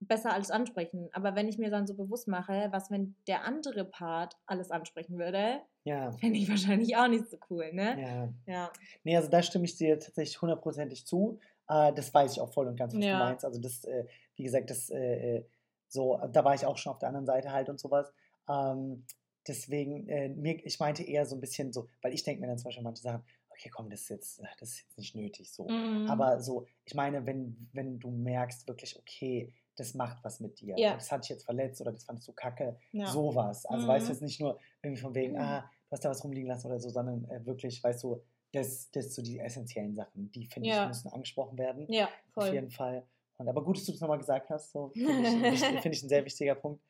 besser 0.00 0.32
alles 0.32 0.50
ansprechen. 0.50 1.08
Aber 1.12 1.34
wenn 1.34 1.48
ich 1.48 1.58
mir 1.58 1.70
dann 1.70 1.87
so 1.87 1.94
bewusst 1.94 2.28
mache, 2.28 2.68
was, 2.70 2.90
wenn 2.90 3.14
der 3.26 3.44
andere 3.44 3.84
Part 3.84 4.37
alles 4.46 4.70
ansprechen 4.70 5.18
würde, 5.18 5.61
Ja, 5.84 6.12
fände 6.12 6.38
ich 6.38 6.48
wahrscheinlich 6.48 6.96
auch 6.96 7.08
nicht 7.08 7.28
so 7.30 7.38
cool, 7.50 7.72
ne? 7.72 7.98
ja. 8.00 8.32
Ja. 8.46 8.72
Nee, 9.04 9.16
also 9.16 9.28
da 9.28 9.42
stimme 9.42 9.64
ich 9.64 9.76
dir 9.76 9.98
tatsächlich 9.98 10.40
hundertprozentig 10.40 11.06
zu. 11.06 11.38
Äh, 11.68 11.92
das 11.94 12.12
weiß 12.14 12.32
ich 12.32 12.40
auch 12.40 12.52
voll 12.52 12.68
und 12.68 12.76
ganz, 12.76 12.94
was 12.94 13.04
Ja. 13.04 13.12
du 13.12 13.18
meinst. 13.24 13.44
Also 13.44 13.61
das, 13.61 13.84
äh, 13.84 14.06
wie 14.37 14.44
gesagt, 14.44 14.70
das 14.70 14.90
äh, 14.90 15.44
so, 15.88 16.20
da 16.32 16.44
war 16.44 16.54
ich 16.54 16.66
auch 16.66 16.76
schon 16.78 16.92
auf 16.92 16.98
der 16.98 17.08
anderen 17.08 17.26
Seite 17.26 17.50
halt 17.52 17.68
und 17.68 17.80
sowas. 17.80 18.12
Ähm, 18.48 19.04
deswegen, 19.46 20.04
mir, 20.40 20.64
ich 20.66 20.78
meinte 20.78 21.02
eher 21.02 21.24
so 21.26 21.34
ein 21.34 21.40
bisschen 21.40 21.72
so, 21.72 21.88
weil 22.02 22.12
ich 22.12 22.22
denke 22.22 22.40
mir 22.42 22.46
dann 22.48 22.58
zum 22.58 22.64
Beispiel 22.68 22.84
manche 22.84 23.02
Sachen, 23.02 23.22
okay, 23.50 23.70
komm, 23.70 23.88
das 23.90 24.02
ist 24.02 24.08
jetzt, 24.11 24.42
das 24.61 24.68
ist 24.70 24.82
jetzt 24.82 24.98
nicht 24.98 25.14
nötig 25.14 25.50
so. 25.50 25.68
Mhm. 25.68 26.06
Aber 26.08 26.40
so, 26.40 26.66
ich 26.84 26.94
meine, 26.94 27.26
wenn, 27.26 27.68
wenn 27.72 27.98
du 27.98 28.11
merkst 28.11 28.68
wirklich, 28.68 28.98
okay, 28.98 29.52
das 29.78 29.94
macht 29.94 30.22
was 30.24 30.40
mit 30.40 30.60
dir. 30.60 30.76
Ja. 30.78 30.94
Das 30.94 31.10
hat 31.12 31.22
dich 31.24 31.30
jetzt 31.30 31.44
verletzt 31.44 31.80
oder 31.80 31.92
das 31.92 32.04
fandest 32.04 32.28
du 32.28 32.32
kacke. 32.32 32.76
ja. 32.92 33.06
Sowas. 33.10 33.64
Also 33.66 33.84
Mhm. 33.84 33.88
weißt 33.88 34.08
du 34.08 34.12
jetzt 34.12 34.22
nicht 34.22 34.40
nur 34.40 34.58
irgendwie 34.82 35.00
von 35.00 35.14
wegen, 35.14 35.32
Mhm. 35.34 35.40
ah, 35.40 35.70
hast 35.90 36.04
da 36.04 36.10
was 36.10 36.22
rumliegen 36.22 36.48
lassen 36.48 36.66
oder 36.66 36.78
so, 36.80 36.88
sondern 36.90 37.24
äh, 37.30 37.44
wirklich, 37.46 37.82
weißt 37.82 38.02
du, 38.04 38.20
das, 38.52 38.90
das 38.90 39.14
so 39.14 39.22
die 39.22 39.38
essentiellen 39.38 39.94
Sachen, 39.94 40.30
die 40.32 40.46
finde 40.46 40.68
Ja. 40.68 40.82
ich 40.82 40.88
müssen 40.88 41.08
angesprochen 41.08 41.56
werden. 41.58 41.86
Ja, 41.90 42.06
Auf 42.34 42.44
voll. 42.44 42.52
jeden 42.54 42.70
Fall. 42.70 43.06
Und, 43.38 43.48
aber 43.48 43.62
gut, 43.64 43.76
dass 43.76 43.84
du 43.84 43.92
das 43.92 44.00
nochmal 44.00 44.18
gesagt 44.18 44.50
hast. 44.50 44.72
So, 44.72 44.88
finde 44.94 45.48
ich, 45.52 45.60
finde 45.60 45.90
ich 45.92 46.02
ein 46.02 46.08
sehr 46.08 46.24
wichtiger 46.24 46.54
Punkt. 46.54 46.82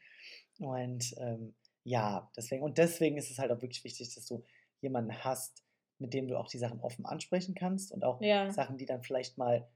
Und 0.59 1.15
ähm, 1.19 1.55
ja, 1.85 2.31
deswegen, 2.37 2.63
und 2.63 2.79
deswegen 2.79 3.17
ist 3.17 3.31
es 3.31 3.39
halt 3.39 3.51
auch 3.51 3.61
wirklich 3.63 3.85
wichtig, 3.85 4.15
dass 4.15 4.27
du 4.27 4.43
jemanden 4.81 5.13
hast, 5.25 5.63
mit 5.99 6.15
dem 6.15 6.29
du 6.29 6.37
auch 6.39 6.49
die 6.49 6.59
Sachen 6.59 6.81
offen 6.81 7.05
ansprechen 7.07 7.55
kannst 7.55 7.93
und 7.93 8.05
auch 8.05 8.21
Ja. 8.21 8.51
Sachen, 8.51 8.77
die 8.79 8.87
dann 8.87 9.03
vielleicht 9.03 9.37
mal 9.39 9.67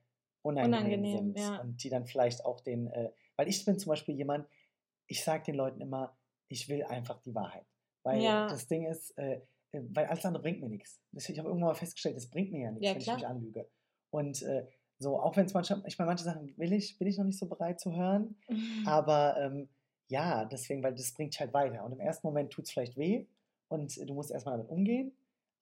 unangenehm, 0.43 0.81
Unangenehm, 0.81 1.35
sind 1.35 1.39
ja. 1.39 1.61
und 1.61 1.83
die 1.83 1.89
dann 1.89 2.07
vielleicht 2.07 2.45
auch 2.45 2.61
den, 2.61 2.89
äh, 2.89 3.11
weil 3.37 3.49
ich 3.49 3.65
bin 3.65 3.79
zum 3.79 3.91
Beispiel 3.91 4.15
jemand, 4.17 4.47
ich 5.07 5.23
sage 5.25 5.45
den 5.45 5.55
Leuten 5.55 5.81
immer, 5.81 6.17
ich 6.49 6.69
will 6.69 6.83
einfach 6.85 7.21
die 7.23 7.35
Wahrheit. 7.35 7.67
Weil 8.03 8.23
Ja. 8.23 8.47
das 8.49 8.67
Ding 8.67 8.85
ist, 8.87 9.17
äh, 9.19 9.41
äh, 9.73 9.83
weil 9.91 10.07
alles 10.07 10.25
andere 10.25 10.43
bringt 10.43 10.61
mir 10.61 10.69
nichts. 10.69 11.01
Ich 11.13 11.39
habe 11.39 11.49
irgendwann 11.49 11.69
mal 11.69 11.75
festgestellt, 11.75 12.17
das 12.17 12.29
bringt 12.29 12.53
mir 12.53 12.63
ja 12.63 12.71
nichts, 12.73 12.87
Ja, 12.87 12.95
wenn 12.95 13.01
ich 13.01 13.13
mich 13.13 13.27
anlüge. 13.27 13.69
Und 14.11 14.43
äh, 14.43 14.67
so, 14.99 15.19
auch 15.19 15.37
wenn 15.37 15.47
es 15.47 15.55
manchmal, 15.55 15.83
ich 15.87 15.99
meine, 15.99 16.09
manche 16.11 16.25
Sachen 16.25 16.57
will 16.59 16.73
ich, 16.73 16.99
bin 16.99 17.09
ich 17.09 17.19
noch 17.19 17.25
nicht 17.25 17.39
so 17.39 17.47
bereit 17.47 17.81
zu 17.81 17.95
hören, 17.95 18.37
aber 18.87 19.37
ähm, 19.39 19.69
ja, 20.09 20.45
deswegen, 20.45 20.83
weil 20.83 20.95
das 20.95 21.13
bringt 21.15 21.33
dich 21.33 21.41
halt 21.41 21.55
weiter. 21.55 21.85
Und 21.85 21.93
im 21.93 22.01
ersten 22.01 22.27
Moment 22.27 22.53
tut 22.53 22.65
es 22.67 22.71
vielleicht 22.73 22.97
weh 22.97 23.27
und 23.69 23.97
du 23.97 24.15
musst 24.15 24.31
erstmal 24.31 24.57
damit 24.57 24.71
umgehen, 24.71 25.13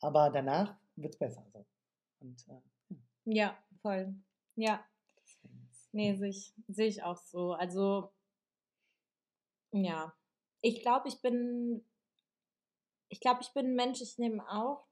aber 0.01 0.31
danach 0.31 0.77
wird 0.97 1.15
es 1.15 1.19
besser. 1.19 1.47
So. 1.53 1.65
Und 2.21 2.45
äh, 2.49 2.95
Ja, 3.25 3.57
voll. 3.81 4.15
Ja, 4.61 4.85
nee, 5.93 6.15
sehe 6.15 6.29
ich, 6.29 6.53
sehe 6.69 6.87
ich 6.87 7.03
auch 7.03 7.17
so. 7.17 7.55
Also, 7.55 8.13
ja. 9.73 10.13
Ich 10.61 10.83
glaube, 10.83 11.09
ich 11.09 11.23
bin, 11.23 11.83
ich 13.09 13.21
glaube, 13.21 13.41
ich 13.41 13.53
bin 13.55 13.69
ein 13.69 13.75
Mensch, 13.75 14.03
ich 14.03 14.19
nehme 14.19 14.47
auch 14.51 14.87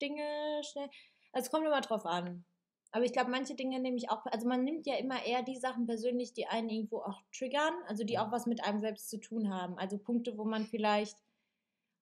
Dinge 0.00 0.62
schnell. 0.64 0.88
Also, 1.32 1.46
es 1.46 1.50
kommt 1.50 1.66
immer 1.66 1.82
drauf 1.82 2.06
an. 2.06 2.46
Aber 2.92 3.04
ich 3.04 3.12
glaube, 3.12 3.30
manche 3.30 3.54
Dinge 3.54 3.78
nehme 3.78 3.96
ich 3.98 4.10
auch, 4.10 4.24
also 4.26 4.48
man 4.48 4.64
nimmt 4.64 4.86
ja 4.86 4.96
immer 4.96 5.22
eher 5.24 5.42
die 5.42 5.56
Sachen 5.56 5.86
persönlich, 5.86 6.32
die 6.32 6.46
einen 6.46 6.70
irgendwo 6.70 6.98
auch 7.00 7.22
triggern, 7.30 7.74
also 7.86 8.04
die 8.04 8.18
auch 8.18 8.30
was 8.32 8.46
mit 8.46 8.64
einem 8.64 8.80
selbst 8.80 9.10
zu 9.10 9.18
tun 9.18 9.52
haben. 9.52 9.78
Also 9.78 9.98
Punkte, 9.98 10.36
wo 10.38 10.44
man 10.44 10.66
vielleicht 10.66 11.16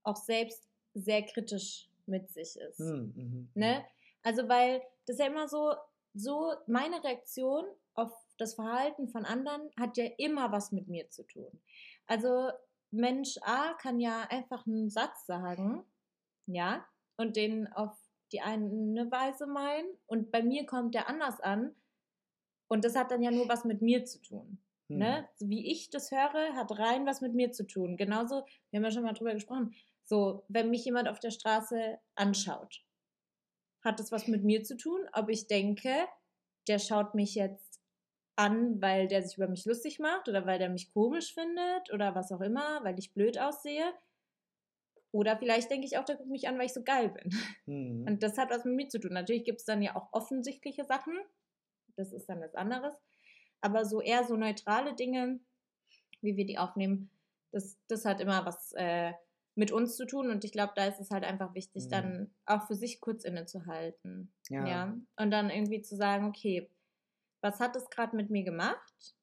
auch 0.05 0.17
selbst 0.17 0.69
sehr 0.95 1.23
kritisch 1.23 1.89
mit 2.07 2.31
sich 2.31 2.57
ist. 2.57 2.79
Hm, 2.79 3.13
mhm, 3.17 3.51
Ne? 3.55 3.85
Also, 4.23 4.49
weil 4.49 4.83
das 5.07 5.15
ist 5.15 5.21
ja 5.21 5.27
immer 5.27 5.49
so, 5.49 5.75
so 6.15 6.53
meine 6.67 7.03
Reaktion 7.05 7.65
auf 7.95 8.13
das 8.39 8.55
Verhalten 8.55 9.09
von 9.09 9.25
anderen 9.25 9.71
hat 9.79 9.97
ja 9.97 10.07
immer 10.19 10.53
was 10.53 10.73
mit 10.73 10.89
mir 10.89 11.11
zu 11.11 11.25
tun. 11.27 11.61
Also, 12.07 12.51
Mensch 12.91 13.39
A 13.43 13.75
kann 13.75 14.01
ja 14.01 14.23
einfach 14.31 14.67
einen 14.67 14.91
Satz 14.91 15.27
sagen, 15.27 15.85
ja, 16.47 16.85
und 17.17 17.37
den 17.37 17.73
auf 17.73 17.97
die 18.33 18.41
eine 18.41 19.11
Weise 19.11 19.47
meinen 19.47 19.89
und 20.07 20.31
bei 20.31 20.43
mir 20.43 20.67
kommt 20.67 20.95
der 20.95 21.09
anders 21.09 21.41
an 21.41 21.75
und 22.69 22.85
das 22.85 22.97
hat 22.97 23.11
dann 23.11 23.23
ja 23.23 23.31
nur 23.31 23.49
was 23.49 23.65
mit 23.65 23.83
mir 23.83 24.05
zu 24.05 24.21
tun. 24.23 24.59
hm, 24.89 24.99
Ne? 24.99 25.29
So 25.37 25.49
wie 25.49 25.71
ich 25.71 25.91
das 25.91 26.11
höre, 26.11 26.55
hat 26.55 26.79
rein 26.79 27.07
was 27.07 27.21
mit 27.21 27.35
mir 27.35 27.53
zu 27.53 27.67
tun. 27.67 27.97
Genauso, 27.97 28.45
wir 28.71 28.79
haben 28.79 28.85
ja 28.85 28.91
schon 28.91 29.03
mal 29.03 29.13
drüber 29.13 29.35
gesprochen, 29.35 29.75
so, 30.05 30.45
wenn 30.49 30.71
mich 30.71 30.85
jemand 30.85 31.09
auf 31.09 31.21
der 31.21 31.31
Straße 31.31 31.99
anschaut, 32.17 32.85
hat 33.83 33.99
das 34.01 34.13
was 34.13 34.27
mit 34.29 34.45
mir 34.45 34.63
zu 34.63 34.77
tun, 34.77 35.01
ob 35.13 35.29
ich 35.29 35.47
denke, 35.47 36.07
der 36.69 36.79
schaut 36.79 37.15
mich 37.15 37.35
jetzt 37.35 37.81
an, 38.37 38.81
weil 38.81 39.09
der 39.09 39.23
sich 39.23 39.37
über 39.37 39.49
mich 39.49 39.65
lustig 39.67 39.99
macht 39.99 40.29
oder 40.29 40.47
weil 40.47 40.59
der 40.59 40.71
mich 40.71 40.93
komisch 40.93 41.35
findet 41.35 41.93
oder 41.93 42.15
was 42.15 42.33
auch 42.33 42.41
immer, 42.41 42.83
weil 42.85 42.99
ich 42.99 43.13
blöd 43.13 43.39
aussehe. 43.39 43.93
Oder 45.13 45.37
vielleicht 45.37 45.71
denke 45.71 45.87
ich 45.87 45.99
auch, 45.99 46.05
der 46.05 46.17
guckt 46.17 46.31
mich 46.31 46.47
an, 46.49 46.57
weil 46.57 46.67
ich 46.67 46.73
so 46.73 46.83
geil 46.83 47.09
bin. 47.09 47.33
hm, 47.67 48.05
Und 48.07 48.23
das 48.23 48.39
hat 48.39 48.51
was 48.51 48.65
mit 48.65 48.75
mir 48.77 48.89
zu 48.89 49.01
tun. 49.01 49.13
Natürlich 49.13 49.45
gibt 49.45 49.59
es 49.59 49.65
dann 49.67 49.83
ja 49.83 49.97
auch 49.97 50.09
offensichtliche 50.13 50.85
Sachen. 50.85 51.19
Das 51.97 52.13
ist 52.13 52.27
dann 52.29 52.41
was 52.41 52.55
anderes. 52.55 52.95
Aber 53.61 53.85
so 53.85 54.01
eher 54.01 54.25
so 54.25 54.37
neutrale 54.37 54.95
Dinge, 54.95 55.41
wie 56.23 56.37
wir 56.37 56.47
die 56.47 56.59
aufnehmen, 56.59 57.11
das, 57.51 57.77
das 57.89 58.05
hat 58.05 58.21
immer 58.21 58.47
was 58.47 58.73
äh, 58.73 59.13
mit 59.55 59.73
uns 59.73 59.97
zu 59.97 60.07
tun. 60.07 60.31
Und 60.31 60.45
ich 60.45 60.53
glaube, 60.53 60.73
da 60.77 60.87
ist 60.87 61.01
es 61.01 61.11
halt 61.11 61.25
einfach 61.25 61.55
wichtig, 61.55 61.87
Mhm. 61.87 61.91
dann 61.91 62.31
auch 62.47 62.67
für 62.67 62.75
sich 62.75 63.01
kurz 63.01 63.25
innezuhalten. 63.25 64.33
ja, 64.49 64.67
Ja. 64.67 64.97
Und 65.17 65.31
dann 65.31 65.51
irgendwie 65.51 65.83
zu 65.83 65.97
sagen, 65.97 66.27
okay, 66.27 66.69
was 67.43 67.61
hat 67.61 67.75
es 67.77 67.89
gerade 67.91 68.17
mit 68.17 68.31
mir 68.31 68.45
gemacht? 68.45 69.15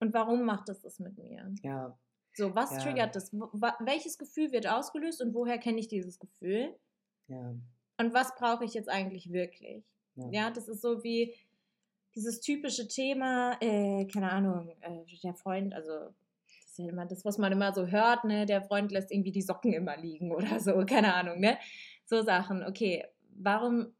Und 0.00 0.12
warum 0.14 0.42
macht 0.44 0.68
es 0.68 0.80
das 0.80 0.98
mit 0.98 1.16
mir? 1.18 1.54
ja, 1.62 1.96
So, 2.34 2.54
was 2.54 2.70
Ja. 2.72 2.78
triggert 2.78 3.14
das? 3.14 3.32
Welches 3.32 4.18
Gefühl 4.18 4.52
wird 4.52 4.66
ausgelöst 4.66 5.20
und 5.22 5.34
woher 5.34 5.58
kenne 5.58 5.78
ich 5.78 5.88
dieses 5.88 6.18
Gefühl? 6.18 6.74
ja, 7.28 7.54
Und 7.98 8.12
was 8.14 8.34
brauche 8.34 8.64
ich 8.64 8.74
jetzt 8.74 8.88
eigentlich 8.88 9.30
wirklich? 9.32 9.84
ja, 10.16 10.28
Ja, 10.30 10.50
das 10.50 10.66
ist 10.68 10.80
so 10.82 11.02
wie 11.04 11.34
dieses 12.14 12.40
typische 12.40 12.88
Thema, 12.88 13.56
äh, 13.62 14.06
keine 14.06 14.30
Ahnung, 14.32 14.74
äh, 14.80 15.04
der 15.22 15.34
Freund, 15.34 15.72
also 15.72 16.12
ist 16.72 16.78
ja 16.78 16.88
immer 16.88 17.06
das, 17.06 17.24
was 17.24 17.38
man 17.38 17.52
immer 17.52 17.72
so 17.72 17.86
hört, 17.86 18.24
ne? 18.24 18.46
Der 18.46 18.62
Freund 18.62 18.90
lässt 18.92 19.10
irgendwie 19.12 19.32
die 19.32 19.42
Socken 19.42 19.72
immer 19.72 19.96
liegen 19.96 20.32
oder 20.32 20.58
so, 20.60 20.72
keine 20.86 21.14
Ahnung, 21.14 21.40
ne? 21.40 21.58
So 22.06 22.22
Sachen. 22.22 22.64
Okay, 22.64 23.04
warum 23.30 23.94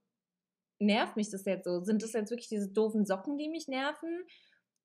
nervt 0.78 1.16
mich 1.16 1.30
das 1.30 1.44
jetzt 1.44 1.64
so? 1.64 1.80
Sind 1.82 2.02
das 2.02 2.12
jetzt 2.12 2.30
wirklich 2.30 2.48
diese 2.48 2.68
doofen 2.70 3.06
Socken, 3.06 3.38
die 3.38 3.48
mich 3.48 3.68
nerven? 3.68 4.24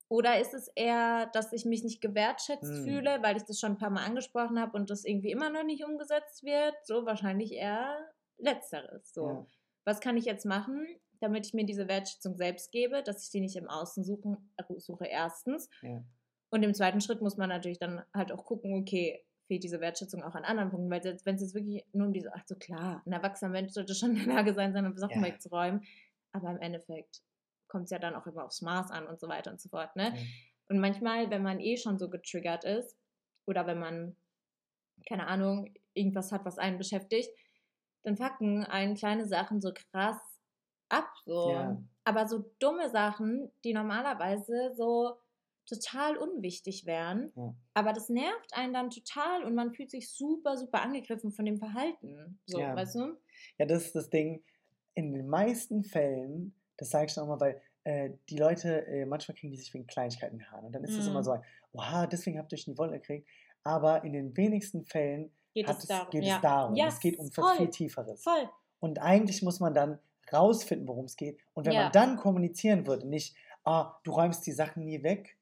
Oder 0.09 0.39
ist 0.39 0.53
es 0.53 0.69
eher, 0.75 1.25
dass 1.33 1.51
ich 1.51 1.65
mich 1.65 1.83
nicht 1.83 1.99
gewertschätzt 2.01 2.71
Hm. 2.71 2.83
fühle, 2.83 3.21
weil 3.23 3.35
ich 3.35 3.43
das 3.43 3.59
schon 3.59 3.73
ein 3.73 3.77
paar 3.77 3.89
Mal 3.89 4.05
angesprochen 4.05 4.59
habe 4.59 4.77
und 4.77 4.89
das 4.89 5.03
irgendwie 5.03 5.31
immer 5.31 5.49
noch 5.49 5.63
nicht 5.63 5.83
umgesetzt 5.83 6.43
wird? 6.43 6.75
So 6.85 7.05
wahrscheinlich 7.05 7.51
eher 7.51 7.97
letzteres. 8.37 9.13
So 9.13 9.27
ja, 9.27 9.45
was 9.85 9.99
kann 9.99 10.15
ich 10.17 10.25
jetzt 10.25 10.45
machen, 10.45 10.87
damit 11.19 11.45
ich 11.47 11.53
mir 11.53 11.65
diese 11.65 11.87
Wertschätzung 11.87 12.37
selbst 12.37 12.71
gebe, 12.71 13.03
dass 13.03 13.23
ich 13.23 13.31
die 13.31 13.41
nicht 13.41 13.55
im 13.55 13.67
Außen 13.69 14.03
suchen, 14.03 14.53
äh, 14.57 14.63
suche 14.77 15.05
erstens. 15.07 15.69
ja, 15.81 16.03
Und 16.49 16.63
im 16.63 16.73
zweiten 16.73 17.01
Schritt 17.01 17.21
muss 17.21 17.37
man 17.37 17.49
natürlich 17.49 17.79
dann 17.79 18.03
halt 18.13 18.31
auch 18.31 18.45
gucken, 18.45 18.73
okay, 18.81 19.23
fehlt 19.47 19.63
diese 19.63 19.79
Wertschätzung 19.79 20.23
auch 20.23 20.35
an 20.35 20.43
anderen 20.43 20.69
Punkten, 20.69 20.89
weil 20.89 21.03
wenn 21.23 21.35
es 21.35 21.41
jetzt 21.41 21.55
wirklich 21.55 21.85
nur 21.93 22.07
um 22.07 22.13
diese, 22.13 22.33
ach 22.33 22.43
so 22.45 22.55
klar, 22.55 23.01
ein 23.05 23.13
erwachsener 23.13 23.51
Mensch 23.51 23.73
sollte 23.73 23.95
schon 23.95 24.11
in 24.15 24.25
der 24.25 24.35
Lage 24.35 24.53
sein, 24.53 24.73
seine 24.73 24.97
Sachen 24.97 25.21
Ja. 25.21 25.27
wegzuräumen, 25.27 25.83
aber 26.31 26.51
im 26.51 26.59
Endeffekt 26.59 27.21
kommt 27.67 27.85
es 27.85 27.91
ja 27.91 27.99
dann 27.99 28.15
auch 28.15 28.27
immer 28.27 28.45
aufs 28.45 28.61
Maß 28.61 28.91
an 28.91 29.07
und 29.07 29.19
so 29.19 29.27
weiter 29.27 29.51
und 29.51 29.59
so 29.59 29.69
fort, 29.69 29.95
ne? 29.95 30.13
ja. 30.15 30.21
Und 30.69 30.79
manchmal, 30.79 31.29
wenn 31.29 31.43
man 31.43 31.59
eh 31.61 31.77
schon 31.77 31.97
so 31.97 32.09
getriggert 32.09 32.65
ist 32.65 32.97
oder 33.45 33.67
wenn 33.67 33.79
man, 33.79 34.17
keine 35.07 35.27
Ahnung, 35.27 35.73
irgendwas 35.93 36.33
hat, 36.33 36.43
was 36.43 36.57
einen 36.57 36.77
beschäftigt, 36.77 37.29
dann 38.03 38.17
fucken 38.17 38.65
einen 38.65 38.95
kleine 38.95 39.27
Sachen 39.27 39.61
so 39.61 39.71
krass 39.73 40.17
ab. 40.89 41.09
So. 41.25 41.51
Ja. 41.51 41.81
Aber 42.03 42.27
so 42.27 42.51
dumme 42.59 42.89
Sachen, 42.89 43.49
die 43.63 43.73
normalerweise 43.73 44.73
so 44.75 45.17
total 45.67 46.17
unwichtig 46.17 46.85
wären, 46.85 47.31
Ja. 47.35 47.53
aber 47.73 47.93
das 47.93 48.09
nervt 48.09 48.53
einen 48.53 48.73
dann 48.73 48.89
total 48.89 49.43
und 49.43 49.53
man 49.55 49.73
fühlt 49.73 49.91
sich 49.91 50.09
super, 50.11 50.57
super 50.57 50.81
angegriffen 50.81 51.31
von 51.31 51.45
dem 51.45 51.57
Verhalten. 51.57 52.39
So, 52.45 52.59
Ja. 52.59 52.75
weißt 52.75 52.95
du? 52.95 53.17
Ja, 53.57 53.65
das 53.65 53.85
ist 53.87 53.95
das 53.95 54.09
Ding. 54.09 54.43
In 54.95 55.13
den 55.13 55.27
meisten 55.27 55.83
Fällen, 55.83 56.55
das 56.77 56.89
sage 56.89 57.05
ich 57.07 57.11
schon 57.13 57.27
mal, 57.27 57.39
weil 57.39 57.61
äh, 57.83 58.09
die 58.29 58.37
Leute, 58.37 58.85
äh, 58.87 59.05
manchmal 59.05 59.37
kriegen 59.37 59.51
die 59.51 59.57
sich 59.57 59.73
wegen 59.73 59.87
Kleinigkeiten 59.87 60.33
in 60.33 60.39
die 60.39 60.45
Haare. 60.45 60.65
Und 60.65 60.73
dann 60.75 60.83
ist 60.83 60.97
es 60.97 61.05
Mhm. 61.05 61.11
immer 61.11 61.23
so, 61.23 61.31
ein, 61.31 61.41
oha, 61.71 62.05
deswegen 62.05 62.37
habt 62.37 62.51
ihr 62.51 62.57
euch 62.57 62.65
die 62.65 62.77
Wolle 62.77 62.99
gekriegt. 62.99 63.29
Aber 63.63 64.03
in 64.03 64.11
den 64.11 64.35
wenigsten 64.35 64.83
Fällen 64.83 65.31
Geht 65.53 65.69
es 65.69 65.77
es, 65.79 65.85
darum. 65.87 66.09
geht 66.09 66.23
ja. 66.25 66.35
es 66.35 66.41
darum. 66.41 66.75
Ja, 66.75 66.87
es 66.87 66.99
geht 66.99 67.17
um 67.17 67.31
voll, 67.31 67.55
viel 67.55 67.69
Tieferes. 67.69 68.21
Voll. 68.23 68.49
Und 68.81 68.99
eigentlich 68.99 69.41
muss 69.41 69.61
man 69.61 69.73
dann 69.73 69.99
rausfinden, 70.33 70.85
worum 70.87 71.05
es 71.05 71.15
geht. 71.15 71.39
Und 71.53 71.65
wenn 71.65 71.75
man 71.75 71.91
dann 71.93 72.17
kommunizieren 72.17 72.85
würde, 72.85 73.07
nicht, 73.07 73.37
ah, 73.63 73.97
du 74.03 74.11
räumst 74.11 74.45
die 74.45 74.51
Sachen 74.51 74.83
nie 74.83 75.01
weg, 75.01 75.36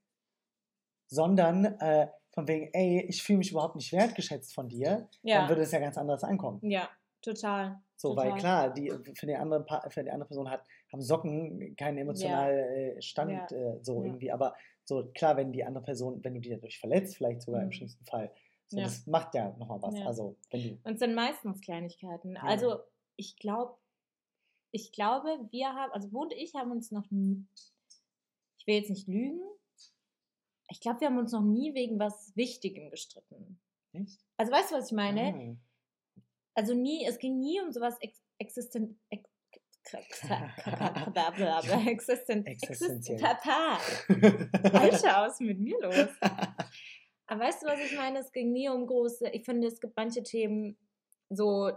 sondern 1.07 1.65
äh, 1.79 2.07
von 2.31 2.47
wegen, 2.47 2.69
ey, 2.73 3.05
ich 3.07 3.23
fühle 3.23 3.39
mich 3.39 3.51
überhaupt 3.51 3.75
nicht 3.75 3.91
wertgeschätzt 3.93 4.53
von 4.53 4.67
dir, 4.67 4.89
dann 4.89 5.09
Ja. 5.23 5.49
würde 5.49 5.61
es 5.61 5.71
ja 5.71 5.79
ganz 5.79 5.97
anders 5.97 6.23
ankommen. 6.23 6.59
Ja, 6.69 6.89
total. 7.21 7.79
So, 7.97 8.09
total. 8.09 8.25
weil 8.31 8.39
klar, 8.39 8.73
die, 8.73 8.91
für, 9.13 9.25
die 9.25 9.35
andere, 9.35 9.65
für 9.89 10.03
die 10.03 10.11
andere 10.11 10.27
Person 10.27 10.49
hat, 10.49 10.65
haben 10.91 11.01
Socken 11.01 11.75
keinen 11.77 11.97
emotionalen 11.99 12.97
äh, 12.97 13.01
Stand 13.01 13.31
Ja. 13.51 13.57
äh, 13.57 13.79
so 13.83 14.01
Ja. 14.01 14.07
irgendwie. 14.07 14.31
Aber 14.31 14.53
so 14.83 15.09
klar, 15.13 15.37
wenn 15.37 15.51
die 15.53 15.63
andere 15.63 15.83
Person, 15.83 16.21
wenn 16.23 16.33
du 16.35 16.41
die 16.41 16.49
dadurch 16.49 16.77
verletzt, 16.79 17.15
vielleicht 17.15 17.41
sogar 17.41 17.61
im 17.61 17.67
Mhm. 17.67 17.71
schlimmsten 17.71 18.05
Fall, 18.05 18.31
so, 18.67 18.77
Ja. 18.79 18.83
das 18.83 19.07
macht 19.07 19.33
ja 19.33 19.55
nochmal 19.57 19.81
was. 19.81 19.97
Ja. 19.97 20.05
Also. 20.07 20.35
Und 20.51 20.93
es 20.93 20.99
sind 20.99 21.15
meistens 21.15 21.61
Kleinigkeiten. 21.61 22.35
Also 22.37 22.79
ich 23.15 23.37
glaube, 23.37 23.77
ich 24.71 24.91
glaube, 24.91 25.47
wir 25.51 25.69
haben, 25.69 25.93
also 25.93 26.09
Bo 26.09 26.23
und 26.23 26.33
ich 26.33 26.53
haben 26.55 26.71
uns 26.71 26.91
noch, 26.91 27.05
ich 27.05 28.67
will 28.67 28.75
jetzt 28.75 28.89
nicht 28.89 29.07
lügen, 29.07 29.39
ich 30.69 30.79
glaube, 30.79 31.01
wir 31.01 31.07
haben 31.07 31.17
uns 31.17 31.31
noch 31.31 31.43
nie 31.43 31.73
wegen 31.73 31.99
was 31.99 32.35
Wichtigem 32.35 32.89
gestritten. 32.89 33.59
Echt? 33.93 34.19
Also 34.37 34.51
weißt 34.51 34.71
du, 34.71 34.75
was 34.75 34.87
ich 34.87 34.95
meine? 34.95 35.33
Ah. 35.33 36.21
Also 36.55 36.73
nie, 36.73 37.05
es 37.05 37.17
ging 37.19 37.39
nie 37.39 37.61
um 37.61 37.71
sowas 37.71 37.97
ex 37.99 38.21
existent, 38.37 38.97
ex, 39.09 39.29
existent. 42.47 43.21
Papa. 43.21 43.79
Alter, 44.77 45.21
was 45.21 45.33
ist 45.33 45.41
mit 45.41 45.59
mir 45.59 45.79
los? 45.81 46.09
Aber 47.27 47.41
weißt 47.41 47.63
du, 47.63 47.67
was 47.67 47.79
ich 47.79 47.95
meine? 47.95 48.19
Es 48.19 48.31
ging 48.31 48.51
nie 48.51 48.69
um 48.69 48.87
große. 48.87 49.29
Ich 49.29 49.45
finde, 49.45 49.67
es 49.67 49.79
gibt 49.79 49.95
manche 49.95 50.23
Themen, 50.23 50.77
so, 51.29 51.71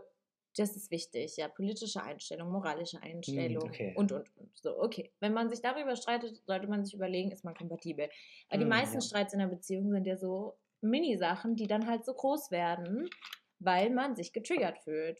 das 0.58 0.76
ist 0.76 0.90
wichtig, 0.90 1.36
ja, 1.36 1.48
politische 1.48 2.02
Einstellung, 2.02 2.50
moralische 2.50 3.00
Einstellung 3.02 3.62
Hm, 3.62 3.68
okay. 3.68 3.92
und, 3.96 4.12
und, 4.12 4.36
und. 4.36 4.50
So, 4.58 4.80
okay. 4.80 5.12
Wenn 5.20 5.32
man 5.32 5.48
sich 5.48 5.60
darüber 5.60 5.96
streitet, 5.96 6.42
sollte 6.46 6.66
man 6.66 6.84
sich 6.84 6.94
überlegen, 6.94 7.30
ist 7.30 7.44
man 7.44 7.54
kompatibel. 7.54 8.08
Aber 8.48 8.58
die 8.58 8.64
Hm, 8.64 8.68
meisten 8.70 8.96
ja. 8.96 9.00
Streits 9.00 9.32
in 9.32 9.38
der 9.40 9.46
Beziehung 9.46 9.90
sind 9.90 10.06
ja 10.06 10.16
so 10.16 10.56
Mini-Sachen, 10.80 11.56
die 11.56 11.66
dann 11.66 11.86
halt 11.88 12.04
so 12.04 12.14
groß 12.14 12.50
werden, 12.50 13.08
weil 13.58 13.90
man 13.90 14.16
sich 14.16 14.32
getriggert 14.32 14.78
fühlt. 14.78 15.18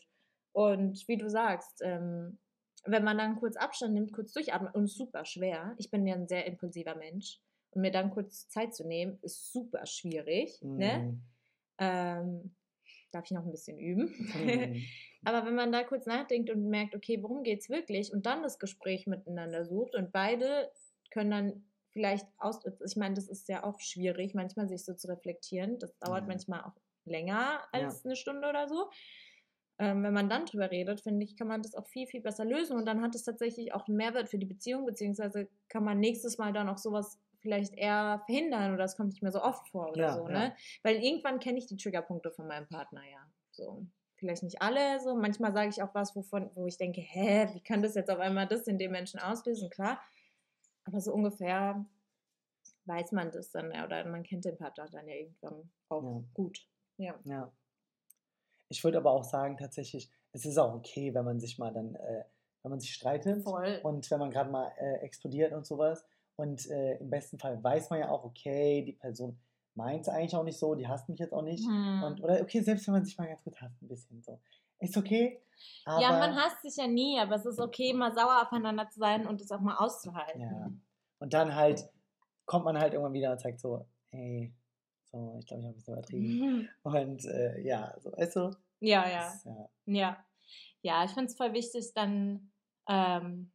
Und 0.51 1.07
wie 1.07 1.17
du 1.17 1.29
sagst, 1.29 1.81
ähm, 1.83 2.39
wenn 2.85 3.03
man 3.03 3.17
dann 3.17 3.35
kurz 3.35 3.55
Abstand 3.57 3.93
nimmt, 3.93 4.13
kurz 4.13 4.33
durchatmet, 4.33 4.73
und 4.73 4.87
super 4.87 5.25
schwer. 5.25 5.75
Ich 5.77 5.91
bin 5.91 6.07
ja 6.07 6.15
ein 6.15 6.27
sehr 6.27 6.45
impulsiver 6.45 6.95
Mensch. 6.95 7.39
Und 7.71 7.81
mir 7.81 7.91
dann 7.91 8.09
kurz 8.09 8.47
Zeit 8.47 8.73
zu 8.73 8.87
nehmen, 8.87 9.19
ist 9.21 9.51
super 9.51 9.85
schwierig. 9.85 10.59
Ne? 10.75 10.99
Mhm. 10.99 11.21
Ähm, 11.77 12.55
darf 13.11 13.25
ich 13.25 13.31
noch 13.31 13.45
ein 13.45 13.51
bisschen 13.51 13.79
üben. 13.79 14.13
Mhm. 14.33 14.91
Aber 15.23 15.45
wenn 15.45 15.55
man 15.55 15.71
da 15.71 15.83
kurz 15.83 16.05
nachdenkt 16.05 16.49
und 16.49 16.69
merkt, 16.69 16.95
okay, 16.95 17.21
worum 17.21 17.43
geht 17.43 17.61
es 17.61 17.69
wirklich 17.69 18.13
und 18.13 18.25
dann 18.25 18.43
das 18.43 18.59
Gespräch 18.59 19.07
miteinander 19.07 19.65
sucht 19.65 19.95
und 19.95 20.11
beide 20.11 20.71
können 21.11 21.31
dann 21.31 21.65
vielleicht 21.91 22.27
aus, 22.37 22.61
ich 22.85 22.95
meine, 22.95 23.15
das 23.15 23.27
ist 23.27 23.49
ja 23.49 23.63
auch 23.63 23.79
schwierig, 23.79 24.33
manchmal 24.35 24.67
sich 24.69 24.85
so 24.85 24.93
zu 24.93 25.07
reflektieren. 25.07 25.79
Das 25.79 25.97
dauert 25.97 26.27
Ja. 26.27 26.27
manchmal 26.27 26.61
auch 26.63 26.75
länger 27.05 27.63
als 27.73 28.05
eine 28.05 28.15
Stunde 28.15 28.47
oder 28.47 28.67
so. 28.67 28.89
Ähm, 29.79 30.03
wenn 30.03 30.13
man 30.13 30.29
dann 30.29 30.45
drüber 30.45 30.71
redet, 30.71 31.01
finde 31.01 31.23
ich, 31.23 31.37
kann 31.37 31.47
man 31.47 31.61
das 31.61 31.73
auch 31.73 31.87
viel, 31.87 32.05
viel 32.05 32.21
besser 32.21 32.43
lösen 32.45 32.77
und 32.77 32.85
dann 32.85 33.01
hat 33.01 33.15
es 33.15 33.23
tatsächlich 33.23 33.73
auch 33.73 33.87
einen 33.87 33.95
Mehrwert 33.97 34.27
für 34.29 34.37
die 34.37 34.45
Beziehung, 34.45 34.85
beziehungsweise 34.85 35.49
kann 35.69 35.85
man 35.85 35.99
nächstes 35.99 36.37
Mal 36.37 36.51
dann 36.53 36.67
auch 36.69 36.77
sowas 36.77 37.19
vielleicht 37.41 37.73
eher 37.75 38.21
verhindern 38.25 38.73
oder 38.73 38.83
es 38.83 38.95
kommt 38.97 39.09
nicht 39.09 39.21
mehr 39.23 39.31
so 39.31 39.41
oft 39.41 39.67
vor 39.69 39.89
oder 39.91 40.01
Ja, 40.07 40.13
so, 40.13 40.23
ja. 40.27 40.29
ne? 40.49 40.55
Weil 40.83 40.97
irgendwann 40.97 41.39
kenne 41.39 41.57
ich 41.59 41.67
die 41.67 41.77
Triggerpunkte 41.77 42.31
von 42.31 42.47
meinem 42.47 42.67
Partner 42.67 43.01
ja. 43.09 43.25
So. 43.51 43.85
Vielleicht 44.15 44.43
nicht 44.43 44.61
alle 44.61 44.99
so. 44.99 45.15
Manchmal 45.15 45.53
sage 45.53 45.69
ich 45.69 45.81
auch 45.81 45.95
was, 45.95 46.15
wovon, 46.15 46.49
wo 46.55 46.65
ich 46.67 46.77
denke, 46.77 47.01
hä, 47.01 47.47
wie 47.53 47.61
kann 47.63 47.81
das 47.81 47.95
jetzt 47.95 48.09
auf 48.11 48.19
einmal 48.19 48.47
das 48.47 48.67
in 48.67 48.77
dem 48.77 48.91
Menschen 48.91 49.19
auslösen? 49.19 49.69
Klar. 49.69 50.01
Aber 50.85 50.99
so 50.99 51.13
ungefähr 51.13 51.85
weiß 52.85 53.11
man 53.13 53.31
das 53.31 53.51
dann 53.51 53.71
ja, 53.71 53.85
oder 53.85 54.03
man 54.05 54.23
kennt 54.23 54.45
den 54.45 54.57
Partner 54.57 54.87
dann 54.91 55.07
ja 55.07 55.15
irgendwann 55.15 55.71
auch 55.89 56.03
Ja. 56.03 56.23
gut. 56.33 56.67
Ja. 56.97 57.19
Ja. 57.23 57.51
Ich 58.67 58.83
würde 58.83 58.97
aber 58.97 59.11
auch 59.11 59.23
sagen, 59.23 59.57
tatsächlich, 59.57 60.09
es 60.31 60.45
ist 60.45 60.57
auch 60.57 60.73
okay, 60.75 61.13
wenn 61.13 61.25
man 61.25 61.39
sich 61.39 61.57
mal 61.57 61.71
dann, 61.73 61.95
äh, 61.95 62.23
wenn 62.63 62.71
man 62.71 62.79
sich 62.79 62.93
streitet 62.93 63.43
Voll. 63.43 63.79
und 63.83 64.09
wenn 64.11 64.19
man 64.19 64.31
gerade 64.31 64.49
mal 64.51 64.71
äh, 64.77 64.95
explodiert 64.97 65.53
und 65.53 65.65
sowas. 65.65 66.05
Und 66.39 66.69
äh, 66.69 66.95
im 66.99 67.09
besten 67.09 67.37
Fall 67.37 67.61
weiß 67.61 67.89
man 67.89 67.99
ja 67.99 68.09
auch, 68.09 68.23
okay, 68.23 68.81
die 68.81 68.93
Person 68.93 69.37
meint 69.75 70.01
es 70.01 70.09
eigentlich 70.09 70.35
auch 70.35 70.43
nicht 70.43 70.57
so, 70.57 70.73
die 70.73 70.87
hasst 70.87 71.09
mich 71.09 71.19
jetzt 71.19 71.33
auch 71.33 71.41
nicht. 71.41 71.65
Hm. 71.65 72.03
Und, 72.03 72.23
oder 72.23 72.39
okay, 72.41 72.61
selbst 72.61 72.87
wenn 72.87 72.93
man 72.93 73.03
sich 73.03 73.17
mal 73.17 73.27
ganz 73.27 73.43
gut 73.43 73.59
hasst, 73.61 73.81
ein 73.81 73.89
bisschen 73.89 74.21
so. 74.21 74.39
Ist 74.79 74.95
okay. 74.95 75.41
Ja, 75.85 76.11
man 76.11 76.35
hasst 76.37 76.61
sich 76.61 76.77
ja 76.77 76.87
nie, 76.87 77.19
aber 77.19 77.35
es 77.35 77.45
ist 77.45 77.59
okay, 77.59 77.93
mal 77.93 78.13
sauer 78.13 78.41
aufeinander 78.41 78.87
zu 78.89 78.99
sein 78.99 79.27
und 79.27 79.41
es 79.41 79.51
auch 79.51 79.59
mal 79.59 79.75
auszuhalten. 79.75 80.41
Ja. 80.41 80.71
Und 81.19 81.33
dann 81.33 81.53
halt 81.53 81.89
kommt 82.45 82.63
man 82.63 82.79
halt 82.79 82.93
irgendwann 82.93 83.13
wieder 83.13 83.33
und 83.33 83.41
sagt 83.41 83.59
so, 83.59 83.85
hey, 84.11 84.53
so, 85.11 85.35
ich 85.39 85.45
glaube, 85.45 85.61
ich 85.61 85.67
habe 85.67 85.73
ein 85.73 85.75
bisschen 85.75 85.93
übertrieben. 85.93 86.69
Und 86.83 87.25
äh, 87.25 87.61
ja, 87.61 87.93
so, 87.99 88.11
weißt 88.11 88.35
du? 88.37 88.55
Ja, 88.79 89.07
ja. 89.07 89.29
das, 89.29 89.43
ja. 89.43 89.69
Ja, 89.85 90.25
ja, 90.81 91.03
ich 91.03 91.11
finde 91.11 91.25
es 91.25 91.35
voll 91.35 91.53
wichtig, 91.53 91.91
dann, 91.93 92.51
ähm, 92.87 93.51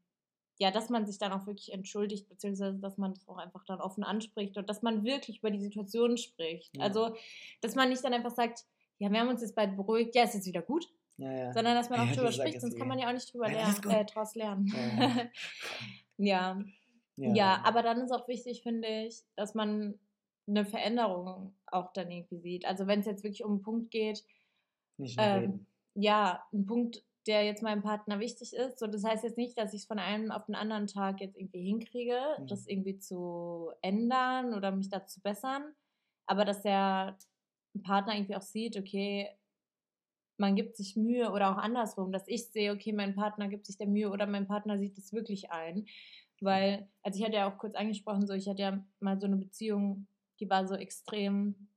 ja, 0.58 0.70
dass 0.70 0.88
man 0.88 1.06
sich 1.06 1.18
dann 1.18 1.32
auch 1.32 1.46
wirklich 1.46 1.72
entschuldigt, 1.72 2.28
beziehungsweise 2.28 2.78
dass 2.78 2.96
man 2.96 3.14
das 3.14 3.28
auch 3.28 3.38
einfach 3.38 3.64
dann 3.64 3.80
offen 3.80 4.04
anspricht 4.04 4.56
und 4.56 4.68
dass 4.68 4.82
man 4.82 5.04
wirklich 5.04 5.38
über 5.38 5.50
die 5.50 5.60
Situation 5.60 6.16
spricht. 6.16 6.76
Ja. 6.76 6.84
Also, 6.84 7.16
dass 7.60 7.74
man 7.74 7.88
nicht 7.88 8.04
dann 8.04 8.14
einfach 8.14 8.30
sagt, 8.30 8.64
ja, 8.98 9.10
wir 9.10 9.20
haben 9.20 9.28
uns 9.28 9.42
jetzt 9.42 9.56
beide 9.56 9.72
beruhigt, 9.72 10.14
ja, 10.14 10.24
ist 10.24 10.34
jetzt 10.34 10.46
wieder 10.46 10.62
gut, 10.62 10.86
Ja, 11.16 11.32
ja. 11.32 11.52
sondern 11.52 11.74
dass 11.74 11.90
man 11.90 12.00
auch 12.00 12.14
drüber 12.14 12.30
spricht, 12.30 12.54
ich 12.54 12.60
sonst 12.60 12.74
jetzt 12.74 12.78
kann 12.78 12.88
man 12.88 12.98
eh. 12.98 13.02
ja 13.02 13.08
auch 13.08 13.12
nicht 13.12 13.32
drüber 13.32 13.48
lernen, 13.48 13.90
äh, 13.90 14.04
draus 14.04 14.34
lernen. 14.34 14.72
Ja, 16.16 16.60
ja. 17.16 17.60
Aber 17.64 17.82
dann 17.82 18.00
ist 18.00 18.12
auch 18.12 18.28
wichtig, 18.28 18.62
finde 18.62 18.86
ich, 18.86 19.24
dass 19.34 19.54
man 19.54 19.98
eine 20.46 20.64
Veränderung 20.64 21.56
auch 21.66 21.92
dann 21.92 22.10
irgendwie 22.10 22.38
sieht. 22.38 22.66
Also 22.66 22.86
wenn 22.86 23.00
es 23.00 23.06
jetzt 23.06 23.24
wirklich 23.24 23.44
um 23.44 23.52
einen 23.52 23.62
Punkt 23.62 23.90
geht, 23.90 24.24
ähm, 25.18 25.66
ja, 25.94 26.44
ein 26.52 26.66
Punkt, 26.66 27.04
der 27.26 27.44
jetzt 27.44 27.62
meinem 27.62 27.82
Partner 27.82 28.20
wichtig 28.20 28.52
ist. 28.54 28.78
So, 28.78 28.86
das 28.86 29.04
heißt 29.04 29.24
jetzt 29.24 29.38
nicht, 29.38 29.58
dass 29.58 29.74
ich 29.74 29.82
es 29.82 29.86
von 29.86 29.98
einem 29.98 30.30
auf 30.30 30.46
den 30.46 30.54
anderen 30.54 30.86
Tag 30.86 31.20
jetzt 31.20 31.36
irgendwie 31.36 31.64
hinkriege, 31.64 32.20
Mhm. 32.38 32.46
das 32.48 32.66
irgendwie 32.66 32.98
zu 32.98 33.70
ändern 33.82 34.54
oder 34.54 34.72
mich 34.72 34.88
da 34.90 35.06
zu 35.06 35.20
bessern. 35.22 35.74
Aber 36.26 36.44
dass 36.44 36.62
der 36.62 37.18
Partner 37.82 38.14
irgendwie 38.14 38.36
auch 38.36 38.42
sieht, 38.42 38.76
okay, 38.76 39.30
man 40.36 40.56
gibt 40.56 40.76
sich 40.76 40.96
Mühe 40.96 41.30
oder 41.30 41.52
auch 41.52 41.58
andersrum, 41.58 42.10
dass 42.12 42.26
ich 42.28 42.50
sehe, 42.50 42.72
okay, 42.72 42.92
mein 42.92 43.14
Partner 43.14 43.48
gibt 43.48 43.66
sich 43.66 43.76
der 43.78 43.86
Mühe 43.86 44.10
oder 44.10 44.26
mein 44.26 44.46
Partner 44.48 44.78
sieht 44.78 44.98
es 44.98 45.12
wirklich 45.12 45.50
ein. 45.52 45.86
Weil, 46.40 46.88
also 47.02 47.18
ich 47.18 47.24
hatte 47.24 47.36
ja 47.36 47.48
auch 47.52 47.58
kurz 47.58 47.74
angesprochen, 47.76 48.26
so 48.26 48.34
ich 48.34 48.48
hatte 48.48 48.62
ja 48.62 48.84
mal 49.00 49.20
so 49.20 49.26
eine 49.26 49.36
Beziehung, 49.36 50.08
die 50.40 50.50
war 50.50 50.66
so 50.66 50.74
extrem 50.74 51.68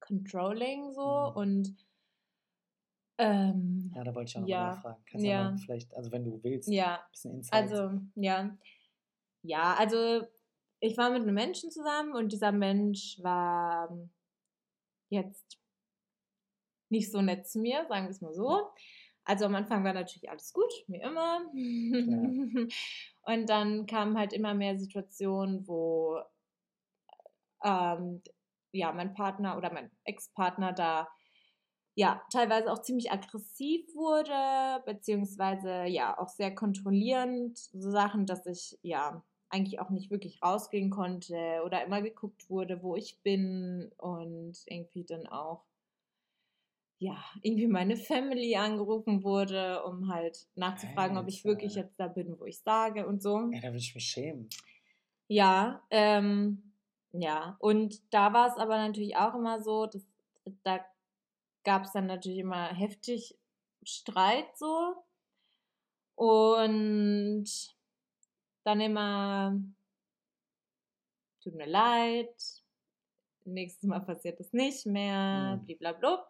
controlling 0.00 0.92
so 0.92 1.02
Mhm. 1.02 1.36
und 1.36 1.76
ähm, 3.18 3.92
Ja, 3.94 4.04
da 4.04 4.14
wollte 4.14 4.30
ich 4.30 4.36
auch 4.36 4.40
noch 4.40 4.48
ja, 4.48 4.60
mal 4.60 4.74
nachfragen. 4.74 5.02
Kannst 5.06 5.24
du 5.24 5.30
ja. 5.30 5.50
mal 5.50 5.58
vielleicht, 5.58 5.94
also 5.94 6.12
wenn 6.12 6.24
du 6.24 6.42
willst, 6.42 6.68
ja, 6.68 6.96
ein 6.96 7.10
bisschen 7.10 7.34
Insight. 7.34 7.62
also 7.62 8.00
ja, 8.14 8.56
ja, 9.42 9.74
also 9.74 10.26
ich 10.80 10.96
war 10.96 11.10
mit 11.10 11.22
einem 11.22 11.34
Menschen 11.34 11.70
zusammen 11.70 12.14
und 12.14 12.32
dieser 12.32 12.52
Mensch 12.52 13.18
war 13.22 13.90
ähm, 13.90 14.10
jetzt 15.10 15.58
nicht 16.88 17.10
so 17.10 17.22
nett 17.22 17.46
zu 17.46 17.58
mir, 17.58 17.86
sagen 17.88 18.06
wir 18.06 18.10
es 18.10 18.20
mal 18.20 18.34
so. 18.34 18.70
Also 19.24 19.44
am 19.46 19.54
Anfang 19.54 19.84
war 19.84 19.92
natürlich 19.92 20.28
alles 20.28 20.52
gut, 20.52 20.72
wie 20.88 21.00
immer. 21.00 21.42
Und 23.22 23.48
dann 23.48 23.86
kamen 23.86 24.18
halt 24.18 24.32
immer 24.32 24.52
mehr 24.52 24.76
Situationen, 24.76 25.66
wo 25.68 26.20
ähm, 27.62 28.20
ja, 28.72 28.92
mein 28.92 29.14
Partner 29.14 29.56
oder 29.56 29.72
mein 29.72 29.92
Ex-Partner 30.04 30.72
da 30.72 31.08
ja 31.94 32.22
teilweise 32.30 32.72
auch 32.72 32.80
ziemlich 32.80 33.10
aggressiv 33.10 33.94
wurde, 33.94 34.82
beziehungsweise 34.86 35.84
ja 35.84 36.18
auch 36.18 36.28
sehr 36.28 36.54
kontrollierend. 36.54 37.58
So 37.58 37.90
Sachen, 37.90 38.26
dass 38.26 38.46
ich 38.46 38.78
ja 38.82 39.22
eigentlich 39.48 39.80
auch 39.80 39.90
nicht 39.90 40.10
wirklich 40.10 40.42
rausgehen 40.42 40.90
konnte 40.90 41.62
oder 41.64 41.84
immer 41.84 42.00
geguckt 42.00 42.48
wurde, 42.48 42.82
wo 42.82 42.96
ich 42.96 43.20
bin 43.22 43.92
und 43.98 44.56
irgendwie 44.66 45.04
dann 45.04 45.26
auch 45.26 45.64
ja, 47.02 47.16
irgendwie 47.42 47.66
meine 47.66 47.96
Family 47.96 48.54
angerufen 48.54 49.24
wurde, 49.24 49.82
um 49.82 50.06
halt 50.08 50.46
nachzufragen, 50.54 51.18
ob 51.18 51.26
ich 51.26 51.38
Alter. 51.38 51.48
wirklich 51.48 51.74
jetzt 51.74 51.98
da 51.98 52.06
bin, 52.06 52.38
wo 52.38 52.44
ich 52.44 52.60
sage 52.60 53.08
und 53.08 53.20
so. 53.20 53.50
Ey, 53.50 53.60
da 53.60 53.68
würde 53.68 53.78
ich 53.78 53.92
mich 53.92 54.04
schämen. 54.04 54.48
Ja, 55.26 55.82
ähm, 55.90 56.72
ja, 57.10 57.56
und 57.58 58.00
da 58.14 58.32
war 58.32 58.48
es 58.48 58.56
aber 58.56 58.78
natürlich 58.78 59.16
auch 59.16 59.34
immer 59.34 59.60
so, 59.60 59.86
dass, 59.86 60.06
da 60.62 60.78
gab 61.64 61.84
es 61.84 61.92
dann 61.92 62.06
natürlich 62.06 62.38
immer 62.38 62.68
heftig 62.74 63.36
Streit 63.84 64.56
so 64.56 65.04
und 66.16 67.44
dann 68.64 68.80
immer, 68.80 69.58
tut 71.42 71.54
mir 71.54 71.66
leid, 71.66 72.62
nächstes 73.44 73.88
Mal 73.88 74.00
passiert 74.00 74.40
es 74.40 74.52
nicht 74.52 74.86
mehr, 74.86 75.56
Mhm. 75.56 75.66
blablabla. 75.66 76.28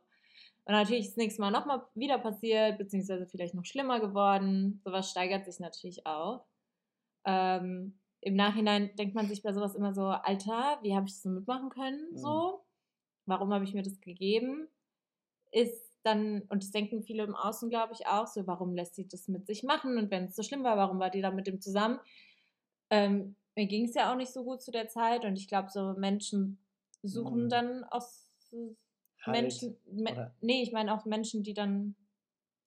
Und 0.65 0.75
natürlich 0.75 1.07
ist 1.07 1.11
das 1.13 1.17
nächste 1.17 1.41
Mal 1.43 1.51
nochmal 1.51 1.83
wieder 1.95 2.19
passiert, 2.19 2.79
beziehungsweise 2.79 3.27
vielleicht 3.27 3.55
noch 3.55 3.65
schlimmer 3.65 4.01
geworden. 4.01 4.81
Sowas 4.85 5.11
steigert 5.11 5.45
sich 5.45 5.59
natürlich 5.59 6.07
auch. 6.07 6.47
Ähm, 7.25 7.99
Im 8.21 8.37
Nachhinein 8.37 8.95
denkt 8.97 9.15
man 9.15 9.29
sich 9.29 9.43
bei 9.43 9.53
sowas 9.53 9.75
immer 9.75 9.95
so, 9.95 10.07
Alter, 10.07 10.79
wie 10.83 10.95
habe 10.95 11.07
ich 11.07 11.13
das 11.15 11.23
so 11.23 11.31
mitmachen 11.31 11.71
können? 11.71 12.09
Mhm. 12.13 12.17
So, 12.17 12.65
warum 13.27 13.53
habe 13.53 13.65
ich 13.65 13.75
mir 13.75 13.83
das 13.83 14.01
gegeben? 14.01 14.69
Ist 15.53 16.01
dann, 16.03 16.43
und 16.49 16.63
das 16.65 16.73
denken 16.73 17.03
viele 17.05 17.23
im 17.25 17.37
Außen, 17.37 17.71
glaube 17.71 17.93
ich, 17.95 18.07
auch, 18.07 18.27
so, 18.27 18.47
warum 18.47 18.75
lässt 18.75 18.97
sie 18.97 19.07
das 19.07 19.29
mit 19.29 19.47
sich 19.47 19.63
machen? 19.63 19.99
Und 19.99 20.11
wenn 20.11 20.25
es 20.25 20.37
so 20.37 20.43
schlimm 20.43 20.65
war, 20.65 20.77
warum 20.77 20.99
war 20.99 21.11
die 21.11 21.23
da 21.23 21.31
mit 21.31 21.47
dem 21.47 21.61
zusammen? 21.61 22.01
Ähm, 22.91 23.37
mir 23.55 23.67
ging 23.67 23.85
es 23.87 23.95
ja 23.95 24.13
auch 24.13 24.17
nicht 24.17 24.33
so 24.33 24.45
gut 24.45 24.63
zu 24.63 24.71
der 24.71 24.89
Zeit 24.89 25.25
und 25.25 25.37
ich 25.37 25.49
glaube, 25.49 25.71
so 25.71 25.95
Menschen 25.95 26.59
suchen 27.03 27.45
Mhm. 27.45 27.51
dann 27.51 27.85
aus 27.85 28.29
Halt, 29.25 29.35
Menschen, 29.35 29.77
me 29.93 30.33
nee, 30.41 30.63
ich 30.63 30.73
meine 30.73 30.93
auch 30.95 31.05
Menschen, 31.05 31.43
die 31.43 31.55
dann 31.55 31.95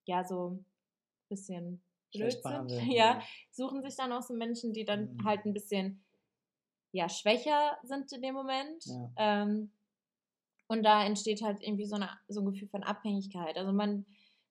ja 0.06 0.24
so 0.24 0.52
ein 0.52 0.66
bisschen 1.30 1.82
blöd 2.14 2.32
sind, 2.44 2.72
ja, 2.92 3.22
suchen 3.52 3.82
sich 3.84 3.96
dann 3.96 4.14
auch 4.14 4.22
so 4.22 4.34
Menschen, 4.34 4.74
die 4.74 4.86
dann 4.86 5.10
Mhm. 5.18 5.26
halt 5.26 5.46
ein 5.46 5.54
bisschen 5.54 6.04
ja 6.94 7.10
schwächer 7.10 7.78
sind 7.84 8.12
in 8.14 8.22
dem 8.22 8.36
Moment. 8.36 8.86
Ja. 8.86 9.10
Ähm, 9.18 9.72
und 10.68 10.84
da 10.84 11.04
entsteht 11.04 11.42
halt 11.42 11.62
irgendwie 11.62 11.86
so, 11.86 11.96
eine, 11.96 12.10
so 12.28 12.42
ein 12.42 12.46
Gefühl 12.46 12.68
von 12.68 12.84
Abhängigkeit. 12.84 13.58
Also 13.58 13.72
man 13.72 14.06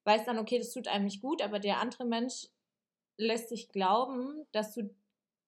weiß 0.04 0.24
dann, 0.24 0.38
okay, 0.38 0.58
das 0.58 0.72
tut 0.72 0.88
einem 0.88 1.04
nicht 1.04 1.22
gut, 1.22 1.42
aber 1.42 1.58
der 1.58 1.80
andere 1.80 2.04
Mensch 2.04 2.48
lässt 3.16 3.48
sich 3.48 3.68
glauben, 3.68 4.46
dass 4.52 4.74
du 4.74 4.94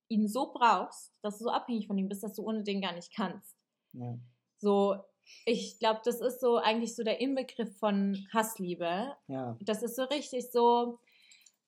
ihn 0.09 0.29
so 0.29 0.53
brauchst, 0.53 1.13
dass 1.23 1.39
du 1.39 1.45
so 1.45 1.51
abhängig 1.51 1.87
von 1.87 1.99
ihm 1.99 2.09
bist, 2.09 2.23
dass 2.23 2.35
du 2.35 2.43
ohne 2.43 2.63
den 2.63 2.81
gar 2.81 2.93
nicht 2.93 3.15
kannst. 3.15 3.57
Ja. 3.93 4.19
So, 4.59 4.97
ich 5.45 5.79
glaube, 5.79 6.01
das 6.05 6.21
ist 6.21 6.41
so 6.41 6.57
eigentlich 6.57 6.95
so 6.95 7.03
der 7.03 7.21
Inbegriff 7.21 7.77
von 7.79 8.27
Hassliebe. 8.33 9.17
Ja. 9.27 9.57
Das 9.61 9.83
ist 9.83 9.97
so 9.97 10.05
richtig 10.05 10.51
so, 10.53 11.01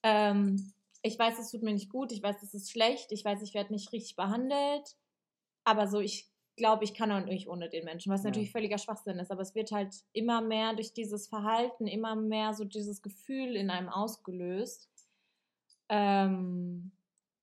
ähm, 0.03 0.73
ich 1.03 1.19
weiß, 1.19 1.39
es 1.39 1.51
tut 1.51 1.63
mir 1.63 1.73
nicht 1.73 1.91
gut, 1.91 2.13
ich 2.13 2.23
weiß, 2.23 2.43
es 2.43 2.55
ist 2.55 2.71
schlecht, 2.71 3.13
ich 3.13 3.25
weiß, 3.25 3.43
ich 3.43 3.55
werde 3.55 3.73
nicht 3.73 3.93
richtig 3.93 4.17
behandelt, 4.17 4.97
aber 5.65 5.89
so, 5.89 6.01
ich 6.01 6.28
glaube, 6.59 6.85
ich 6.85 6.93
kann 6.95 7.11
auch 7.11 7.25
nicht 7.25 7.49
ohne 7.49 7.71
den 7.71 7.85
Menschen, 7.87 8.13
was 8.13 8.23
Ja. 8.23 8.29
natürlich 8.29 8.53
völliger 8.53 8.77
Schwachsinn 8.79 9.19
ist, 9.19 9.31
aber 9.31 9.41
es 9.41 9.55
wird 9.55 9.73
halt 9.73 9.95
immer 10.13 10.43
mehr 10.43 10.75
durch 10.75 10.93
dieses 10.93 11.27
Verhalten, 11.29 11.87
immer 11.87 12.15
mehr 12.17 12.53
so 12.53 12.65
dieses 12.65 13.01
Gefühl 13.01 13.57
in 13.57 13.71
einem 13.71 13.89
ausgelöst. 13.89 14.91
Ähm, 15.89 16.93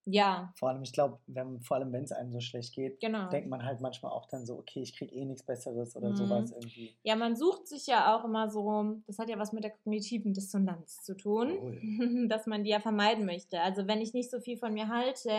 ja, 0.08 0.54
Vor 0.60 0.70
allem, 0.70 0.84
ich 0.84 0.94
glaube, 0.94 1.18
wenn, 1.26 1.60
vor 1.62 1.78
allem 1.78 1.92
wenn 1.92 2.04
es 2.04 2.12
einem 2.12 2.32
so 2.32 2.40
schlecht 2.40 2.76
geht, 2.76 3.00
genau. 3.00 3.28
denkt 3.30 3.50
man 3.50 3.66
halt 3.66 3.82
manchmal 3.82 4.12
auch 4.12 4.28
dann 4.28 4.46
so, 4.46 4.56
okay, 4.60 4.82
ich 4.82 4.96
kriege 4.96 5.16
eh 5.16 5.26
nichts 5.26 5.42
Besseres 5.44 5.96
oder 5.96 6.12
Mhm. 6.12 6.16
sowas 6.16 6.52
irgendwie. 6.52 6.96
Ja, 7.02 7.16
man 7.16 7.36
sucht 7.36 7.68
sich 7.68 7.88
ja 7.88 8.16
auch 8.16 8.24
immer 8.24 8.48
so, 8.52 8.98
das 9.08 9.18
hat 9.18 9.30
ja 9.30 9.40
was 9.40 9.52
mit 9.52 9.64
der 9.64 9.72
kognitiven 9.72 10.34
Dissonanz 10.34 11.02
zu 11.04 11.18
tun, 11.18 11.58
Cool. 11.60 11.82
dass 12.30 12.46
man 12.46 12.64
die 12.64 12.70
ja 12.70 12.80
vermeiden 12.80 13.26
möchte. 13.26 13.60
Also 13.62 13.88
wenn 13.88 14.00
ich 14.00 14.14
nicht 14.14 14.30
so 14.30 14.40
viel 14.40 14.58
von 14.58 14.74
mir 14.76 14.90
halte, 14.90 15.32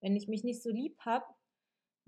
wenn 0.00 0.16
ich 0.16 0.26
mich 0.26 0.42
nicht 0.42 0.60
so 0.60 0.70
lieb 0.70 0.98
habe, 1.00 1.24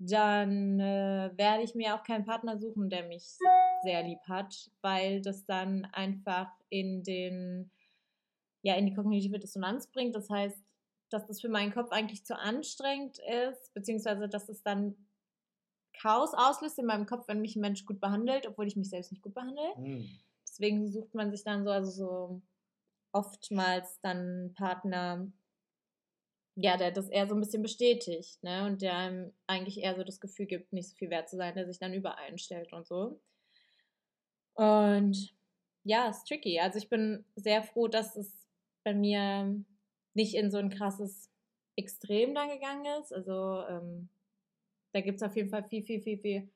dann 0.03 0.79
äh, 0.79 1.31
werde 1.35 1.63
ich 1.63 1.75
mir 1.75 1.95
auch 1.95 2.03
keinen 2.03 2.25
Partner 2.25 2.57
suchen, 2.57 2.89
der 2.89 3.07
mich 3.07 3.37
sehr 3.83 4.03
lieb 4.03 4.19
hat, 4.27 4.71
weil 4.81 5.21
das 5.21 5.45
dann 5.45 5.85
einfach 5.93 6.49
in 6.69 7.03
den, 7.03 7.71
ja, 8.63 8.75
in 8.75 8.87
die 8.87 8.93
kognitive 8.93 9.37
Dissonanz 9.37 9.87
bringt. 9.87 10.15
Das 10.15 10.29
heißt, 10.29 10.57
dass 11.11 11.27
das 11.27 11.41
für 11.41 11.49
meinen 11.49 11.73
Kopf 11.73 11.91
eigentlich 11.91 12.25
zu 12.25 12.37
anstrengend 12.37 13.19
ist, 13.19 13.73
beziehungsweise 13.73 14.27
dass 14.27 14.49
es 14.49 14.63
dann 14.63 14.95
Chaos 15.93 16.33
auslöst 16.33 16.79
in 16.79 16.85
meinem 16.85 17.05
Kopf, 17.05 17.27
wenn 17.27 17.41
mich 17.41 17.55
ein 17.55 17.61
Mensch 17.61 17.85
gut 17.85 17.99
behandelt, 17.99 18.47
obwohl 18.47 18.65
ich 18.65 18.75
mich 18.75 18.89
selbst 18.89 19.11
nicht 19.11 19.21
gut 19.21 19.35
behandle. 19.35 19.75
Hm. 19.75 20.09
Deswegen 20.47 20.89
sucht 20.91 21.13
man 21.13 21.31
sich 21.31 21.43
dann 21.43 21.63
so, 21.63 21.69
also 21.69 21.91
so 21.91 22.41
oftmals 23.11 23.99
dann 24.01 24.53
Partner, 24.55 25.31
ja, 26.55 26.77
der 26.77 26.91
das 26.91 27.09
eher 27.09 27.27
so 27.27 27.35
ein 27.35 27.39
bisschen 27.39 27.61
bestätigt, 27.61 28.43
ne? 28.43 28.65
Und 28.65 28.81
der 28.81 28.97
einem 28.97 29.33
eigentlich 29.47 29.79
eher 29.79 29.95
so 29.95 30.03
das 30.03 30.19
Gefühl 30.19 30.45
gibt, 30.45 30.73
nicht 30.73 30.89
so 30.89 30.95
viel 30.95 31.09
wert 31.09 31.29
zu 31.29 31.37
sein, 31.37 31.55
der 31.55 31.65
sich 31.65 31.79
dann 31.79 31.93
übereinstellt 31.93 32.73
und 32.73 32.85
so. 32.87 33.19
Und 34.53 35.33
ja, 35.83 36.09
ist 36.09 36.27
tricky. 36.27 36.59
Also 36.59 36.77
ich 36.77 36.89
bin 36.89 37.25
sehr 37.35 37.63
froh, 37.63 37.87
dass 37.87 38.15
es 38.15 38.47
bei 38.83 38.93
mir 38.93 39.55
nicht 40.13 40.35
in 40.35 40.51
so 40.51 40.57
ein 40.57 40.69
krasses 40.69 41.29
Extrem 41.75 42.35
dann 42.35 42.49
gegangen 42.49 42.85
ist. 43.01 43.13
Also 43.13 43.63
ähm, 43.67 44.09
da 44.91 45.01
gibt 45.01 45.17
es 45.17 45.23
auf 45.23 45.35
jeden 45.35 45.49
Fall 45.49 45.63
viel, 45.63 45.83
viel, 45.83 46.01
viel, 46.01 46.17
viel 46.17 46.49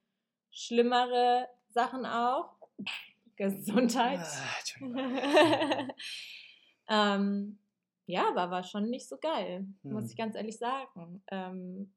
schlimmere 0.51 1.47
Sachen 1.69 2.05
auch. 2.05 2.55
Gesundheit. 3.37 4.19
Ah, 6.87 7.15
ähm, 7.15 7.57
ja, 8.05 8.29
aber 8.29 8.51
war 8.51 8.63
schon 8.63 8.89
nicht 8.89 9.07
so 9.09 9.17
geil, 9.17 9.67
muss 9.89 10.05
Hm. 10.05 10.11
ich 10.11 10.17
ganz 10.17 10.35
ehrlich 10.35 10.57
sagen. 10.57 11.23
Ähm, 11.31 11.93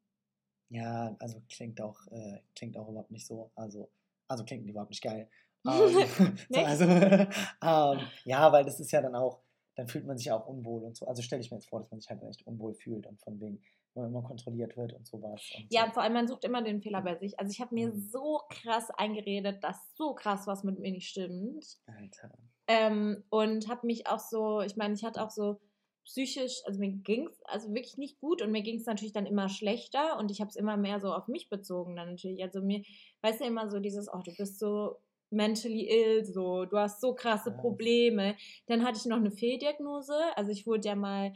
Ja, 0.71 1.17
also 1.19 1.41
klingt 1.49 1.81
auch, 1.81 2.07
äh, 2.11 2.41
klingt 2.55 2.77
auch 2.77 2.89
überhaupt 2.89 3.11
nicht 3.11 3.27
so. 3.27 3.51
Also, 3.55 3.91
also 4.29 4.45
klingt 4.45 4.69
überhaupt 4.69 4.91
nicht 4.91 5.03
geil. 5.03 5.31
Ähm, 5.67 6.07
so, 6.51 6.61
also, 6.63 6.85
ähm, 6.85 8.11
ja, 8.25 8.53
weil 8.53 8.65
das 8.65 8.81
ist 8.81 8.91
ja 8.93 9.03
dann 9.03 9.15
auch, 9.17 9.43
dann 9.75 9.89
fühlt 9.89 10.07
man 10.07 10.17
sich 10.17 10.31
auch 10.33 10.47
unwohl 10.47 10.85
und 10.85 10.97
so. 10.97 11.07
Also 11.07 11.23
stelle 11.23 11.41
ich 11.43 11.51
mir 11.51 11.57
jetzt 11.59 11.69
vor, 11.69 11.81
dass 11.81 11.91
man 11.91 12.01
sich 12.01 12.11
halt 12.11 12.23
echt 12.23 12.47
unwohl 12.47 12.75
fühlt 12.75 13.07
und 13.07 13.21
von 13.21 13.41
wegen, 13.41 13.63
wenn 13.95 14.05
man 14.05 14.13
immer 14.13 14.23
kontrolliert 14.23 14.77
wird 14.77 14.93
und 14.93 15.07
sowas. 15.07 15.51
Und 15.53 15.71
ja, 15.71 15.91
so. 15.91 15.93
vor 15.93 16.03
allem 16.03 16.13
man 16.15 16.29
sucht 16.29 16.45
immer 16.45 16.63
den 16.63 16.83
Fehler 16.83 17.03
bei 17.03 17.17
sich. 17.17 17.39
Also 17.39 17.51
ich 17.51 17.61
habe 17.61 17.75
mir 17.75 17.93
Mhm. 17.93 18.01
so 18.11 18.41
krass 18.51 18.91
eingeredet, 18.91 19.63
dass 19.65 19.95
so 19.97 20.15
krass 20.15 20.47
was 20.47 20.65
mit 20.65 20.79
mir 20.79 20.93
nicht 20.93 21.09
stimmt. 21.09 21.79
Alter. 21.89 22.31
Ähm, 22.69 23.25
und 23.31 23.69
habe 23.69 23.87
mich 23.87 24.07
auch 24.09 24.21
so, 24.21 24.61
ich 24.63 24.77
meine, 24.77 24.95
ich 24.95 25.05
hatte 25.05 25.23
auch 25.23 25.31
so 25.31 25.61
psychisch, 26.09 26.63
also 26.65 26.81
mir 26.81 26.91
ging 26.91 27.29
es 27.29 27.43
also 27.45 27.69
wirklich 27.69 27.99
nicht 27.99 28.19
gut 28.19 28.41
und 28.41 28.51
mir 28.51 28.63
ging 28.63 28.77
es 28.77 28.87
natürlich 28.87 29.13
dann 29.13 29.27
immer 29.27 29.51
schlechter 29.51 30.19
und 30.19 30.31
ich 30.31 30.41
habe 30.41 30.49
es 30.49 30.57
immer 30.57 30.79
mehr 30.79 31.01
so 31.01 31.13
auf 31.13 31.29
mich 31.29 31.51
bezogen 31.51 31.97
dann 31.97 32.13
natürlich. 32.13 32.43
Also 32.43 32.63
mir, 32.63 32.83
weißt 33.21 33.41
du, 33.41 33.45
immer 33.45 33.69
so 33.71 33.79
dieses, 33.79 34.09
oh, 34.13 34.23
du 34.25 34.33
bist 34.37 34.59
so 34.59 34.97
mentally 35.31 35.87
ill, 35.87 36.25
so, 36.25 36.65
du 36.65 36.79
hast 36.79 37.03
so 37.03 37.15
krasse 37.15 37.51
Krass. 37.51 37.61
Probleme. 37.61 38.37
Dann 38.67 38.85
hatte 38.87 38.99
ich 38.99 39.05
noch 39.05 39.19
eine 39.19 39.31
Fehldiagnose, 39.31 40.17
also 40.35 40.51
ich 40.51 40.67
wurde 40.67 40.89
ja 40.89 40.95
mal 40.95 41.35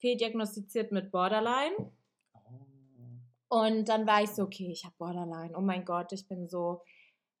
fehldiagnostiziert 0.00 0.92
mit 0.92 1.10
Borderline. 1.10 1.74
Oh. 2.32 3.58
Und 3.64 3.88
dann 3.88 4.06
war 4.06 4.22
ich 4.22 4.30
so, 4.30 4.44
okay, 4.44 4.70
ich 4.70 4.84
habe 4.84 4.94
Borderline. 4.98 5.52
Oh 5.56 5.62
mein 5.62 5.84
Gott, 5.84 6.12
ich 6.12 6.28
bin 6.28 6.48
so, 6.48 6.80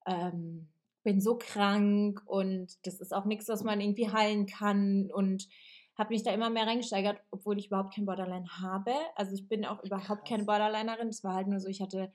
ähm, 0.04 0.68
bin 1.04 1.20
so 1.20 1.38
krank 1.38 2.22
und 2.26 2.76
das 2.84 3.00
ist 3.00 3.14
auch 3.14 3.24
nichts, 3.24 3.48
was 3.48 3.62
man 3.62 3.80
irgendwie 3.80 4.10
heilen 4.10 4.46
kann 4.46 5.10
und 5.12 5.46
habe 6.02 6.14
mich 6.14 6.24
da 6.24 6.32
immer 6.32 6.50
mehr 6.50 6.66
reingesteigert, 6.66 7.20
obwohl 7.30 7.58
ich 7.58 7.68
überhaupt 7.68 7.94
kein 7.94 8.06
Borderline 8.06 8.48
habe. 8.60 8.92
Also 9.14 9.34
ich 9.34 9.48
bin 9.48 9.64
auch 9.64 9.82
überhaupt 9.84 10.28
keine. 10.28 10.44
Borderlinerin. 10.44 11.08
Es 11.08 11.22
war 11.22 11.34
halt 11.34 11.46
nur 11.46 11.60
so, 11.60 11.68
ich 11.68 11.80
hatte 11.80 12.12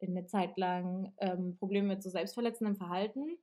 eine 0.00 0.24
Zeit 0.26 0.56
lang 0.56 1.12
ähm, 1.18 1.56
Probleme 1.58 1.88
mit 1.88 2.02
so 2.02 2.08
selbstverletzendem 2.08 2.76
Verhalten 2.76 3.36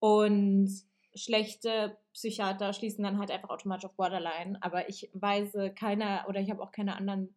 und 0.00 0.68
schlechte 1.14 1.96
Psychiater 2.12 2.72
schließen 2.72 3.04
dann 3.04 3.18
halt 3.18 3.30
einfach 3.30 3.50
automatisch 3.50 3.84
auf 3.84 3.94
Borderline. 3.94 4.58
Aber 4.60 4.88
ich 4.88 5.10
weise 5.12 5.72
keine 5.72 6.24
oder 6.26 6.40
ich 6.40 6.50
habe 6.50 6.60
auch 6.60 6.72
keine 6.72 6.96
anderen 6.96 7.32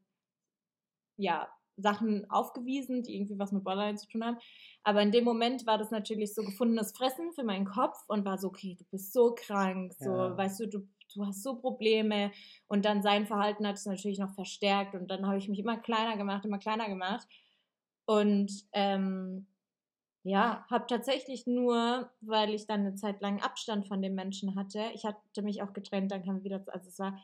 ja, 1.17 1.47
Sachen 1.77 2.29
aufgewiesen, 2.29 3.03
die 3.03 3.15
irgendwie 3.15 3.37
was 3.37 3.51
mit 3.51 3.63
Borderline 3.63 3.97
zu 3.97 4.07
tun 4.07 4.23
haben. 4.23 4.37
Aber 4.83 5.01
in 5.01 5.11
dem 5.11 5.23
Moment 5.25 5.67
war 5.67 5.77
das 5.77 5.91
natürlich 5.91 6.33
so 6.33 6.43
gefundenes 6.43 6.91
Fressen 6.91 7.33
für 7.33 7.43
meinen 7.43 7.65
Kopf 7.65 7.97
und 8.07 8.25
war 8.25 8.37
so, 8.37 8.47
okay, 8.47 8.75
du 8.79 8.85
bist 8.85 9.13
so 9.13 9.35
krank, 9.35 9.93
so, 9.93 10.09
Ja. 10.09 10.37
weißt 10.37 10.59
du, 10.61 10.67
du, 10.67 10.87
du 11.15 11.25
hast 11.25 11.43
so 11.43 11.55
Probleme. 11.55 12.31
Und 12.67 12.85
dann 12.85 13.01
sein 13.01 13.25
Verhalten 13.25 13.67
hat 13.67 13.75
es 13.75 13.85
natürlich 13.85 14.19
noch 14.19 14.33
verstärkt 14.33 14.95
und 14.95 15.09
dann 15.09 15.25
habe 15.25 15.37
ich 15.37 15.49
mich 15.49 15.59
immer 15.59 15.77
kleiner 15.77 16.17
gemacht, 16.17 16.45
immer 16.45 16.59
kleiner 16.59 16.87
gemacht. 16.87 17.27
Und 18.05 18.51
ähm, 18.73 19.47
ja, 20.23 20.65
habe 20.69 20.85
tatsächlich 20.87 21.45
nur, 21.45 22.09
weil 22.21 22.53
ich 22.53 22.65
dann 22.65 22.81
eine 22.81 22.95
Zeit 22.95 23.21
lang 23.21 23.41
Abstand 23.41 23.87
von 23.87 24.01
dem 24.01 24.15
Menschen 24.15 24.55
hatte, 24.55 24.83
ich 24.93 25.05
hatte 25.05 25.41
mich 25.43 25.61
auch 25.61 25.73
getrennt, 25.73 26.11
dann 26.11 26.23
kam 26.23 26.43
wieder, 26.43 26.63
also 26.67 26.89
es 26.89 26.99
war 26.99 27.19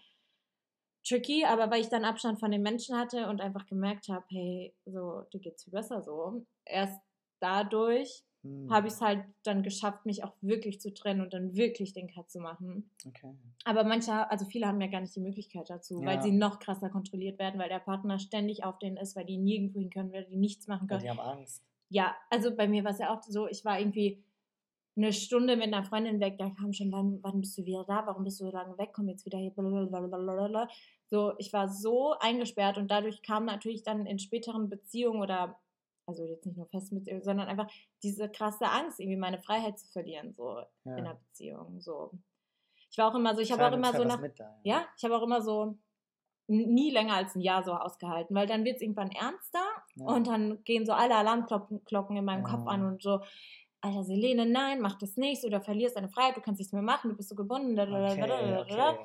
tricky, 1.04 1.46
aber 1.46 1.72
weil 1.72 1.82
ich 1.82 1.90
dann 1.90 2.06
Abstand 2.06 2.40
von 2.40 2.52
den 2.52 2.62
Menschen 2.62 2.96
hatte 2.98 3.28
und 3.28 3.42
einfach 3.42 3.66
gemerkt 3.66 4.08
habe, 4.10 4.26
hey, 4.30 4.76
so, 4.86 5.22
dir 5.34 5.40
geht's 5.40 5.64
viel 5.64 5.74
besser 5.74 6.02
so. 6.04 6.46
Erst 6.66 7.02
dadurch 7.40 8.24
Hm. 8.44 8.70
habe 8.72 8.88
ich 8.88 8.94
es 8.94 9.02
halt 9.02 9.24
dann 9.44 9.62
geschafft, 9.64 10.06
mich 10.06 10.24
auch 10.24 10.34
wirklich 10.42 10.82
zu 10.82 10.94
trennen 10.94 11.22
und 11.22 11.34
dann 11.34 11.56
wirklich 11.56 11.94
den 11.94 12.08
Cut 12.08 12.30
zu 12.32 12.40
machen. 12.40 12.90
Okay. 13.08 13.36
Aber 13.66 13.84
manche, 13.84 14.30
also 14.32 14.46
viele 14.46 14.68
haben 14.68 14.82
ja 14.82 14.88
gar 14.88 15.02
nicht 15.02 15.16
die 15.16 15.20
Möglichkeit 15.20 15.70
dazu, 15.70 16.00
weil 16.04 16.16
Ja. 16.16 16.22
sie 16.24 16.32
noch 16.32 16.60
krasser 16.60 16.90
kontrolliert 16.90 17.38
werden, 17.38 17.60
weil 17.60 17.70
der 17.70 17.80
Partner 17.80 18.18
ständig 18.18 18.64
auf 18.64 18.80
denen 18.80 18.98
ist, 18.98 19.16
weil 19.16 19.26
die 19.26 19.38
nirgendwo 19.38 19.80
hin 19.80 19.92
können, 19.92 20.12
weil 20.12 20.26
die 20.26 20.38
nichts 20.38 20.68
machen 20.68 20.90
Weil 20.90 20.98
können. 20.98 21.04
die 21.04 21.10
haben 21.10 21.20
Angst. 21.20 21.64
Ja, 21.90 22.16
also 22.30 22.56
bei 22.56 22.68
mir 22.68 22.84
war 22.84 22.92
es 22.92 23.00
ja 23.00 23.14
auch 23.14 23.22
so, 23.22 23.48
ich 23.48 23.64
war 23.66 23.80
irgendwie 23.80 24.24
eine 24.96 25.14
Stunde 25.14 25.56
mit 25.56 25.68
einer 25.68 25.84
Freundin 25.84 26.20
weg, 26.20 26.38
da 26.38 26.50
kam 26.50 26.74
schon, 26.74 26.92
wann, 26.92 27.20
wann 27.22 27.40
bist 27.42 27.58
du 27.58 27.66
wieder 27.66 27.86
da? 27.86 28.06
Warum 28.06 28.24
bist 28.24 28.40
du 28.42 28.46
so 28.46 28.52
lange 28.52 28.78
weg? 28.78 28.90
Komm 28.94 29.08
jetzt 29.10 29.26
wieder 29.26 29.38
hier. 29.38 29.52
blablabla. 29.52 30.68
So, 31.06 31.34
ich 31.38 31.54
war 31.54 31.70
so 31.70 32.14
eingesperrt 32.20 32.78
und 32.78 32.90
dadurch 32.90 33.22
kam 33.22 33.46
natürlich 33.46 33.84
dann 33.84 34.06
in 34.06 34.20
späteren 34.20 34.70
Beziehungen 34.70 35.22
oder, 35.22 35.60
also 36.06 36.26
jetzt 36.26 36.46
nicht 36.46 36.58
nur 36.58 36.68
festen 36.68 36.96
Beziehungen, 36.96 37.24
sondern 37.24 37.48
einfach 37.48 37.70
diese 38.04 38.30
krasse 38.30 38.66
Angst, 38.66 39.00
irgendwie 39.00 39.18
meine 39.18 39.42
Freiheit 39.42 39.80
zu 39.80 39.88
verlieren, 39.92 40.34
so 40.34 40.60
Ja. 40.60 40.68
in 40.98 41.06
einer 41.06 41.16
Beziehung. 41.16 41.80
So. 41.82 42.12
Ich 42.90 42.98
war 42.98 43.12
auch 43.12 43.16
immer 43.16 43.36
so, 43.36 43.42
ich 43.42 43.52
habe 43.52 43.66
auch 43.66 43.74
immer 43.74 43.94
so 43.94 44.04
nach, 44.04 44.20
mit 44.20 44.40
da, 44.40 44.60
ja, 44.64 44.86
ich 44.98 45.04
habe 45.04 45.16
auch 45.16 45.24
immer 45.24 45.42
so 45.42 45.78
nie 46.48 46.92
länger 46.92 47.16
als 47.16 47.36
ein 47.36 47.42
Jahr 47.42 47.64
so 47.64 47.72
ausgehalten, 47.74 48.36
weil 48.36 48.48
dann 48.48 48.66
wird 48.66 48.76
es 48.78 48.82
irgendwann 48.82 49.12
ernster 49.12 49.64
Ja. 49.96 50.06
und 50.06 50.28
dann 50.28 50.64
gehen 50.64 50.86
so 50.86 50.92
alle 50.92 51.16
Alarmglocken 51.16 51.86
Glocken 51.86 52.18
in 52.18 52.26
meinem 52.26 52.44
Ja. 52.44 52.50
Kopf 52.50 52.68
an 52.68 52.86
und 52.86 53.02
so, 53.02 53.22
Alter 53.80 54.04
Selene, 54.04 54.46
nein, 54.46 54.82
mach 54.82 54.98
das 55.00 55.16
nicht, 55.18 55.44
du 55.44 55.62
verlierst 55.62 55.96
deine 55.96 56.10
Freiheit, 56.10 56.36
du 56.38 56.42
kannst 56.42 56.60
nichts 56.60 56.74
mehr 56.74 56.82
machen, 56.84 57.10
du 57.12 57.16
bist 57.16 57.30
so 57.30 57.36
gebunden. 57.36 57.80
Okay, 57.80 58.58
okay. 58.60 58.98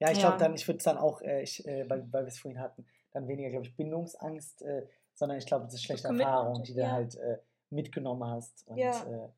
Ja, 0.00 0.10
ich 0.10 0.18
Ja. 0.18 0.28
glaube 0.28 0.38
dann, 0.38 0.54
ich 0.54 0.66
würde 0.68 0.78
es 0.78 0.84
dann 0.84 0.98
auch, 0.98 1.22
äh, 1.22 1.42
ich, 1.42 1.66
äh, 1.66 1.88
weil, 1.88 2.06
weil 2.12 2.24
wir 2.24 2.28
es 2.28 2.38
vorhin 2.38 2.60
hatten, 2.60 2.86
dann 3.12 3.26
weniger, 3.28 3.50
glaube 3.50 3.66
ich, 3.66 3.76
Bindungsangst, 3.76 4.62
äh, 4.62 4.86
sondern 5.18 5.38
ich 5.38 5.46
glaube, 5.46 5.64
das 5.64 5.74
ist 5.74 5.82
schlechte 5.82 6.06
Commitment, 6.06 6.28
Erfahrung, 6.34 6.62
die 6.62 6.74
du 6.74 6.80
ja. 6.80 6.92
halt 6.92 7.16
äh, 7.16 7.38
mitgenommen 7.70 8.24
hast. 8.24 8.66
Und 8.68 8.78
Ja. 8.78 9.02
äh, 9.04 9.28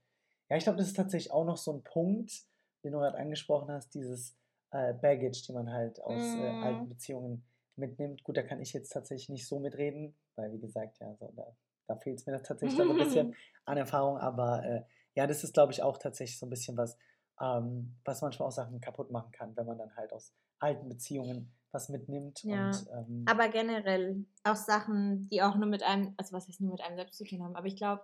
ja, 0.50 0.56
ich 0.56 0.64
glaube, 0.64 0.78
das 0.78 0.88
ist 0.88 0.96
tatsächlich 0.96 1.32
auch 1.32 1.44
noch 1.44 1.56
so 1.56 1.72
ein 1.72 1.82
Punkt, 1.82 2.44
den 2.84 2.92
du 2.92 2.98
gerade 2.98 3.16
angesprochen 3.18 3.70
hast, 3.72 3.94
dieses 3.94 4.36
äh, 4.72 4.92
Baggage, 4.94 5.42
die 5.46 5.52
man 5.52 5.72
halt 5.72 6.00
aus 6.02 6.36
Mhm. 6.36 6.62
alten 6.62 6.88
Beziehungen 6.88 7.44
mitnimmt. 7.76 8.22
Gut, 8.24 8.36
da 8.36 8.42
kann 8.42 8.60
ich 8.60 8.72
jetzt 8.72 8.90
tatsächlich 8.90 9.30
nicht 9.30 9.46
so 9.48 9.58
mitreden, 9.58 10.14
weil 10.36 10.52
wie 10.52 10.60
gesagt, 10.60 10.98
ja, 11.00 11.14
so, 11.14 11.32
da, 11.34 11.56
da 11.86 11.96
fehlt 11.96 12.18
es 12.18 12.26
mir 12.26 12.42
tatsächlich 12.42 12.76
so 12.76 12.82
ein 12.90 12.96
bisschen 12.98 13.34
an 13.64 13.78
Erfahrung, 13.78 14.18
aber 14.18 14.64
äh, 14.64 14.82
ja, 15.14 15.26
das 15.26 15.44
ist, 15.44 15.54
glaube 15.54 15.72
ich, 15.72 15.82
auch 15.82 15.96
tatsächlich 15.98 16.38
so 16.38 16.46
ein 16.46 16.50
bisschen 16.50 16.76
was, 16.76 16.96
ähm, 17.40 17.96
was 18.04 18.20
manchmal 18.20 18.48
auch 18.48 18.52
Sachen 18.52 18.80
kaputt 18.80 19.10
machen 19.10 19.32
kann, 19.32 19.56
wenn 19.56 19.66
man 19.66 19.78
dann 19.78 19.96
halt 19.96 20.12
aus 20.12 20.34
alten 20.58 20.88
Beziehungen 20.88 21.52
was 21.72 21.88
mitnimmt. 21.88 22.42
Ja. 22.44 22.68
Und, 22.68 22.86
ähm, 22.92 23.24
Aber 23.28 23.48
generell 23.48 24.24
auch 24.44 24.56
Sachen, 24.56 25.28
die 25.28 25.42
auch 25.42 25.56
nur 25.56 25.68
mit 25.68 25.82
einem, 25.82 26.14
also 26.16 26.32
was 26.32 26.48
heißt 26.48 26.60
nur 26.60 26.72
mit 26.72 26.80
einem 26.80 26.96
selbst 26.96 27.18
zu 27.18 27.24
tun 27.24 27.42
haben, 27.42 27.56
aber 27.56 27.66
ich 27.66 27.76
glaube, 27.76 28.02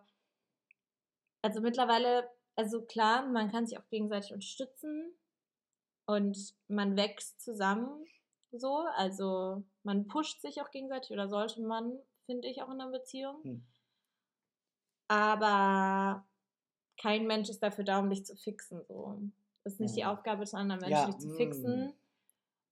Also 1.42 1.60
mittlerweile, 1.60 2.28
also 2.56 2.82
klar, 2.82 3.26
man 3.28 3.50
kann 3.50 3.66
sich 3.66 3.78
auch 3.78 3.88
gegenseitig 3.88 4.32
unterstützen 4.32 5.14
und 6.06 6.54
man 6.68 6.96
wächst 6.96 7.40
zusammen 7.40 8.04
so. 8.52 8.86
Also 8.96 9.64
man 9.82 10.06
pusht 10.08 10.40
sich 10.40 10.60
auch 10.60 10.70
gegenseitig 10.70 11.10
oder 11.12 11.28
sollte 11.28 11.62
man, 11.62 11.98
finde 12.26 12.48
ich, 12.48 12.62
auch 12.62 12.68
in 12.68 12.80
einer 12.80 12.90
Beziehung. 12.90 13.42
Hm. 13.44 13.66
Aber 15.08 16.26
kein 17.00 17.26
Mensch 17.26 17.48
ist 17.48 17.62
dafür 17.62 17.84
da, 17.84 18.00
um 18.00 18.10
dich 18.10 18.24
zu 18.24 18.34
fixen. 18.36 18.82
So. 18.88 19.20
Das 19.62 19.74
ist 19.74 19.80
nicht 19.80 19.96
ja. 19.96 19.96
die 19.96 20.16
Aufgabe 20.16 20.40
des 20.40 20.54
anderen 20.54 20.80
Menschen, 20.80 20.98
ja. 20.98 21.06
dich 21.06 21.18
zu 21.18 21.30
fixen. 21.30 21.92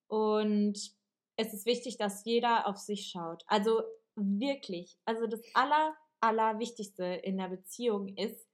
Und 0.08 0.78
es 1.36 1.52
ist 1.52 1.66
wichtig, 1.66 1.96
dass 1.98 2.24
jeder 2.24 2.66
auf 2.66 2.78
sich 2.78 3.08
schaut. 3.08 3.42
Also 3.46 3.82
wirklich, 4.16 4.98
also 5.04 5.26
das 5.26 5.40
aller, 5.54 5.94
allerwichtigste 6.20 7.04
in 7.04 7.38
der 7.38 7.48
Beziehung 7.48 8.08
ist, 8.16 8.48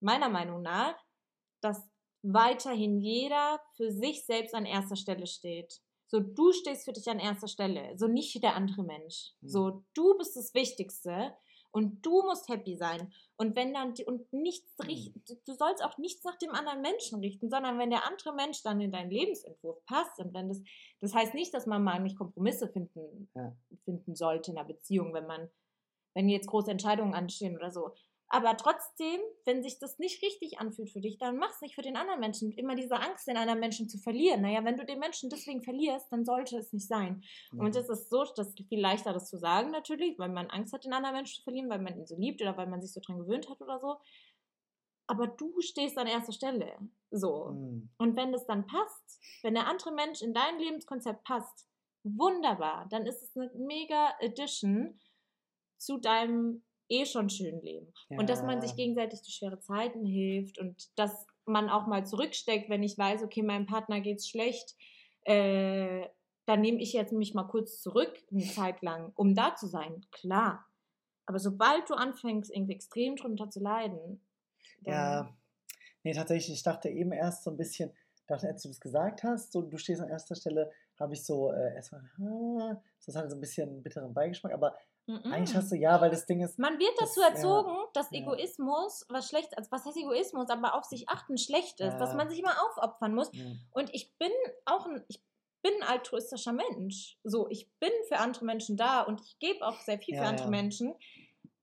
meiner 0.00 0.28
Meinung 0.28 0.62
nach, 0.62 0.96
dass 1.60 1.88
weiterhin 2.22 3.00
jeder 3.00 3.60
für 3.76 3.90
sich 3.90 4.24
selbst 4.24 4.54
an 4.54 4.66
erster 4.66 4.96
Stelle 4.96 5.26
steht. 5.26 5.80
So, 6.06 6.20
du 6.20 6.52
stehst 6.52 6.84
für 6.84 6.92
dich 6.92 7.08
an 7.08 7.18
erster 7.18 7.48
Stelle, 7.48 7.96
so 7.96 8.06
nicht 8.06 8.42
der 8.42 8.54
andere 8.54 8.84
Mensch. 8.84 9.32
Mhm. 9.40 9.48
So, 9.48 9.84
du 9.94 10.16
bist 10.16 10.36
das 10.36 10.54
Wichtigste 10.54 11.34
und 11.74 12.06
du 12.06 12.22
musst 12.22 12.48
happy 12.48 12.76
sein. 12.76 13.12
Und 13.36 13.56
wenn 13.56 13.74
dann, 13.74 13.94
und 14.06 14.32
nichts 14.32 14.78
richten, 14.86 15.20
mhm. 15.28 15.38
du 15.44 15.54
sollst 15.54 15.84
auch 15.84 15.98
nichts 15.98 16.22
nach 16.22 16.38
dem 16.38 16.52
anderen 16.52 16.80
Menschen 16.80 17.18
richten, 17.18 17.50
sondern 17.50 17.78
wenn 17.80 17.90
der 17.90 18.06
andere 18.06 18.32
Mensch 18.32 18.62
dann 18.62 18.80
in 18.80 18.92
deinen 18.92 19.10
Lebensentwurf 19.10 19.84
passt 19.84 20.20
und 20.20 20.32
wenn 20.32 20.48
das, 20.48 20.62
das 21.00 21.14
heißt 21.14 21.34
nicht, 21.34 21.52
dass 21.52 21.66
man 21.66 21.82
mal 21.82 21.98
nicht 21.98 22.16
Kompromisse 22.16 22.68
finden, 22.68 23.28
ja. 23.34 23.56
finden 23.84 24.14
sollte 24.14 24.52
in 24.52 24.58
einer 24.58 24.68
Beziehung, 24.68 25.12
wenn 25.14 25.26
man, 25.26 25.50
wenn 26.14 26.28
jetzt 26.28 26.46
große 26.46 26.70
Entscheidungen 26.70 27.12
anstehen 27.12 27.56
oder 27.56 27.72
so. 27.72 27.92
Aber 28.28 28.56
trotzdem, 28.56 29.20
wenn 29.44 29.62
sich 29.62 29.78
das 29.78 29.98
nicht 29.98 30.22
richtig 30.22 30.58
anfühlt 30.58 30.90
für 30.90 31.00
dich, 31.00 31.18
dann 31.18 31.36
mach 31.36 31.50
es 31.50 31.60
nicht 31.60 31.74
für 31.74 31.82
den 31.82 31.96
anderen 31.96 32.20
Menschen. 32.20 32.52
Immer 32.52 32.74
diese 32.74 32.96
Angst, 32.96 33.26
den 33.26 33.36
anderen 33.36 33.60
Menschen 33.60 33.88
zu 33.88 33.98
verlieren. 33.98 34.40
Naja, 34.40 34.64
wenn 34.64 34.76
du 34.76 34.84
den 34.84 34.98
Menschen 34.98 35.30
deswegen 35.30 35.62
verlierst, 35.62 36.10
dann 36.10 36.24
sollte 36.24 36.56
es 36.56 36.72
nicht 36.72 36.88
sein. 36.88 37.22
Mhm. 37.52 37.60
Und 37.60 37.76
es 37.76 37.88
ist 37.88 38.10
so, 38.10 38.24
das 38.24 38.48
ist 38.48 38.68
viel 38.68 38.80
leichter, 38.80 39.12
das 39.12 39.28
zu 39.28 39.38
sagen 39.38 39.70
natürlich, 39.70 40.18
weil 40.18 40.30
man 40.30 40.48
Angst 40.50 40.72
hat, 40.72 40.84
den 40.84 40.92
anderen 40.92 41.14
Menschen 41.14 41.36
zu 41.36 41.42
verlieren, 41.42 41.68
weil 41.70 41.80
man 41.80 41.96
ihn 41.96 42.06
so 42.06 42.16
liebt 42.16 42.40
oder 42.40 42.56
weil 42.56 42.66
man 42.66 42.80
sich 42.80 42.92
so 42.92 43.00
dran 43.00 43.18
gewöhnt 43.18 43.48
hat 43.48 43.60
oder 43.60 43.78
so. 43.78 43.96
Aber 45.06 45.26
du 45.26 45.60
stehst 45.60 45.98
an 45.98 46.06
erster 46.06 46.32
Stelle. 46.32 46.78
So. 47.10 47.50
Mhm. 47.50 47.90
Und 47.98 48.16
wenn 48.16 48.32
das 48.32 48.46
dann 48.46 48.66
passt, 48.66 49.20
wenn 49.42 49.54
der 49.54 49.66
andere 49.66 49.92
Mensch 49.92 50.22
in 50.22 50.32
dein 50.32 50.58
Lebenskonzept 50.58 51.24
passt, 51.24 51.68
wunderbar. 52.04 52.86
Dann 52.90 53.06
ist 53.06 53.22
es 53.22 53.36
eine 53.36 53.50
mega 53.54 54.14
Addition 54.20 54.98
zu 55.78 55.98
deinem 55.98 56.62
eh 56.88 57.06
schon 57.06 57.30
schön 57.30 57.60
leben. 57.62 57.92
Ja. 58.08 58.18
Und 58.18 58.28
dass 58.28 58.42
man 58.42 58.60
sich 58.60 58.76
gegenseitig 58.76 59.20
durch 59.22 59.34
schwere 59.34 59.60
Zeiten 59.60 60.04
hilft 60.04 60.58
und 60.58 60.90
dass 60.98 61.26
man 61.46 61.68
auch 61.68 61.86
mal 61.86 62.06
zurücksteckt, 62.06 62.68
wenn 62.70 62.82
ich 62.82 62.96
weiß, 62.96 63.22
okay, 63.22 63.42
meinem 63.42 63.66
Partner 63.66 64.00
geht's 64.00 64.28
schlecht, 64.28 64.74
äh, 65.24 66.06
dann 66.46 66.60
nehme 66.60 66.80
ich 66.80 66.92
jetzt 66.92 67.12
mich 67.12 67.34
mal 67.34 67.44
kurz 67.44 67.80
zurück, 67.80 68.12
eine 68.30 68.44
Zeit 68.44 68.82
lang, 68.82 69.12
um 69.14 69.34
da 69.34 69.54
zu 69.54 69.66
sein. 69.66 70.04
Klar. 70.12 70.66
Aber 71.26 71.38
sobald 71.38 71.88
du 71.88 71.94
anfängst, 71.94 72.54
irgendwie 72.54 72.74
extrem 72.74 73.16
drunter 73.16 73.48
zu 73.48 73.60
leiden. 73.60 74.20
Ja, 74.82 75.34
nee, 76.02 76.12
tatsächlich, 76.12 76.56
ich 76.56 76.62
dachte 76.62 76.90
eben 76.90 77.12
erst 77.12 77.44
so 77.44 77.50
ein 77.50 77.56
bisschen, 77.56 77.90
dachte, 78.26 78.46
als 78.46 78.62
du 78.62 78.68
das 78.68 78.80
gesagt 78.80 79.22
hast, 79.22 79.52
so 79.52 79.62
du 79.62 79.78
stehst 79.78 80.02
an 80.02 80.10
erster 80.10 80.34
Stelle, 80.34 80.70
habe 81.00 81.14
ich 81.14 81.24
so 81.24 81.50
äh, 81.50 81.74
erstmal, 81.74 82.02
ah, 82.20 82.80
das 83.04 83.16
hat 83.16 83.30
so 83.30 83.36
ein 83.36 83.40
bisschen 83.40 83.68
einen 83.68 83.82
bitteren 83.82 84.12
Beigeschmack, 84.12 84.52
aber 84.52 84.76
Mm-mm. 85.06 85.32
Eigentlich 85.32 85.54
hast 85.54 85.70
du 85.70 85.76
ja, 85.76 86.00
weil 86.00 86.10
das 86.10 86.24
Ding 86.24 86.42
ist. 86.42 86.58
Man 86.58 86.78
wird 86.78 86.94
dazu 86.98 87.20
das, 87.20 87.34
erzogen, 87.34 87.74
ja, 87.74 87.88
dass 87.92 88.10
Egoismus 88.12 89.04
was 89.08 89.28
schlecht, 89.28 89.56
also 89.56 89.70
was 89.70 89.84
heißt 89.84 89.96
Egoismus, 89.98 90.48
aber 90.48 90.74
auf 90.74 90.84
sich 90.84 91.08
achten 91.08 91.36
schlecht 91.36 91.80
ist, 91.80 91.92
ja. 91.92 91.98
dass 91.98 92.14
man 92.14 92.30
sich 92.30 92.38
immer 92.38 92.54
aufopfern 92.64 93.14
muss. 93.14 93.30
Ja. 93.32 93.44
Und 93.72 93.94
ich 93.94 94.16
bin 94.18 94.32
auch 94.64 94.86
ein, 94.86 95.04
ich 95.08 95.22
bin 95.62 95.72
ein 95.82 95.88
altruistischer 95.88 96.52
Mensch. 96.52 97.18
So, 97.22 97.48
ich 97.50 97.70
bin 97.80 97.90
für 98.08 98.18
andere 98.18 98.44
Menschen 98.44 98.76
da 98.76 99.02
und 99.02 99.20
ich 99.20 99.38
gebe 99.38 99.66
auch 99.66 99.80
sehr 99.80 99.98
viel 99.98 100.16
für 100.16 100.24
andere 100.24 100.48
Menschen. 100.48 100.94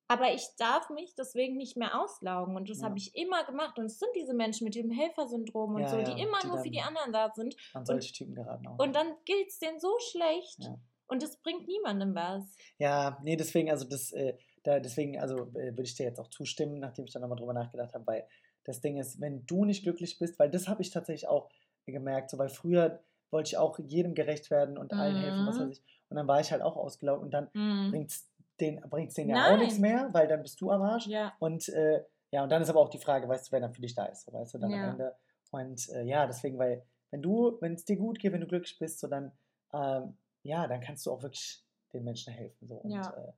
Aber 0.08 0.34
ich 0.34 0.46
darf 0.58 0.90
mich 0.90 1.16
deswegen 1.16 1.56
nicht 1.56 1.78
mehr 1.78 1.98
auslaugen. 1.98 2.58
Und 2.58 2.70
das 2.70 2.84
habe 2.84 2.98
ich 2.98 3.16
immer 3.16 3.46
gemacht. 3.46 3.80
Und 3.80 3.86
es 3.86 3.98
sind 3.98 4.10
diese 4.14 4.34
Menschen 4.34 4.66
mit 4.66 4.76
dem 4.76 4.92
Helfersyndrom 4.92 5.76
und 5.76 5.88
so, 5.88 5.98
die 6.02 6.22
immer 6.22 6.40
die 6.42 6.48
nur 6.48 6.58
für 6.58 6.70
die 6.70 6.82
anderen 6.82 7.14
da 7.14 7.32
sind. 7.34 7.56
An 7.74 7.86
solche 7.86 8.10
und, 8.10 8.14
Typen 8.16 8.36
geraten 8.36 8.68
auch. 8.68 8.78
Und 8.78 8.94
dann 8.94 9.16
geht 9.24 9.48
es 9.48 9.60
denen 9.60 9.80
so 9.80 9.98
schlecht. 10.12 10.70
Und 11.12 11.22
das 11.22 11.36
bringt 11.38 11.68
niemandem 11.68 12.16
was. 12.16 12.56
Ja, 12.78 13.20
nee, 13.22 13.36
deswegen, 13.36 13.70
also 13.70 13.86
das, 13.86 14.14
äh, 14.14 14.34
da, 14.64 14.80
deswegen, 14.80 15.20
also 15.20 15.42
äh, 15.56 15.72
würde 15.72 15.84
ich 15.84 15.96
dir 15.96 16.06
jetzt 16.06 16.20
auch 16.20 16.30
zustimmen, 16.30 16.80
nachdem 16.80 17.04
ich 17.04 17.12
dann 17.12 17.22
nochmal 17.22 17.38
drüber 17.38 17.54
nachgedacht 17.54 17.94
habe, 17.94 18.08
weil 18.08 18.28
das 18.64 18.80
Ding 18.80 18.98
ist, 18.98 19.20
wenn 19.20 19.46
du 19.46 19.66
nicht 19.66 19.84
glücklich 19.84 20.18
bist, 20.20 20.40
weil 20.40 20.50
das 20.50 20.70
habe 20.70 20.82
ich 20.82 20.90
tatsächlich 20.90 21.28
auch 21.28 21.50
gemerkt, 21.86 22.30
so 22.30 22.38
weil 22.38 22.48
früher 22.48 23.02
wollte 23.30 23.50
ich 23.50 23.58
auch 23.58 23.78
jedem 23.80 24.14
gerecht 24.14 24.50
werden 24.52 24.78
und 24.78 24.94
allen 24.94 25.18
mhm. 25.18 25.22
helfen, 25.22 25.48
was 25.48 25.60
weiß 25.60 25.70
ich. 25.70 25.84
Und 26.08 26.16
dann 26.16 26.28
war 26.28 26.40
ich 26.40 26.52
halt 26.54 26.62
auch 26.62 26.78
ausgelaugt 26.78 27.24
und 27.24 27.32
dann 27.32 27.50
mhm. 27.54 27.92
bringt 27.92 28.12
es 28.12 28.30
den, 28.62 28.80
bringt's 28.90 29.16
denen 29.16 29.32
ja 29.32 29.54
auch 29.54 29.58
nichts 29.58 29.80
mehr, 29.80 30.10
weil 30.14 30.30
dann 30.30 30.42
bist 30.42 30.62
du 30.62 30.72
am 30.72 30.82
Arsch. 30.82 31.08
Ja. 31.08 31.34
Und 31.40 31.68
äh, 31.70 32.06
ja, 32.32 32.44
und 32.44 32.50
dann 32.50 32.62
ist 32.62 32.70
aber 32.70 32.80
auch 32.80 32.90
die 32.90 33.00
Frage, 33.00 33.28
weißt 33.28 33.48
du, 33.48 33.52
wer 33.52 33.60
dann 33.60 33.74
für 33.74 33.82
dich 33.82 33.96
da 33.96 34.06
ist, 34.06 34.26
so, 34.26 34.32
weißt 34.32 34.54
du, 34.54 34.60
dann 34.60 34.72
ja. 34.72 34.84
am 34.84 34.90
Ende. 34.92 35.16
Und 35.52 35.90
äh, 35.90 36.04
ja, 36.04 36.26
deswegen, 36.26 36.58
weil, 36.58 36.86
wenn 37.10 37.22
du, 37.22 37.58
wenn 37.60 37.74
es 37.74 37.84
dir 37.84 37.98
gut 37.98 38.20
geht, 38.20 38.32
wenn 38.32 38.40
du 38.40 38.48
glücklich 38.48 38.80
bist, 38.80 39.00
so 39.00 39.08
dann 39.08 39.34
ähm, 39.74 40.16
ja, 40.44 40.68
dann 40.68 40.82
kannst 40.82 41.06
du 41.06 41.12
auch 41.12 41.22
wirklich 41.22 41.64
den 41.94 42.04
Menschen 42.04 42.34
helfen. 42.34 42.68
So. 42.68 42.76
Und 42.76 42.92
ja. 42.92 43.10
äh, 43.10 43.34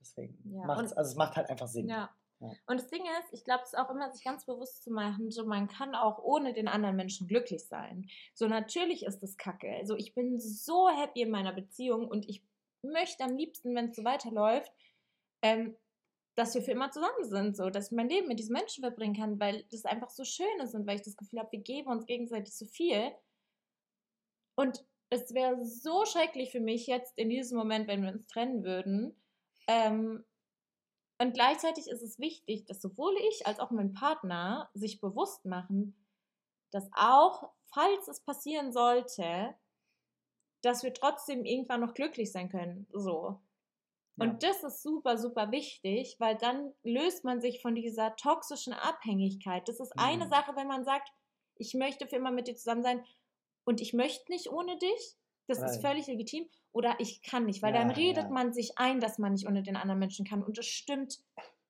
deswegen 0.00 0.38
ja. 0.52 0.64
macht 0.64 0.86
es, 0.86 0.92
also 0.92 1.10
es 1.10 1.16
macht 1.16 1.36
halt 1.36 1.50
einfach 1.50 1.68
Sinn. 1.68 1.88
Ja. 1.88 2.10
ja. 2.40 2.52
Und 2.66 2.80
das 2.80 2.88
Ding 2.88 3.02
ist, 3.02 3.32
ich 3.32 3.44
glaube, 3.44 3.62
es 3.62 3.72
ist 3.72 3.78
auch 3.78 3.90
immer 3.90 4.10
sich 4.12 4.24
ganz 4.24 4.44
bewusst 4.44 4.82
zu 4.82 4.90
machen, 4.90 5.30
so 5.30 5.46
man 5.46 5.68
kann 5.68 5.94
auch 5.94 6.18
ohne 6.18 6.52
den 6.52 6.68
anderen 6.68 6.96
Menschen 6.96 7.28
glücklich 7.28 7.66
sein. 7.66 8.08
So 8.34 8.48
natürlich 8.48 9.04
ist 9.04 9.22
das 9.22 9.36
kacke. 9.36 9.70
Also 9.76 9.96
ich 9.96 10.14
bin 10.14 10.38
so 10.38 10.88
happy 10.88 11.22
in 11.22 11.30
meiner 11.30 11.52
Beziehung 11.52 12.08
und 12.08 12.28
ich 12.28 12.42
möchte 12.82 13.24
am 13.24 13.36
liebsten, 13.36 13.74
wenn 13.74 13.90
es 13.90 13.96
so 13.96 14.04
weiterläuft, 14.04 14.72
ähm, 15.42 15.76
dass 16.34 16.54
wir 16.54 16.62
für 16.62 16.70
immer 16.70 16.90
zusammen 16.92 17.24
sind, 17.24 17.56
so 17.56 17.68
dass 17.68 17.86
ich 17.86 17.96
mein 17.96 18.08
Leben 18.08 18.28
mit 18.28 18.38
diesen 18.38 18.52
Menschen 18.52 18.82
verbringen 18.82 19.16
kann, 19.16 19.40
weil 19.40 19.64
das 19.72 19.84
einfach 19.84 20.10
so 20.10 20.24
schön 20.24 20.60
ist 20.62 20.74
und 20.74 20.86
weil 20.86 20.96
ich 20.96 21.02
das 21.02 21.16
Gefühl 21.16 21.40
habe, 21.40 21.50
wir 21.50 21.60
geben 21.60 21.90
uns 21.90 22.06
gegenseitig 22.06 22.54
so 22.54 22.64
viel. 22.64 23.10
Und 24.54 24.84
es 25.10 25.32
wäre 25.34 25.64
so 25.64 26.04
schrecklich 26.04 26.50
für 26.50 26.60
mich 26.60 26.86
jetzt 26.86 27.16
in 27.16 27.28
diesem 27.30 27.58
Moment, 27.58 27.88
wenn 27.88 28.02
wir 28.02 28.12
uns 28.12 28.26
trennen 28.26 28.62
würden. 28.62 29.16
Ähm, 29.66 30.24
und 31.20 31.34
gleichzeitig 31.34 31.88
ist 31.88 32.02
es 32.02 32.18
wichtig, 32.18 32.66
dass 32.66 32.80
sowohl 32.80 33.16
ich 33.30 33.46
als 33.46 33.58
auch 33.58 33.70
mein 33.70 33.92
Partner 33.92 34.70
sich 34.74 35.00
bewusst 35.00 35.44
machen, 35.44 35.96
dass 36.70 36.88
auch, 36.94 37.50
falls 37.72 38.06
es 38.08 38.20
passieren 38.20 38.72
sollte, 38.72 39.54
dass 40.62 40.82
wir 40.82 40.92
trotzdem 40.92 41.44
irgendwann 41.44 41.80
noch 41.80 41.94
glücklich 41.94 42.30
sein 42.30 42.48
können. 42.50 42.86
So. 42.92 43.40
Und 44.16 44.42
ja. 44.42 44.48
das 44.48 44.62
ist 44.62 44.82
super, 44.82 45.16
super 45.16 45.50
wichtig, 45.50 46.16
weil 46.18 46.36
dann 46.36 46.72
löst 46.82 47.24
man 47.24 47.40
sich 47.40 47.62
von 47.62 47.74
dieser 47.74 48.14
toxischen 48.16 48.72
Abhängigkeit. 48.72 49.68
Das 49.68 49.80
ist 49.80 49.94
mhm. 49.96 50.02
eine 50.02 50.28
Sache, 50.28 50.54
wenn 50.56 50.66
man 50.66 50.84
sagt, 50.84 51.12
ich 51.56 51.74
möchte 51.74 52.06
für 52.06 52.16
immer 52.16 52.30
mit 52.30 52.46
dir 52.46 52.56
zusammen 52.56 52.82
sein 52.82 53.04
und 53.68 53.82
ich 53.82 53.92
möchte 53.92 54.32
nicht 54.32 54.50
ohne 54.50 54.78
dich, 54.78 55.16
das 55.46 55.58
Nein. 55.58 55.68
ist 55.68 55.82
völlig 55.82 56.06
legitim, 56.06 56.48
oder 56.72 56.96
ich 57.00 57.22
kann 57.22 57.44
nicht, 57.44 57.62
weil 57.62 57.74
ja, 57.74 57.80
dann 57.80 57.90
redet 57.90 58.24
ja. 58.24 58.30
man 58.30 58.54
sich 58.54 58.78
ein, 58.78 58.98
dass 58.98 59.18
man 59.18 59.32
nicht 59.32 59.46
ohne 59.46 59.62
den 59.62 59.76
anderen 59.76 59.98
Menschen 59.98 60.24
kann 60.24 60.42
und 60.42 60.56
das 60.56 60.64
stimmt 60.64 61.18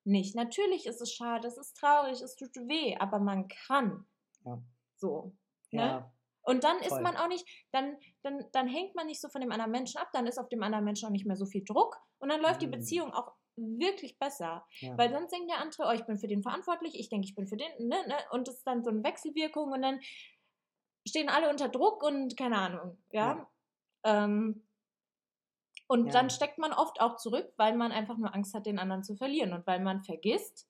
nicht. 0.04 0.36
Natürlich 0.36 0.86
ist 0.86 1.00
es 1.00 1.12
schade, 1.12 1.48
es 1.48 1.58
ist 1.58 1.76
traurig, 1.76 2.20
es 2.20 2.36
tut 2.36 2.54
weh, 2.54 2.96
aber 3.00 3.18
man 3.18 3.48
kann. 3.48 4.06
Ja. 4.44 4.62
So. 4.96 5.32
Ne? 5.72 6.08
Und 6.42 6.62
dann 6.62 6.78
Voll. 6.78 6.86
ist 6.86 7.02
man 7.02 7.16
auch 7.16 7.26
nicht, 7.26 7.44
dann, 7.72 7.96
dann, 8.22 8.44
dann 8.52 8.68
hängt 8.68 8.94
man 8.94 9.06
nicht 9.06 9.20
so 9.20 9.28
von 9.28 9.40
dem 9.40 9.50
anderen 9.50 9.72
Menschen 9.72 9.98
ab, 9.98 10.10
dann 10.12 10.28
ist 10.28 10.38
auf 10.38 10.48
dem 10.48 10.62
anderen 10.62 10.84
Menschen 10.84 11.06
auch 11.06 11.12
nicht 11.12 11.26
mehr 11.26 11.36
so 11.36 11.46
viel 11.46 11.64
Druck 11.64 12.00
und 12.18 12.28
dann 12.28 12.40
läuft 12.40 12.62
mhm. 12.62 12.70
die 12.70 12.76
Beziehung 12.76 13.12
auch 13.12 13.32
wirklich 13.56 14.18
besser. 14.20 14.64
Ja. 14.78 14.96
Weil 14.96 15.10
sonst 15.10 15.32
denkt 15.32 15.50
der 15.50 15.60
andere, 15.60 15.88
oh, 15.88 15.92
ich 15.92 16.06
bin 16.06 16.16
für 16.16 16.28
den 16.28 16.42
verantwortlich, 16.42 16.94
ich 16.98 17.08
denke, 17.08 17.26
ich 17.26 17.34
bin 17.34 17.48
für 17.48 17.56
den, 17.56 17.70
ne, 17.80 17.96
ne? 18.06 18.16
Und 18.30 18.46
es 18.46 18.58
ist 18.58 18.66
dann 18.66 18.84
so 18.84 18.90
eine 18.90 19.02
Wechselwirkung 19.02 19.72
und 19.72 19.82
dann 19.82 20.00
stehen 21.08 21.28
alle 21.28 21.50
unter 21.50 21.68
Druck 21.68 22.02
und 22.02 22.36
keine 22.36 22.58
Ahnung, 22.58 22.98
ja. 23.10 23.48
ja. 24.04 24.24
Ähm, 24.24 24.64
und 25.88 26.06
ja. 26.06 26.12
dann 26.12 26.30
steckt 26.30 26.58
man 26.58 26.72
oft 26.72 27.00
auch 27.00 27.16
zurück, 27.16 27.52
weil 27.56 27.76
man 27.76 27.92
einfach 27.92 28.18
nur 28.18 28.34
Angst 28.34 28.54
hat, 28.54 28.66
den 28.66 28.78
anderen 28.78 29.02
zu 29.02 29.16
verlieren 29.16 29.54
und 29.54 29.66
weil 29.66 29.80
man 29.80 30.02
vergisst, 30.02 30.68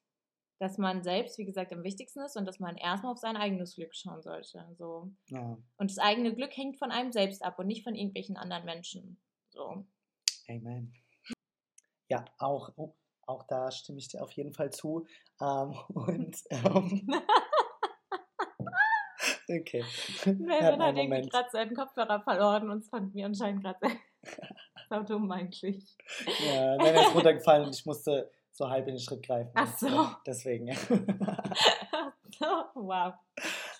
dass 0.61 0.79
man 0.79 1.03
selbst, 1.03 1.39
wie 1.39 1.45
gesagt, 1.45 1.73
am 1.73 1.85
wichtigsten 1.85 2.21
ist 2.21 2.37
und 2.37 2.47
dass 2.47 2.59
man 2.59 2.77
erstmal 2.77 3.13
auf 3.13 3.19
sein 3.19 3.37
eigenes 3.37 3.75
Glück 3.75 3.95
schauen 3.95 4.23
sollte. 4.23 4.65
So. 4.77 5.11
Ja. 5.27 5.57
Und 5.77 5.91
das 5.91 5.99
eigene 5.99 6.35
Glück 6.35 6.57
hängt 6.57 6.79
von 6.79 6.91
einem 6.91 7.13
selbst 7.13 7.45
ab 7.45 7.59
und 7.59 7.67
nicht 7.67 7.85
von 7.85 7.95
irgendwelchen 7.95 8.37
anderen 8.37 8.65
Menschen. 8.65 9.21
So. 9.51 9.85
Amen. 10.49 10.93
Ja, 12.09 12.25
auch, 12.39 12.71
oh, 12.77 12.95
auch 13.27 13.45
da 13.47 13.71
stimme 13.71 13.99
ich 13.99 14.09
dir 14.09 14.23
auf 14.23 14.33
jeden 14.33 14.53
Fall 14.53 14.71
zu. 14.71 15.07
Ähm, 15.41 15.75
und 15.89 16.37
ähm, 16.51 17.09
Okay. 19.49 19.83
Melvin 20.27 20.83
hat 20.83 20.97
irgendwie 20.97 21.29
gerade 21.29 21.49
seinen 21.51 21.75
Kopfhörer 21.75 22.21
verloren 22.21 22.71
und 22.71 22.79
es 22.83 22.89
fanden 22.89 23.15
wir 23.15 23.27
anscheinend 23.27 23.63
gerade 23.65 23.79
sehr 24.89 25.01
dumm 25.09 25.31
eigentlich. 25.33 25.97
Ja, 26.47 26.77
er 26.77 27.03
ist 27.03 27.15
runtergefallen 27.15 27.67
und 27.67 27.75
ich 27.75 27.87
musste 27.87 28.31
so 28.53 28.69
halb 28.69 28.87
in 28.89 28.95
den 28.95 29.01
Schritt 29.01 29.25
greifen. 29.25 29.51
Ach 29.55 29.79
so. 29.79 29.87
Ja, 29.87 30.21
deswegen. 30.27 30.67
wow. 32.75 33.15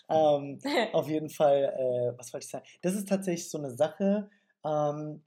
ähm, 0.09 0.59
auf 0.93 1.09
jeden 1.09 1.29
Fall, 1.29 1.65
äh, 1.65 2.19
was 2.19 2.33
wollte 2.33 2.45
ich 2.45 2.51
sagen? 2.51 2.65
Das 2.83 2.95
ist 2.95 3.09
tatsächlich 3.09 3.51
so 3.51 3.59
eine 3.59 3.71
Sache, 3.71 4.31
ähm, 4.65 5.23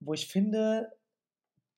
wo 0.00 0.14
ich 0.14 0.26
finde, 0.26 0.90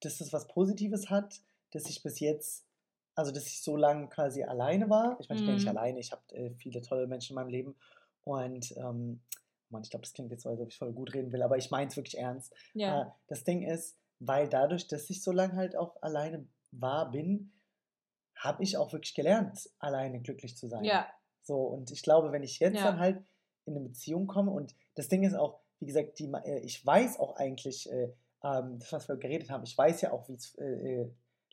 dass 0.01 0.21
es 0.21 0.33
was 0.33 0.49
Positives 0.49 1.11
hat, 1.11 1.41
dass 1.73 1.89
ich 1.89 2.03
bis 2.03 2.21
jetzt, 2.21 2.67
also 3.15 3.31
dass 3.33 3.47
ich 3.47 3.63
so 3.63 3.77
lange 3.77 4.09
quasi 4.09 4.43
alleine 4.45 4.89
war. 4.91 5.17
Ich 5.21 5.29
meine, 5.29 5.41
ich 5.41 5.45
bin 5.47 5.55
nicht 5.55 5.67
Mhm. 5.67 5.77
alleine, 5.77 6.01
ich 6.01 6.13
habe 6.13 6.23
äh, 6.35 6.51
viele 6.55 6.81
tolle 6.81 7.07
Menschen 7.07 7.33
in 7.33 7.35
meinem 7.37 7.51
Leben 7.51 7.77
und 8.25 8.73
ähm, 8.77 9.21
Mann, 9.69 9.83
ich 9.83 9.91
glaube, 9.91 10.03
das 10.05 10.13
klingt 10.13 10.31
jetzt 10.31 10.43
so, 10.43 10.51
als 10.51 10.61
ob 10.61 10.69
ich 10.69 10.77
voll 10.79 10.93
gut 10.93 11.15
reden 11.15 11.33
will, 11.33 11.43
aber 11.43 11.57
ich 11.57 11.71
meine 11.71 11.89
es 11.89 11.97
wirklich 11.97 12.19
ernst. 12.19 12.55
Ja. 12.75 13.03
Äh, 13.03 13.11
das 13.29 13.45
Ding 13.45 13.63
ist, 13.63 13.99
weil 14.19 14.49
dadurch, 14.49 14.87
dass 14.87 15.09
ich 15.11 15.23
so 15.23 15.33
lange 15.33 15.55
halt 15.57 15.77
auch 15.77 16.01
alleine 16.03 16.47
war, 16.73 17.11
bin, 17.11 17.53
habe 18.37 18.63
ich 18.63 18.77
auch 18.77 18.93
wirklich 18.93 19.15
gelernt, 19.15 19.69
alleine 19.79 20.21
glücklich 20.21 20.57
zu 20.57 20.69
sein. 20.69 20.85
Ja. 20.85 21.07
So, 21.43 21.57
und 21.57 21.91
ich 21.91 22.03
glaube, 22.03 22.33
wenn 22.33 22.43
ich 22.43 22.59
jetzt 22.61 22.77
Ja. 22.77 22.85
dann 22.85 23.01
halt 23.01 23.25
in 23.65 23.75
eine 23.77 23.85
Beziehung 23.89 24.27
komme 24.27 24.51
und 24.51 24.75
das 24.95 25.09
Ding 25.09 25.23
ist 25.25 25.35
auch, 25.35 25.61
wie 25.81 25.87
gesagt, 25.87 26.19
die, 26.19 26.31
äh, 26.45 26.61
ich 26.61 26.85
weiß 26.85 27.19
auch 27.19 27.37
eigentlich, 27.37 27.91
äh, 27.91 28.13
ähm, 28.45 28.79
das, 28.79 28.93
was 28.93 29.09
wir 29.09 29.17
geredet 29.17 29.51
haben, 29.51 29.65
ich 29.65 29.77
weiß 29.77 30.01
ja 30.03 30.13
auch, 30.13 30.29
wie 30.29 30.35
es 30.35 30.55
äh, 30.57 30.65
äh, 30.65 31.11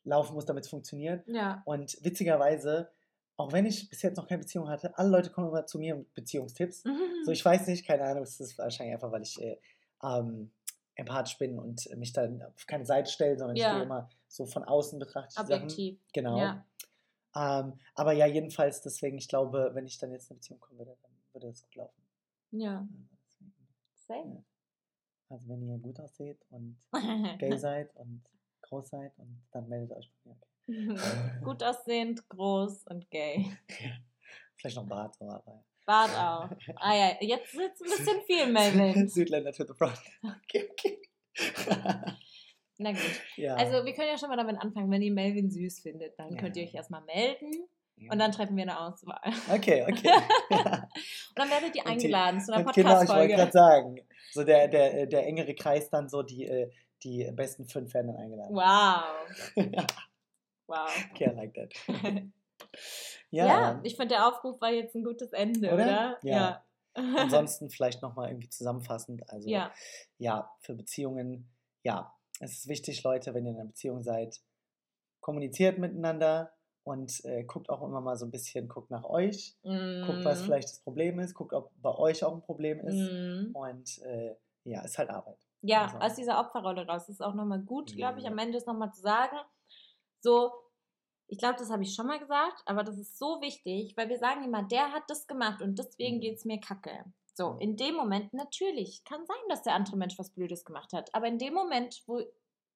laufen 0.10 0.34
muss, 0.34 0.45
damit 0.45 0.64
es 0.66 0.70
funktioniert. 0.70 1.26
Ja. 1.28 1.62
Und 1.66 1.97
witzigerweise, 2.03 2.89
auch 3.38 3.51
wenn 3.53 3.66
ich 3.66 3.89
bis 3.89 4.01
jetzt 4.01 4.18
noch 4.18 4.28
keine 4.28 4.39
Beziehung 4.41 4.68
hatte, 4.68 4.97
alle 4.97 5.10
Leute 5.10 5.30
kommen 5.30 5.47
immer 5.47 5.66
zu 5.66 5.80
mir 5.80 5.95
mit 5.95 6.14
Beziehungstipps. 6.14 6.84
So, 7.26 7.32
ich 7.32 7.43
weiß 7.43 7.68
nicht, 7.68 7.86
keine 7.86 8.03
Ahnung, 8.03 8.24
es 8.24 8.39
ist 8.39 8.57
wahrscheinlich 8.57 8.93
einfach, 8.95 9.12
weil 9.12 9.22
ich 9.22 9.39
äh, 9.41 9.57
ähm, 10.03 10.51
empathisch 10.95 11.38
bin 11.38 11.60
und 11.60 11.89
mich 11.97 12.12
dann 12.14 12.41
auf 12.41 12.66
keine 12.66 12.86
Seite 12.86 13.12
stelle, 13.12 13.38
sondern 13.38 13.55
ich 13.57 13.62
Ja. 13.62 13.74
gehe 13.76 13.84
immer 13.84 14.10
so 14.28 14.45
von 14.45 14.64
außen 14.64 14.97
betrachte. 14.99 15.30
ich 15.30 15.36
die 15.36 15.47
Sachen. 15.51 15.64
Objektiv. 15.64 15.99
Genau. 16.14 16.38
Ja. 16.38 16.66
Ähm, 17.36 17.74
aber 17.95 18.14
ja, 18.14 18.26
jedenfalls, 18.26 18.82
deswegen, 18.82 19.18
ich 19.18 19.28
glaube, 19.28 19.72
wenn 19.74 19.86
ich 19.86 19.97
dann 19.99 20.12
jetzt 20.12 20.26
in 20.30 20.36
eine 20.36 20.39
Beziehung 20.39 20.60
kommen 20.60 20.80
würde, 20.80 20.95
dann 21.01 21.12
würde 21.34 21.47
das 21.47 21.62
gut 21.64 21.76
laufen. 21.76 22.01
Ja. 22.51 22.88
Same. 24.07 24.43
Also 25.30 25.47
wenn 25.49 25.62
ihr 25.62 25.78
gut 25.78 25.99
aussieht 25.99 26.39
und 26.49 26.78
gay 27.39 27.57
seid 27.57 27.95
und 27.95 28.24
groß 28.70 28.89
seid 28.89 29.11
und 29.17 29.43
dann 29.51 29.67
meldet 29.67 29.97
euch 29.97 30.11
bei 30.24 30.32
mir. 30.32 30.38
Okay. 30.95 31.41
Gut 31.43 31.63
aussehend, 31.63 32.28
groß 32.30 32.84
und 32.88 33.09
gay. 33.09 33.45
Vielleicht 34.57 34.76
noch 34.78 34.88
Bart, 34.88 35.15
aber 35.22 35.63
Bart 35.86 36.11
auch. 36.15 36.49
Ah 36.76 36.95
ja, 36.95 37.11
jetzt 37.22 37.51
sitzt 37.51 37.82
ein 37.82 37.89
bisschen 37.89 38.22
viel, 38.28 38.47
Melvin. 38.51 39.07
Südländer 39.09 39.51
to 39.51 39.65
the 39.65 39.74
front. 39.74 39.97
Okay, 40.43 40.70
okay. 40.72 40.99
Na 42.78 42.91
gut. 42.91 43.22
ja. 43.36 43.55
Also 43.55 43.84
wir 43.86 43.93
können 43.93 44.07
ja 44.07 44.17
schon 44.17 44.30
mal 44.30 44.38
damit 44.38 44.57
anfangen, 44.61 44.89
wenn 44.91 45.01
ihr 45.01 45.11
Melvin 45.11 45.49
süß 45.49 45.82
findet, 45.82 46.17
dann 46.17 46.38
könnt 46.38 46.55
ihr 46.55 46.63
Ja. 46.63 46.70
euch 46.70 46.76
erstmal 46.76 47.01
melden 47.03 47.51
Ja. 47.97 48.11
und 48.13 48.20
dann 48.20 48.32
treffen 48.32 48.55
wir 48.55 48.63
eine 48.63 48.80
Auswahl. 48.80 49.20
Okay, 49.53 49.84
okay. 49.84 50.11
Ja. 50.49 50.88
Und 51.30 51.36
dann 51.36 51.49
werdet 51.49 51.76
ihr 51.76 51.82
Und 51.86 51.88
die- 51.89 52.05
eingeladen 52.05 52.39
zu 52.39 52.53
einer 52.53 52.65
Und 52.65 52.74
genau, 52.74 52.89
ich 52.89 52.95
wollte 52.95 53.05
Podcast-Folge. 53.07 53.36
gerade 53.36 53.51
sagen, 53.51 53.99
so 54.32 54.43
der, 54.45 54.67
der, 54.70 55.07
der 55.07 55.26
engere 55.28 55.53
Kreis 55.55 55.89
dann 55.89 56.07
so 56.07 56.22
die, 56.24 56.45
äh, 56.45 56.72
die 57.04 57.30
besten 57.32 57.66
fünf 57.66 57.93
werden 57.93 58.08
dann 58.08 58.18
eingeladen. 58.18 58.56
wow. 58.56 59.04
Wow. 60.68 60.88
Okay, 61.12 61.32
I 61.32 61.36
like 61.36 61.54
that. 61.56 61.74
Ja, 63.32 63.45
Ja, 63.47 63.80
ich 63.84 63.95
finde, 63.95 64.16
der 64.16 64.28
Aufruf 64.28 64.60
war 64.62 64.72
jetzt 64.72 64.95
ein 64.95 65.04
gutes 65.04 65.34
Ende, 65.34 65.68
oder? 65.74 65.74
Oder? 65.84 66.18
Ja. 66.24 66.36
Ja. 66.36 66.66
ansonsten 67.18 67.70
vielleicht 67.70 68.02
nochmal 68.02 68.30
irgendwie 68.30 68.50
zusammenfassend. 68.50 69.28
Also 69.32 69.50
ja. 69.50 69.72
ja, 70.18 70.52
für 70.60 70.74
Beziehungen, 70.76 71.50
ja, 71.84 72.14
es 72.39 72.52
ist 72.54 72.68
wichtig, 72.68 73.02
Leute, 73.04 73.34
wenn 73.34 73.45
ihr 73.45 73.52
in 73.52 73.58
einer 73.58 73.66
Beziehung 73.70 74.04
seid, 74.04 74.41
kommuniziert 75.22 75.78
miteinander 75.78 76.54
und 76.84 77.24
äh, 77.26 77.43
guckt 77.43 77.70
auch 77.70 77.82
immer 77.84 78.02
mal 78.02 78.16
so 78.18 78.26
ein 78.26 78.32
bisschen, 78.32 78.68
guckt 78.68 78.89
nach 78.91 79.04
euch, 79.04 79.56
guckt, 79.64 80.26
was 80.26 80.41
Mm. 80.41 80.45
vielleicht 80.45 80.70
das 80.70 80.80
Problem 80.82 81.20
ist, 81.20 81.34
guckt, 81.36 81.54
ob 81.54 81.72
bei 81.82 81.93
euch 81.95 82.24
auch 82.24 82.34
ein 82.34 82.41
Problem 82.41 82.80
ist 82.82 82.95
Mm. 82.95 83.56
und 83.56 83.97
äh, 84.04 84.36
ja, 84.66 84.82
ist 84.82 84.97
halt 84.97 85.10
Arbeit. 85.10 85.38
Ja, 85.62 85.84
Also- 85.84 85.97
aus 85.99 86.14
dieser 86.16 86.39
Opferrolle 86.39 86.86
raus. 86.88 87.03
Das 87.07 87.10
ist 87.10 87.22
auch 87.22 87.34
nochmal 87.34 87.60
gut, 87.60 87.95
glaube 87.95 88.20
ich, 88.20 88.28
am 88.28 88.38
Ende 88.38 88.57
ist 88.57 88.68
nochmal 88.68 88.93
zu 88.93 89.01
sagen. 89.01 89.38
So, 90.22 90.51
ich 91.28 91.38
glaube, 91.38 91.57
das 91.57 91.70
habe 91.70 91.84
ich 91.84 91.93
schon 91.93 92.07
mal 92.07 92.20
gesagt, 92.20 92.62
aber 92.66 92.84
das 92.84 92.97
ist 92.97 93.18
so 93.18 93.41
wichtig, 93.41 93.95
weil 93.97 94.10
wir 94.10 94.18
sagen 94.20 94.43
immer, 94.43 94.64
der 94.64 94.91
hat 94.93 95.03
das 95.07 95.28
gemacht 95.28 95.62
und 95.62 95.78
deswegen 95.78 96.18
Mhm. 96.18 96.22
geht 96.22 96.38
es 96.38 96.45
mir 96.45 96.60
kacke. 96.60 97.05
So, 97.34 97.55
in 97.60 97.78
dem 97.78 97.95
Moment, 97.95 98.34
natürlich, 98.34 99.03
kann 99.05 99.26
sein, 99.26 99.38
dass 99.47 99.62
der 99.62 99.74
andere 99.76 99.95
Mensch 99.95 100.18
was 100.18 100.32
Blödes 100.34 100.66
gemacht 100.66 100.91
hat, 100.91 101.14
aber 101.14 101.28
in 101.28 101.38
dem 101.38 101.53
Moment, 101.53 102.03
wo 102.07 102.20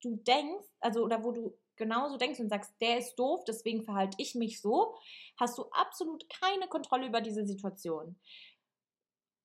du 0.01 0.15
denkst, 0.17 0.67
also 0.79 1.03
oder 1.03 1.23
wo 1.23 1.31
du 1.31 1.57
genauso 1.75 2.17
denkst 2.17 2.39
und 2.39 2.49
sagst, 2.49 2.73
der 2.79 2.99
ist 2.99 3.15
doof, 3.15 3.43
deswegen 3.45 3.83
verhalte 3.83 4.15
ich 4.19 4.35
mich 4.35 4.61
so, 4.61 4.95
hast 5.37 5.57
du 5.57 5.63
absolut 5.71 6.23
keine 6.29 6.67
Kontrolle 6.67 7.07
über 7.07 7.19
diese 7.21 7.45
Situation. 7.45 8.17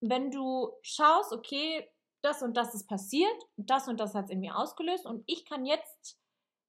Wenn 0.00 0.30
du 0.30 0.72
schaust, 0.82 1.32
okay, 1.32 1.90
das 2.22 2.42
und 2.42 2.56
das 2.56 2.74
ist 2.74 2.88
passiert, 2.88 3.36
und 3.56 3.70
das 3.70 3.88
und 3.88 4.00
das 4.00 4.14
hat 4.14 4.26
es 4.26 4.30
in 4.30 4.40
mir 4.40 4.56
ausgelöst 4.56 5.06
und 5.06 5.22
ich 5.26 5.44
kann 5.44 5.64
jetzt 5.64 6.18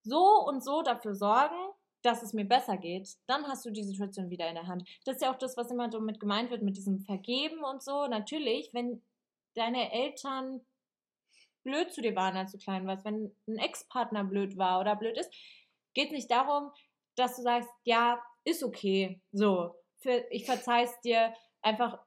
so 0.04 0.46
und 0.48 0.64
so 0.64 0.82
dafür 0.82 1.16
sorgen, 1.16 1.56
dass 2.02 2.24
es 2.24 2.34
mir 2.34 2.46
besser 2.46 2.78
geht, 2.78 3.18
dann 3.28 3.46
hast 3.48 3.66
du 3.66 3.72
die 3.72 3.84
Situation 3.84 4.30
wieder 4.30 4.48
in 4.48 4.56
der 4.56 4.68
Hand. 4.68 4.88
Das 5.04 5.16
ist 5.16 5.22
ja 5.22 5.34
auch 5.34 5.38
das, 5.38 5.58
was 5.58 5.72
immer 5.72 5.92
so 5.92 6.00
mit 6.00 6.20
gemeint 6.20 6.50
wird, 6.50 6.62
mit 6.62 6.78
diesem 6.78 7.02
Vergeben 7.02 7.64
und 7.64 7.84
so. 7.84 8.08
Natürlich, 8.08 8.74
wenn 8.74 9.02
deine 9.56 9.92
Eltern 9.92 10.62
blöd 11.64 11.92
zu 11.92 12.02
dir 12.02 12.16
waren, 12.16 12.38
als 12.38 12.54
du 12.54 12.58
klein 12.58 12.88
warst, 12.88 13.04
wenn 13.04 13.36
ein 13.48 13.58
Ex-Partner 13.58 14.24
blöd 14.24 14.58
war 14.58 14.80
oder 14.80 14.96
blöd 14.96 15.18
ist, 15.18 15.34
geht 15.94 16.08
es 16.08 16.14
nicht 16.14 16.32
darum, 16.32 16.72
dass 17.16 17.36
du 17.36 17.42
sagst, 17.42 17.70
ja, 17.84 18.22
ist 18.46 18.64
okay, 18.64 19.22
so, 19.34 19.76
ich 20.30 20.46
verzeih's 20.46 21.00
dir 21.02 21.34
einfach, 21.62 22.00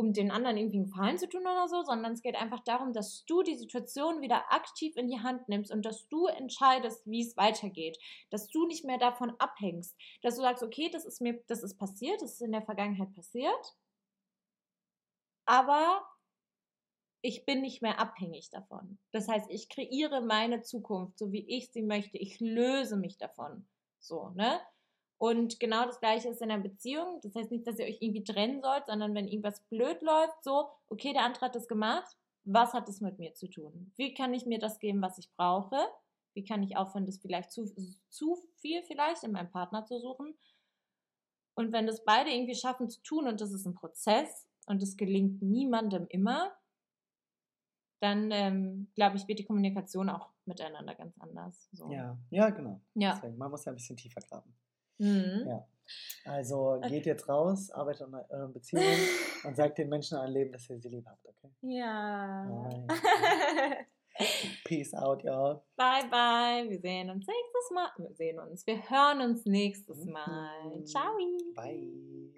um 0.00 0.12
den 0.12 0.30
anderen 0.30 0.56
irgendwie 0.56 0.78
einen 0.78 0.86
Gefallen 0.86 1.18
zu 1.18 1.28
tun 1.28 1.42
oder 1.42 1.68
so, 1.68 1.82
sondern 1.82 2.12
es 2.12 2.22
geht 2.22 2.36
einfach 2.36 2.60
darum, 2.60 2.92
dass 2.92 3.24
du 3.26 3.42
die 3.42 3.56
Situation 3.56 4.22
wieder 4.22 4.50
aktiv 4.52 4.96
in 4.96 5.08
die 5.08 5.20
Hand 5.20 5.48
nimmst 5.48 5.70
und 5.70 5.84
dass 5.84 6.08
du 6.08 6.26
entscheidest, 6.26 7.06
wie 7.06 7.20
es 7.20 7.36
weitergeht, 7.36 7.98
dass 8.30 8.48
du 8.48 8.66
nicht 8.66 8.84
mehr 8.84 8.98
davon 8.98 9.34
abhängst, 9.38 9.96
dass 10.22 10.36
du 10.36 10.42
sagst, 10.42 10.62
okay, 10.62 10.88
das 10.90 11.04
ist 11.04 11.20
mir, 11.20 11.42
das 11.46 11.62
ist 11.62 11.78
passiert, 11.78 12.22
das 12.22 12.32
ist 12.32 12.42
in 12.42 12.52
der 12.52 12.62
Vergangenheit 12.62 13.14
passiert, 13.14 13.76
aber 15.44 16.02
ich 17.22 17.44
bin 17.44 17.60
nicht 17.60 17.82
mehr 17.82 17.98
abhängig 17.98 18.48
davon. 18.50 18.98
Das 19.12 19.28
heißt, 19.28 19.50
ich 19.50 19.68
kreiere 19.68 20.22
meine 20.22 20.62
Zukunft, 20.62 21.18
so 21.18 21.32
wie 21.32 21.46
ich 21.46 21.70
sie 21.70 21.82
möchte. 21.82 22.16
Ich 22.16 22.40
löse 22.40 22.96
mich 22.96 23.18
davon. 23.18 23.68
So, 23.98 24.30
ne? 24.30 24.58
Und 25.20 25.60
genau 25.60 25.84
das 25.84 26.00
gleiche 26.00 26.30
ist 26.30 26.40
in 26.40 26.50
einer 26.50 26.62
Beziehung. 26.62 27.20
Das 27.22 27.34
heißt 27.34 27.50
nicht, 27.50 27.66
dass 27.66 27.78
ihr 27.78 27.84
euch 27.84 27.98
irgendwie 28.00 28.24
trennen 28.24 28.62
sollt, 28.62 28.86
sondern 28.86 29.14
wenn 29.14 29.28
irgendwas 29.28 29.60
blöd 29.68 30.00
läuft, 30.00 30.42
so, 30.42 30.70
okay, 30.88 31.12
der 31.12 31.24
andere 31.24 31.44
hat 31.44 31.54
das 31.54 31.68
gemacht, 31.68 32.16
was 32.44 32.72
hat 32.72 32.88
das 32.88 33.02
mit 33.02 33.18
mir 33.18 33.34
zu 33.34 33.46
tun? 33.46 33.92
Wie 33.96 34.14
kann 34.14 34.32
ich 34.32 34.46
mir 34.46 34.58
das 34.58 34.78
geben, 34.78 35.02
was 35.02 35.18
ich 35.18 35.30
brauche? 35.36 35.76
Wie 36.32 36.42
kann 36.42 36.62
ich 36.62 36.78
aufhören, 36.78 37.04
das 37.04 37.18
vielleicht 37.18 37.52
zu, 37.52 37.70
zu 38.08 38.38
viel 38.56 38.82
vielleicht 38.84 39.22
in 39.22 39.32
meinem 39.32 39.50
Partner 39.50 39.84
zu 39.84 40.00
suchen? 40.00 40.34
Und 41.52 41.70
wenn 41.70 41.86
das 41.86 42.02
beide 42.02 42.30
irgendwie 42.30 42.54
schaffen 42.54 42.88
zu 42.88 43.02
tun 43.02 43.28
und 43.28 43.42
das 43.42 43.52
ist 43.52 43.66
ein 43.66 43.74
Prozess 43.74 44.48
und 44.64 44.82
es 44.82 44.96
gelingt 44.96 45.42
niemandem 45.42 46.06
immer, 46.08 46.50
dann 48.00 48.30
ähm, 48.30 48.90
glaube 48.94 49.18
ich, 49.18 49.28
wird 49.28 49.38
die 49.38 49.44
Kommunikation 49.44 50.08
auch 50.08 50.30
miteinander 50.46 50.94
ganz 50.94 51.14
anders. 51.18 51.68
So. 51.72 51.92
Ja, 51.92 52.16
ja, 52.30 52.48
genau. 52.48 52.80
Ja. 52.94 53.12
Deswegen, 53.16 53.36
man 53.36 53.50
muss 53.50 53.66
ja 53.66 53.72
ein 53.72 53.76
bisschen 53.76 53.98
tiefer 53.98 54.22
graben. 54.22 54.54
Mhm. 55.00 55.46
Ja. 55.48 55.66
Also 56.24 56.80
geht 56.88 57.06
jetzt 57.06 57.28
raus, 57.28 57.70
arbeitet 57.70 58.02
an 58.02 58.14
euren 58.28 58.52
Beziehungen 58.52 58.86
und 59.44 59.56
sagt 59.56 59.78
den 59.78 59.88
Menschen 59.88 60.14
in 60.14 60.20
eurem 60.20 60.32
Leben, 60.32 60.52
dass 60.52 60.70
ihr 60.70 60.78
sie 60.78 60.88
lieb 60.88 61.06
habt, 61.06 61.26
okay? 61.26 61.50
Ja. 61.62 62.68
Peace 64.64 64.94
out, 64.94 65.22
y'all. 65.24 65.62
bye, 65.76 66.06
bye. 66.10 66.68
Wir 66.68 66.78
sehen 66.78 67.10
uns 67.10 67.26
nächstes 67.26 67.70
Mal. 67.72 67.90
Wir 67.96 68.14
sehen 68.14 68.38
uns. 68.38 68.66
Wir 68.66 68.90
hören 68.90 69.20
uns 69.22 69.46
nächstes 69.46 70.04
Mal. 70.04 70.76
Mhm. 70.76 70.86
Ciao. 70.86 71.16
Bye. 71.54 72.29